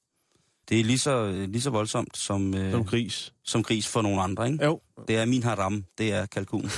Det 0.68 0.80
er 0.80 0.84
lige 0.84 0.98
så, 0.98 1.10
øh, 1.24 1.48
lige 1.48 1.62
så 1.62 1.70
voldsomt 1.70 2.16
som, 2.16 2.54
øh, 2.54 2.72
Som 2.72 2.84
gris. 2.84 3.34
som 3.44 3.62
gris 3.62 3.88
for 3.88 4.02
nogle 4.02 4.22
andre, 4.22 4.46
ikke? 4.52 4.64
Jo. 4.64 4.80
Det 5.08 5.16
er 5.16 5.24
min 5.26 5.42
haram, 5.42 5.84
det 5.98 6.12
er 6.12 6.26
kalkun. 6.26 6.64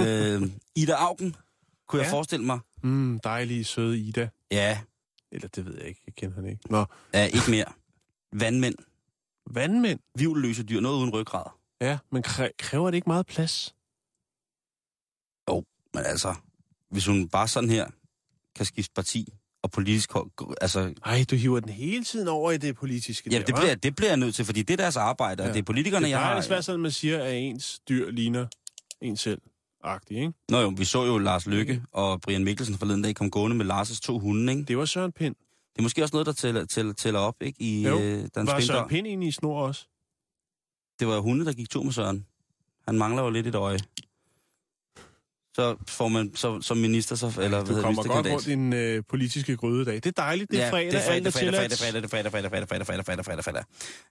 øh, 0.00 0.42
Ida 0.74 0.92
Augen, 0.92 1.36
kunne 1.88 2.00
jeg 2.02 2.06
Ja. 2.08 2.12
forestille 2.12 2.44
mig. 2.46 2.58
Mm, 2.82 3.20
dejlige, 3.24 3.64
søde 3.64 3.98
Ida. 3.98 4.28
Ja, 4.50 4.80
Eller 5.32 5.48
det 5.48 5.66
ved 5.66 5.74
jeg 5.78 5.88
ikke. 5.88 6.00
Jeg 6.06 6.14
kender 6.14 6.34
han 6.36 6.46
ikke. 6.46 6.60
Nå. 6.72 6.84
er 7.12 7.24
ikke 7.24 7.50
mere. 7.50 7.64
Vandmænd. 8.32 8.74
Vandmænd. 9.50 10.00
Vivløse 10.18 10.62
dyr. 10.62 10.80
Noget 10.80 10.96
uden 10.98 11.10
ryggrad. 11.14 11.44
Ja, 11.80 11.98
men 12.12 12.24
kræ- 12.26 12.50
kræver 12.58 12.90
det 12.90 12.96
ikke 12.96 13.08
meget 13.08 13.26
plads? 13.26 13.72
Men 15.94 16.04
altså, 16.04 16.34
hvis 16.90 17.06
hun 17.06 17.28
bare 17.28 17.48
sådan 17.48 17.70
her 17.70 17.86
kan 18.56 18.66
skifte 18.66 18.92
parti 18.94 19.28
og 19.62 19.70
politisk... 19.70 20.10
Altså, 20.60 20.94
Ej, 21.04 21.24
du 21.30 21.36
hiver 21.36 21.60
den 21.60 21.68
hele 21.68 22.04
tiden 22.04 22.28
over 22.28 22.52
i 22.52 22.56
det 22.58 22.76
politiske. 22.76 23.30
ja, 23.30 23.38
der, 23.38 23.44
det 23.44 23.54
hva'? 23.54 23.60
bliver, 23.60 23.74
det 23.74 23.96
bliver 23.96 24.10
jeg 24.10 24.16
nødt 24.16 24.34
til, 24.34 24.44
fordi 24.44 24.62
det 24.62 24.72
er 24.72 24.76
deres 24.76 24.96
arbejde, 24.96 25.40
og 25.42 25.46
Ja. 25.46 25.52
det 25.52 25.58
er 25.58 25.62
politikerne, 25.62 26.04
det 26.04 26.10
jeg 26.10 26.18
har... 26.20 26.30
ellers 26.30 26.50
være 26.50 26.62
sådan, 26.62 26.80
at 26.80 26.82
man 26.82 26.90
siger, 26.90 27.24
at 27.24 27.34
ens 27.36 27.80
dyr 27.88 28.10
ligner 28.10 28.46
en 29.00 29.16
selv. 29.16 29.40
Agtig, 29.84 30.16
ikke? 30.18 30.32
Nå 30.48 30.60
jo, 30.60 30.68
vi 30.76 30.84
så 30.84 31.04
jo 31.04 31.18
Lars 31.18 31.46
Lykke 31.46 31.82
og 31.92 32.20
Brian 32.20 32.44
Mikkelsen 32.44 32.78
forleden 32.78 33.02
dag 33.02 33.14
kom 33.14 33.30
gående 33.30 33.56
med 33.56 33.66
Lars' 33.70 34.00
to 34.00 34.18
hunde, 34.18 34.52
ikke? 34.52 34.64
Det 34.64 34.78
var 34.78 34.84
Søren 34.84 35.12
Pind. 35.12 35.34
Det 35.76 35.80
er 35.80 35.82
måske 35.82 36.02
også 36.02 36.14
noget, 36.14 36.26
der 36.26 36.32
tæller, 36.32 36.64
tæller, 36.64 36.92
tæller 36.92 37.20
op, 37.20 37.34
ikke? 37.40 37.62
I 37.62 37.82
Jo. 37.82 38.00
øh, 38.00 38.28
Dansk 38.34 38.52
Var 38.52 38.60
Søren. 38.60 38.88
Pind 38.88 39.06
egentlig 39.06 39.28
i 39.28 39.32
snor 39.32 39.60
også? 39.66 39.86
Det 41.00 41.08
var 41.08 41.18
hunde, 41.20 41.44
der 41.44 41.52
gik 41.52 41.70
tur 41.70 41.82
med 41.82 41.92
Søren. 41.92 42.26
Han 42.88 42.98
mangler 42.98 43.22
jo 43.22 43.30
lidt 43.30 43.46
et 43.46 43.54
øje. 43.54 43.78
Så 45.56 45.76
får 45.88 46.08
man 46.08 46.32
så, 46.34 46.60
som 46.60 46.76
minister, 46.76 47.16
så, 47.16 47.26
eller 47.26 47.48
hvad 47.48 47.60
Du 47.60 47.66
hedder 47.66 47.82
kommer 47.82 48.02
det, 48.02 48.10
godt 48.10 48.26
rundt 48.26 48.46
i 48.46 48.50
den 48.50 48.72
øh, 48.72 49.02
politiske 49.08 49.56
grydedag. 49.56 49.94
Det 49.94 50.06
er 50.06 50.10
dejligt, 50.10 50.50
det 50.50 50.62
er 50.62 50.70
fredag, 50.70 50.86
det 50.92 50.94
er 50.94 51.00
fredag, 51.00 51.24
det 51.24 51.26
er 51.26 51.30
fredag, 51.30 51.52
det 51.52 51.72
er 51.72 51.78
fredag, 51.78 51.94
det 52.02 52.04
er 52.04 52.08
fredag, 52.08 52.30
fredag, 52.30 52.86
fredag, 52.86 52.86
fredag, 52.86 53.04
fredag, 53.04 53.24
fredag, 53.24 53.44
fredag, 53.44 53.64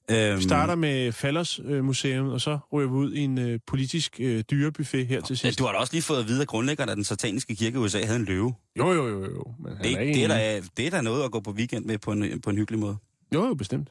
fredag. 0.09 0.29
Øhm, 0.31 0.37
Vi 0.37 0.43
starter 0.43 0.75
med 0.75 1.11
Fallers 1.11 1.59
øh, 1.65 1.83
Museum, 1.83 2.27
og 2.27 2.41
så 2.41 2.59
ryger 2.73 2.89
vi 2.89 2.95
ud 2.95 3.13
i 3.13 3.19
en 3.19 3.37
øh, 3.37 3.59
politisk 3.67 4.15
øh, 4.19 4.43
dyrebuffet 4.51 5.07
her 5.07 5.21
til 5.21 5.33
ja, 5.33 5.37
sidst. 5.37 5.59
Du 5.59 5.63
har 5.65 5.71
da 5.71 5.77
også 5.77 5.93
lige 5.93 6.03
fået 6.03 6.19
at 6.19 6.27
vide, 6.27 6.41
at 6.41 6.47
grundlæggeren 6.47 6.89
af 6.89 6.95
den 6.95 7.03
sataniske 7.05 7.55
kirke 7.55 7.75
i 7.75 7.77
USA 7.77 8.05
havde 8.05 8.19
en 8.19 8.25
løve. 8.25 8.53
Jo, 8.79 8.93
jo, 8.93 9.07
jo, 9.07 9.21
jo. 9.23 9.43
Men 9.59 9.73
Det, 9.83 9.91
er 9.93 9.97
det, 9.99 10.23
er 10.23 10.27
da, 10.27 10.61
det 10.77 10.87
er 10.87 10.91
da 10.91 11.01
noget 11.01 11.23
at 11.23 11.31
gå 11.31 11.39
på 11.39 11.51
weekend 11.51 11.85
med 11.85 11.97
på 11.97 12.11
en, 12.11 12.41
på 12.41 12.49
en 12.49 12.57
hyggelig 12.57 12.79
måde. 12.79 12.97
Jo, 13.33 13.45
jo, 13.47 13.53
bestemt. 13.53 13.87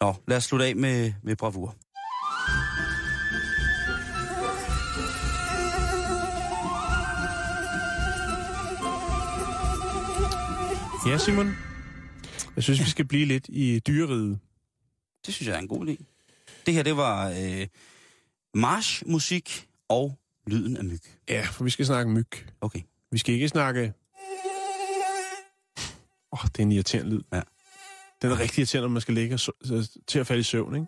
Nå, 0.00 0.14
lad 0.28 0.36
os 0.36 0.44
slutte 0.44 0.66
af 0.66 0.76
med, 0.76 1.12
med 1.22 1.36
bravur. 1.36 1.74
Ja, 11.06 11.18
Simon. 11.18 11.56
Jeg 12.56 12.64
synes, 12.64 12.80
vi 12.80 12.90
skal 12.90 13.04
blive 13.04 13.26
lidt 13.26 13.48
i 13.48 13.78
dyreriget. 13.78 14.40
Det 15.26 15.34
synes 15.34 15.48
jeg 15.48 15.54
er 15.56 15.58
en 15.58 15.68
god 15.68 15.86
idé. 15.86 16.04
Det 16.66 16.74
her, 16.74 16.82
det 16.82 16.96
var 16.96 17.28
øh, 17.28 17.66
marchmusik 18.54 19.68
og 19.88 20.18
lyden 20.46 20.76
af 20.76 20.84
myg. 20.84 21.00
Ja, 21.28 21.46
for 21.52 21.64
vi 21.64 21.70
skal 21.70 21.86
snakke 21.86 22.10
myg. 22.10 22.26
Okay. 22.60 22.80
Vi 23.10 23.18
skal 23.18 23.34
ikke 23.34 23.48
snakke... 23.48 23.92
Åh, 26.32 26.44
oh, 26.44 26.48
det 26.48 26.58
er 26.58 26.62
en 26.62 26.72
irriterende 26.72 27.10
lyd. 27.10 27.22
Ja. 27.32 27.42
Den 28.22 28.30
er 28.30 28.38
rigtig 28.38 28.58
irriterende, 28.58 28.88
når 28.88 28.92
man 28.92 29.02
skal 29.02 29.14
ligge 29.14 29.38
til 30.06 30.18
at 30.18 30.26
falde 30.26 30.40
i 30.40 30.42
søvn, 30.42 30.74
ikke? 30.74 30.86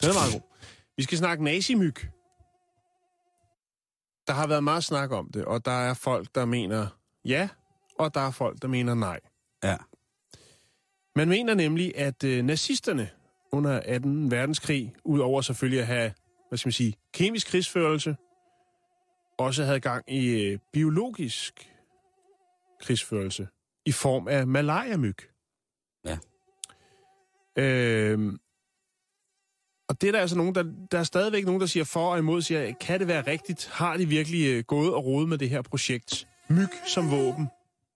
Den 0.00 0.10
er 0.10 0.14
meget 0.14 0.32
god. 0.32 0.40
Vi 0.96 1.02
skal 1.02 1.18
snakke 1.18 1.44
nazimyg. 1.44 1.96
Der 4.26 4.32
har 4.32 4.46
været 4.46 4.64
meget 4.64 4.84
snak 4.84 5.10
om 5.10 5.30
det, 5.30 5.44
og 5.44 5.64
der 5.64 5.70
er 5.70 5.94
folk, 5.94 6.34
der 6.34 6.44
mener 6.44 6.86
ja, 7.24 7.48
og 8.04 8.14
der 8.14 8.20
er 8.20 8.30
folk, 8.30 8.62
der 8.62 8.68
mener 8.68 8.94
nej. 8.94 9.20
Ja. 9.64 9.76
Man 11.16 11.28
mener 11.28 11.54
nemlig, 11.54 11.98
at 11.98 12.24
øh, 12.24 12.44
nazisterne 12.44 13.10
under 13.52 13.98
2. 13.98 14.08
verdenskrig, 14.36 14.94
udover 15.04 15.40
selvfølgelig 15.40 15.80
at 15.80 15.86
have, 15.86 16.12
hvad 16.48 16.58
skal 16.58 16.68
man 16.68 16.72
sige, 16.72 16.94
kemisk 17.12 17.46
krigsførelse, 17.46 18.16
også 19.38 19.64
havde 19.64 19.80
gang 19.80 20.12
i 20.12 20.28
øh, 20.28 20.58
biologisk 20.72 21.70
krigsførelse 22.80 23.48
i 23.86 23.92
form 23.92 24.28
af 24.28 24.46
malaria-myg. 24.46 25.16
Ja. 26.04 26.18
Øhm, 27.56 28.38
og 29.88 30.00
det 30.00 30.08
er 30.08 30.12
der 30.12 30.20
altså 30.20 30.36
nogen, 30.36 30.54
der, 30.54 30.64
der 30.90 30.98
er 30.98 31.04
stadigvæk 31.04 31.44
nogen, 31.44 31.60
der 31.60 31.66
siger 31.66 31.84
for 31.84 32.12
og 32.12 32.18
imod, 32.18 32.42
siger, 32.42 32.72
kan 32.80 33.00
det 33.00 33.08
være 33.08 33.26
rigtigt? 33.26 33.68
Har 33.72 33.96
de 33.96 34.06
virkelig 34.06 34.46
øh, 34.46 34.64
gået 34.64 34.94
og 34.94 35.04
rodet 35.04 35.28
med 35.28 35.38
det 35.38 35.50
her 35.50 35.62
projekt? 35.62 36.28
Myg 36.48 36.68
som 36.86 37.10
våben. 37.10 37.48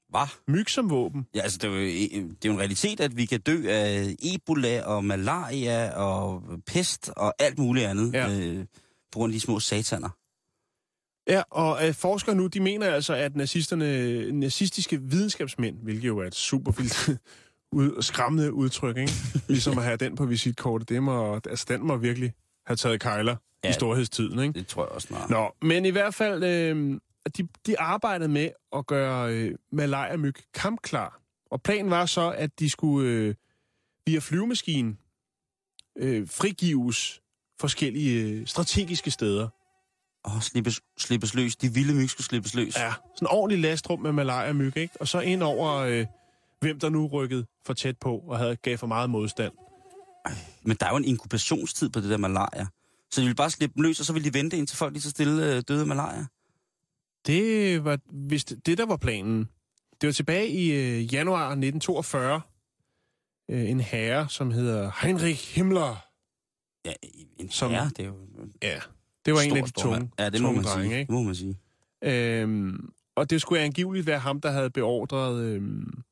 Hvad? 0.09 0.27
Myg 0.49 0.71
som 0.71 0.91
våben. 0.91 1.27
Ja, 1.35 1.41
altså, 1.41 1.59
det 1.63 1.71
er, 1.71 1.75
jo, 1.75 1.81
det 2.29 2.45
er 2.45 2.49
jo 2.49 2.53
en 2.53 2.59
realitet, 2.59 3.01
at 3.01 3.17
vi 3.17 3.25
kan 3.25 3.41
dø 3.41 3.63
af 3.69 4.15
Ebola 4.23 4.83
og 4.85 5.05
malaria 5.05 5.91
og 5.97 6.43
pest 6.67 7.11
og 7.17 7.35
alt 7.39 7.59
muligt 7.59 7.87
andet 7.87 8.13
Ja. 8.15 8.29
øh, 8.39 8.65
på 9.13 9.19
grund 9.19 9.31
af 9.31 9.35
de 9.35 9.41
små 9.41 9.61
sataner. 9.61 10.09
Ja, 11.29 11.43
og 11.51 11.89
øh, 11.89 11.95
forskere 11.95 12.35
nu, 12.35 12.47
de 12.47 12.61
mener 12.61 12.91
altså, 12.91 13.15
at 13.15 13.37
nazisterne, 13.37 14.33
nazistiske 14.33 15.03
videnskabsmænd, 15.03 15.77
hvilket 15.83 16.07
jo 16.07 16.19
er 16.19 16.25
et 16.27 16.35
super 16.35 16.73
vildt 16.73 17.09
ud, 17.73 18.03
skræmmende 18.03 18.53
udtryk, 18.53 18.97
ikke? 18.97 19.13
ligesom 19.49 19.79
at 19.79 19.85
have 19.85 19.97
den 19.97 20.17
på 20.17 20.27
visitkortet, 20.27 20.89
det 20.89 21.03
må, 21.03 21.35
altså, 21.35 21.67
den 21.69 21.87
må 21.87 21.97
virkelig 21.97 22.33
have 22.67 22.77
taget 22.77 23.01
kejler 23.01 23.37
ja. 23.65 23.71
I 23.71 23.73
storhedstiden. 23.73 24.39
Ikke? 24.39 24.53
Det 24.53 24.67
tror 24.67 24.83
jeg 24.83 24.89
også 24.93 25.09
snart. 25.09 25.31
Nå, 25.31 25.51
men 25.63 25.85
i 25.85 25.91
hvert 25.91 26.15
fald, 26.15 26.45
øh, 26.45 26.99
de, 27.29 27.49
de 27.67 27.81
arbejdede 27.81 28.29
med 28.29 28.51
at 28.77 28.87
gøre 28.87 29.33
øh, 29.33 29.55
malaria-myg 29.73 30.35
kampklar. 30.55 31.21
Og 31.51 31.63
planen 31.63 31.91
var 31.91 32.07
så, 32.07 32.31
at 32.31 32.59
de 32.59 32.71
skulle 32.71 33.11
øh, 33.11 33.35
via 34.07 34.19
flyvemaskinen 34.19 34.99
øh, 35.99 36.29
frigives 36.29 37.21
forskellige 37.61 38.23
øh, 38.23 38.47
strategiske 38.47 39.11
steder. 39.11 39.49
Åh, 40.25 40.41
slippes, 40.41 40.81
slippes 40.99 41.35
løs. 41.35 41.57
De 41.57 41.75
vilde 41.75 41.95
myg 41.95 42.11
skulle 42.11 42.25
slippes 42.25 42.55
løs. 42.55 42.77
Ja, 42.77 42.93
sådan 43.15 43.23
en 43.23 43.27
ordentlig 43.27 43.59
lastrum 43.59 44.01
med 44.01 44.13
malaria-myg, 44.13 44.77
ikke? 44.77 44.95
Og 45.01 45.09
så 45.09 45.21
ind 45.21 45.43
over, 45.43 45.75
øh, 45.75 46.07
hvem 46.61 46.81
der 46.81 46.89
nu 46.89 47.07
rykkede 47.07 47.47
for 47.67 47.75
tæt 47.75 47.99
på 47.99 48.19
og 48.19 48.39
havde 48.39 48.57
gav 48.57 48.79
for 48.79 48.87
meget 48.87 49.11
modstand. 49.11 49.53
Men 50.63 50.77
der 50.81 50.87
er 50.87 50.91
jo 50.91 50.97
en 50.97 51.05
inkubationstid 51.05 51.89
på 51.89 52.01
det 52.01 52.11
der 52.11 52.17
malaria. 52.17 52.67
Så 53.11 53.21
de 53.21 53.25
ville 53.25 53.35
bare 53.35 53.51
slippe 53.51 53.75
dem 53.75 53.83
løs, 53.83 54.01
og 54.01 54.07
så 54.07 54.13
ville 54.13 54.31
de 54.31 54.35
vente 54.35 54.57
indtil 54.57 54.77
folk 54.77 54.93
lige 54.93 55.03
så 55.03 55.11
stille 55.11 55.55
øh, 55.55 55.63
døde 55.69 55.81
af 55.81 55.87
malaria. 55.87 56.27
Det 57.27 57.85
var 57.85 57.99
vist 58.13 58.55
det, 58.67 58.79
der 58.79 58.87
var 58.87 58.97
planen. 58.97 59.49
Det 60.01 60.07
var 60.07 60.13
tilbage 60.13 60.49
i 60.49 60.71
øh, 60.73 61.15
januar 61.15 61.45
1942. 61.45 62.41
Øh, 63.51 63.71
en 63.71 63.81
herre, 63.81 64.29
som 64.29 64.51
hedder 64.51 64.91
Heinrich 65.03 65.55
Himmler. 65.55 66.07
Ja, 66.85 66.93
en 67.37 67.51
Som- 67.51 67.71
herre, 67.71 67.89
det 67.97 67.99
er 67.99 68.07
jo... 68.07 68.17
Ja, 68.63 68.79
det 69.27 69.35
var 69.35 69.41
en 69.41 69.57
af 69.57 69.63
de 69.65 69.71
tunge. 69.71 70.11
Ja, 70.19 70.31
det 70.31 70.41
må 70.43 70.49
tunge 70.49 70.57
man 70.63 70.65
drenge, 70.65 70.89
sige. 70.89 70.99
ikke? 71.01 71.13
Det 71.13 71.15
må 71.15 71.23
man 71.23 71.35
sige. 71.35 71.59
Øhm, 72.03 72.93
og 73.15 73.31
det 73.31 73.41
skulle 73.41 73.61
angiveligt 73.63 74.07
være 74.07 74.19
ham, 74.19 74.41
der 74.41 74.51
havde 74.51 74.71
beordret 74.71 75.41
øhm, 75.45 76.03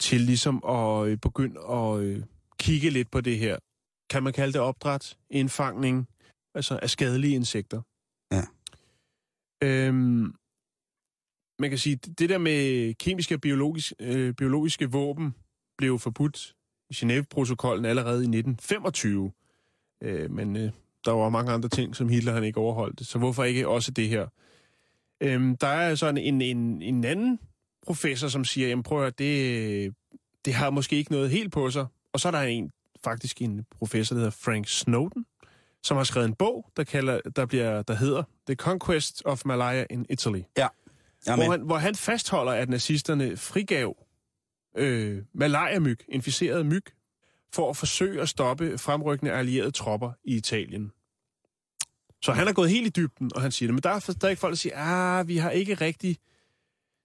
til 0.00 0.20
ligesom 0.20 0.64
at 0.68 1.06
øh, 1.08 1.16
begynde 1.18 1.60
at 1.70 1.98
øh, 2.00 2.22
kigge 2.58 2.90
lidt 2.90 3.10
på 3.10 3.20
det 3.20 3.38
her. 3.38 3.58
Kan 4.10 4.22
man 4.22 4.32
kalde 4.32 4.52
det 4.52 4.60
opdræt? 4.60 5.16
Indfangning? 5.30 6.08
Altså 6.54 6.78
af 6.82 6.90
skadelige 6.90 7.34
insekter. 7.34 7.82
Øhm, 9.64 10.34
man 11.58 11.70
kan 11.70 11.78
sige, 11.78 11.96
det 11.96 12.28
der 12.28 12.38
med 12.38 12.94
kemiske 12.94 13.34
og 13.34 13.40
biologisk, 13.40 13.92
øh, 14.00 14.34
biologiske 14.34 14.90
våben 14.90 15.34
blev 15.78 15.98
forbudt 15.98 16.54
i 16.90 16.94
Genève-protokollen 16.94 17.84
allerede 17.84 18.18
i 18.18 18.28
1925. 18.28 19.32
Øh, 20.02 20.30
men 20.30 20.56
øh, 20.56 20.70
der 21.04 21.10
var 21.10 21.28
mange 21.28 21.52
andre 21.52 21.68
ting, 21.68 21.96
som 21.96 22.08
Hitler 22.08 22.32
han 22.32 22.44
ikke 22.44 22.58
overholdt. 22.60 23.06
Så 23.06 23.18
hvorfor 23.18 23.44
ikke 23.44 23.68
også 23.68 23.90
det 23.90 24.08
her? 24.08 24.26
Øhm, 25.20 25.56
der 25.56 25.66
er 25.66 25.94
sådan 25.94 26.18
en, 26.18 26.42
en, 26.42 26.56
en, 26.56 26.82
en 26.82 27.04
anden 27.04 27.40
professor, 27.86 28.28
som 28.28 28.44
siger, 28.44 28.68
jamen 28.68 28.82
prøv 28.82 28.98
at 28.98 29.02
høre, 29.02 29.12
det, 29.18 29.94
det 30.44 30.54
har 30.54 30.70
måske 30.70 30.96
ikke 30.96 31.12
noget 31.12 31.30
helt 31.30 31.52
på 31.52 31.70
sig. 31.70 31.86
Og 32.12 32.20
så 32.20 32.28
er 32.28 32.32
der 32.32 32.40
en, 32.40 32.72
faktisk 33.04 33.42
en 33.42 33.66
professor, 33.78 34.14
der 34.14 34.20
hedder 34.20 34.36
Frank 34.44 34.68
Snowden, 34.68 35.26
som 35.82 35.96
har 35.96 36.04
skrevet 36.04 36.28
en 36.28 36.34
bog, 36.34 36.70
der, 36.76 36.84
kalder, 36.84 37.20
der, 37.36 37.46
bliver, 37.46 37.82
der 37.82 37.94
hedder 37.94 38.22
The 38.46 38.54
Conquest 38.54 39.22
of 39.24 39.44
Malaya 39.44 39.84
in 39.90 40.06
Italy. 40.10 40.42
Ja. 40.56 40.68
Jamen, 41.26 41.44
Hvor 41.46 41.50
han, 41.52 41.60
hvor 41.60 41.76
han 41.76 41.94
fastholder, 41.94 42.52
at 42.52 42.68
nazisterne 42.68 43.36
frigav 43.36 43.96
øh, 44.76 45.22
malaria-myg, 45.34 46.00
inficerede 46.08 46.64
myg, 46.64 46.84
for 47.52 47.70
at 47.70 47.76
forsøge 47.76 48.20
at 48.22 48.28
stoppe 48.28 48.78
fremrykkende 48.78 49.32
allierede 49.32 49.70
tropper 49.70 50.12
i 50.24 50.36
Italien. 50.36 50.92
Så 52.22 52.32
han 52.32 52.48
er 52.48 52.52
gået 52.52 52.70
helt 52.70 52.86
i 52.86 52.90
dybden, 52.90 53.30
og 53.34 53.42
han 53.42 53.52
siger 53.52 53.66
det. 53.68 53.74
Men 53.74 53.82
der 53.82 53.90
er 53.90 53.98
stadig 53.98 54.38
folk, 54.38 54.50
der 54.50 54.56
siger, 54.56 54.74
ah, 54.76 55.28
vi 55.28 55.36
har 55.36 55.50
ikke 55.50 55.74
rigtig, 55.74 56.16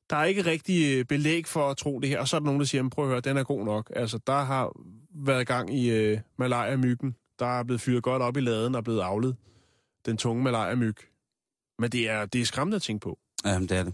der 0.09 0.15
er 0.15 0.23
ikke 0.23 0.45
rigtig 0.45 0.97
øh, 0.99 1.05
belæg 1.05 1.47
for 1.47 1.69
at 1.69 1.77
tro 1.77 1.99
det 1.99 2.09
her. 2.09 2.19
Og 2.19 2.27
så 2.27 2.35
er 2.35 2.39
der 2.39 2.45
nogen, 2.45 2.59
der 2.59 2.65
siger, 2.65 2.81
"Men 2.81 2.89
prøv 2.89 3.05
at 3.05 3.09
høre, 3.11 3.21
den 3.21 3.37
er 3.37 3.43
god 3.43 3.65
nok. 3.65 3.91
Altså, 3.95 4.19
der 4.27 4.43
har 4.43 4.71
været 5.15 5.47
gang 5.47 5.73
i 5.77 5.89
øh, 5.89 6.19
malaria-myggen. 6.37 7.15
Der 7.39 7.59
er 7.59 7.63
blevet 7.63 7.81
fyret 7.81 8.03
godt 8.03 8.21
op 8.21 8.37
i 8.37 8.39
laden 8.39 8.75
og 8.75 8.83
blevet 8.83 9.01
avlet. 9.01 9.35
Den 10.05 10.17
tunge 10.17 10.43
malaria-myg. 10.43 10.95
Men 11.79 11.89
det 11.91 12.09
er, 12.09 12.25
det 12.25 12.41
er 12.41 12.45
skræmmende 12.45 12.75
at 12.75 12.81
tænke 12.81 13.03
på, 13.03 13.19
Jamen, 13.45 13.69
det 13.69 13.77
er 13.77 13.83
det. 13.83 13.93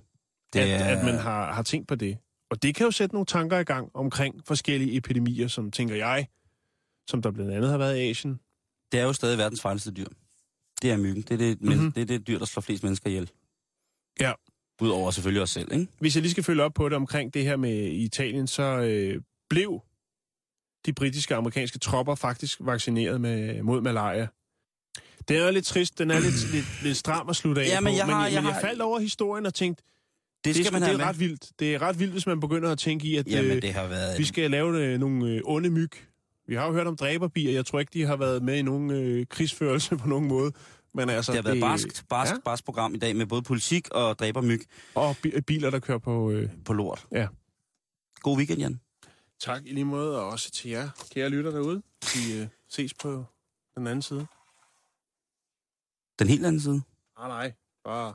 det 0.53 0.59
at, 0.59 0.81
er, 0.81 0.85
at 0.97 1.05
man 1.05 1.15
har, 1.15 1.53
har 1.53 1.63
tænkt 1.63 1.87
på 1.87 1.95
det. 1.95 2.17
Og 2.49 2.63
det 2.63 2.75
kan 2.75 2.85
jo 2.85 2.91
sætte 2.91 3.15
nogle 3.15 3.25
tanker 3.25 3.59
i 3.59 3.63
gang 3.63 3.89
omkring 3.93 4.41
forskellige 4.47 4.97
epidemier, 4.97 5.47
som 5.47 5.71
tænker 5.71 5.95
jeg, 5.95 6.27
som 7.07 7.21
der 7.21 7.31
blandt 7.31 7.51
andet 7.51 7.69
har 7.71 7.77
været 7.77 7.97
i 7.97 8.09
Asien. 8.09 8.39
det 8.91 8.99
er 8.99 9.03
jo 9.03 9.13
stadig 9.13 9.37
verdens 9.37 9.61
farligste 9.61 9.91
dyr. 9.91 10.07
Det 10.81 10.91
er 10.91 10.97
myggen. 10.97 11.21
Det 11.21 11.31
er 11.31 11.37
det, 11.37 11.61
mm-hmm. 11.61 11.81
Mhm. 11.81 11.91
det, 11.91 12.01
er 12.01 12.05
det 12.05 12.27
dyr, 12.27 12.37
der 12.39 12.45
slår 12.45 12.61
flest 12.61 12.83
mennesker 12.83 13.09
ihjel. 13.09 13.31
Ja. 14.19 14.33
Udover 14.81 15.11
selvfølgelig 15.11 15.41
os 15.41 15.49
selv, 15.49 15.71
ikke? 15.73 15.87
Hvis 15.99 16.15
jeg 16.15 16.21
lige 16.21 16.31
skal 16.31 16.43
følge 16.43 16.63
op 16.63 16.73
på 16.73 16.89
det 16.89 16.95
omkring 16.95 17.33
det 17.33 17.43
her 17.43 17.57
med 17.57 17.91
Italien, 17.91 18.47
så 18.47 18.63
øh, 18.63 19.21
blev 19.49 19.81
de 20.85 20.93
britiske 20.93 21.33
og 21.33 21.37
amerikanske 21.37 21.79
tropper 21.79 22.15
faktisk 22.15 22.57
vaccineret 22.61 23.21
med, 23.21 23.63
mod 23.63 23.81
malaria. 23.81 24.27
Det 25.27 25.37
er 25.37 25.45
jo 25.45 25.51
lidt 25.51 25.65
trist, 25.65 25.97
den 25.99 26.11
er 26.11 26.19
lidt, 26.19 26.51
lidt, 26.51 26.65
lidt 26.83 26.97
stram 26.97 27.29
at 27.29 27.35
slutte 27.35 27.61
af 27.61 27.67
Ja, 27.67 27.79
men 27.79 27.93
på, 27.93 27.97
jeg 27.97 28.05
har- 28.05 28.23
men, 28.23 28.33
jeg 28.33 28.41
men 28.41 28.47
jeg 28.47 28.53
har- 28.53 28.61
faldt 28.61 28.81
over 28.81 28.99
historien 28.99 29.45
og 29.45 29.53
tænkte, 29.53 29.83
Det 29.83 30.45
det, 30.45 30.55
skal 30.55 30.65
det, 30.65 30.73
man 30.73 30.81
det 30.81 30.93
er 30.93 30.97
med. 30.97 31.05
ret 31.05 31.19
vildt. 31.19 31.51
Det 31.59 31.75
er 31.75 31.81
ret 31.81 31.99
vildt, 31.99 32.11
hvis 32.11 32.27
man 32.27 32.39
begynder 32.39 32.71
at 32.71 32.79
tænke 32.79 33.07
i, 33.07 33.15
at 33.15 33.27
Jamen, 33.27 33.51
øh, 33.51 33.61
det 33.61 33.73
har 33.73 33.87
været... 33.87 34.19
vi 34.19 34.25
skal 34.25 34.51
lave 34.51 34.83
øh, 34.85 34.99
nogle 34.99 35.27
øh, 35.31 35.41
onde 35.45 35.69
myg. 35.69 35.91
Vi 36.47 36.55
har 36.55 36.65
jo 36.67 36.73
hørt 36.73 36.87
om 36.87 36.95
dræberbier. 36.97 37.51
Jeg 37.51 37.65
tror 37.65 37.79
ikke, 37.79 37.89
de 37.93 38.03
har 38.05 38.15
været 38.15 38.43
med 38.43 38.55
i 38.57 38.61
nogen 38.61 38.91
øh, 38.91 39.25
krigsførelse 39.29 39.97
på 39.97 40.07
nogen 40.07 40.27
måde. 40.27 40.51
Men 40.93 41.09
altså, 41.09 41.31
det 41.31 41.37
har 41.43 41.49
været 41.49 41.61
barskt, 41.61 42.05
barsk, 42.09 42.31
Ja. 42.33 42.37
barsk 42.45 42.65
program 42.65 42.95
i 42.95 42.97
dag 42.97 43.15
med 43.15 43.25
både 43.25 43.41
politik 43.41 43.87
og 43.91 44.19
dræber 44.19 44.41
myg 44.41 44.61
Og 44.95 45.15
bi- 45.23 45.41
biler, 45.41 45.69
der 45.69 45.79
kører 45.79 45.97
på... 45.97 46.31
Øh, 46.31 46.49
på 46.65 46.73
lort. 46.73 47.05
Ja. 47.11 47.27
God 48.21 48.37
weekend, 48.37 48.59
Jan. 48.59 48.79
Tak 49.39 49.61
i 49.65 49.73
lige 49.73 49.85
måde, 49.85 50.19
og 50.21 50.29
også 50.29 50.51
til 50.51 50.69
jer, 50.69 50.89
kære 51.13 51.29
lytter 51.29 51.51
derude. 51.51 51.81
Vi 52.15 52.39
øh, 52.39 52.47
ses 52.69 52.93
på 52.93 53.23
den 53.77 53.87
anden 53.87 54.01
side. 54.01 54.25
Den 56.19 56.27
helt 56.27 56.45
anden 56.45 56.61
side. 56.61 56.81
Nej, 57.19 57.27
nej. 57.27 57.53
Bare 57.83 58.13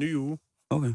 ny 0.00 0.14
uge. 0.16 0.38
Okay. 0.70 0.94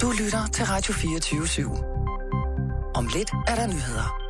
Du 0.00 0.10
lytter 0.22 0.46
til 0.52 0.64
Radio 0.64 0.92
24 0.94 1.42
/7. 1.42 1.62
Om 2.94 3.06
lidt 3.06 3.30
er 3.48 3.54
der 3.54 3.66
nyheder. 3.66 4.25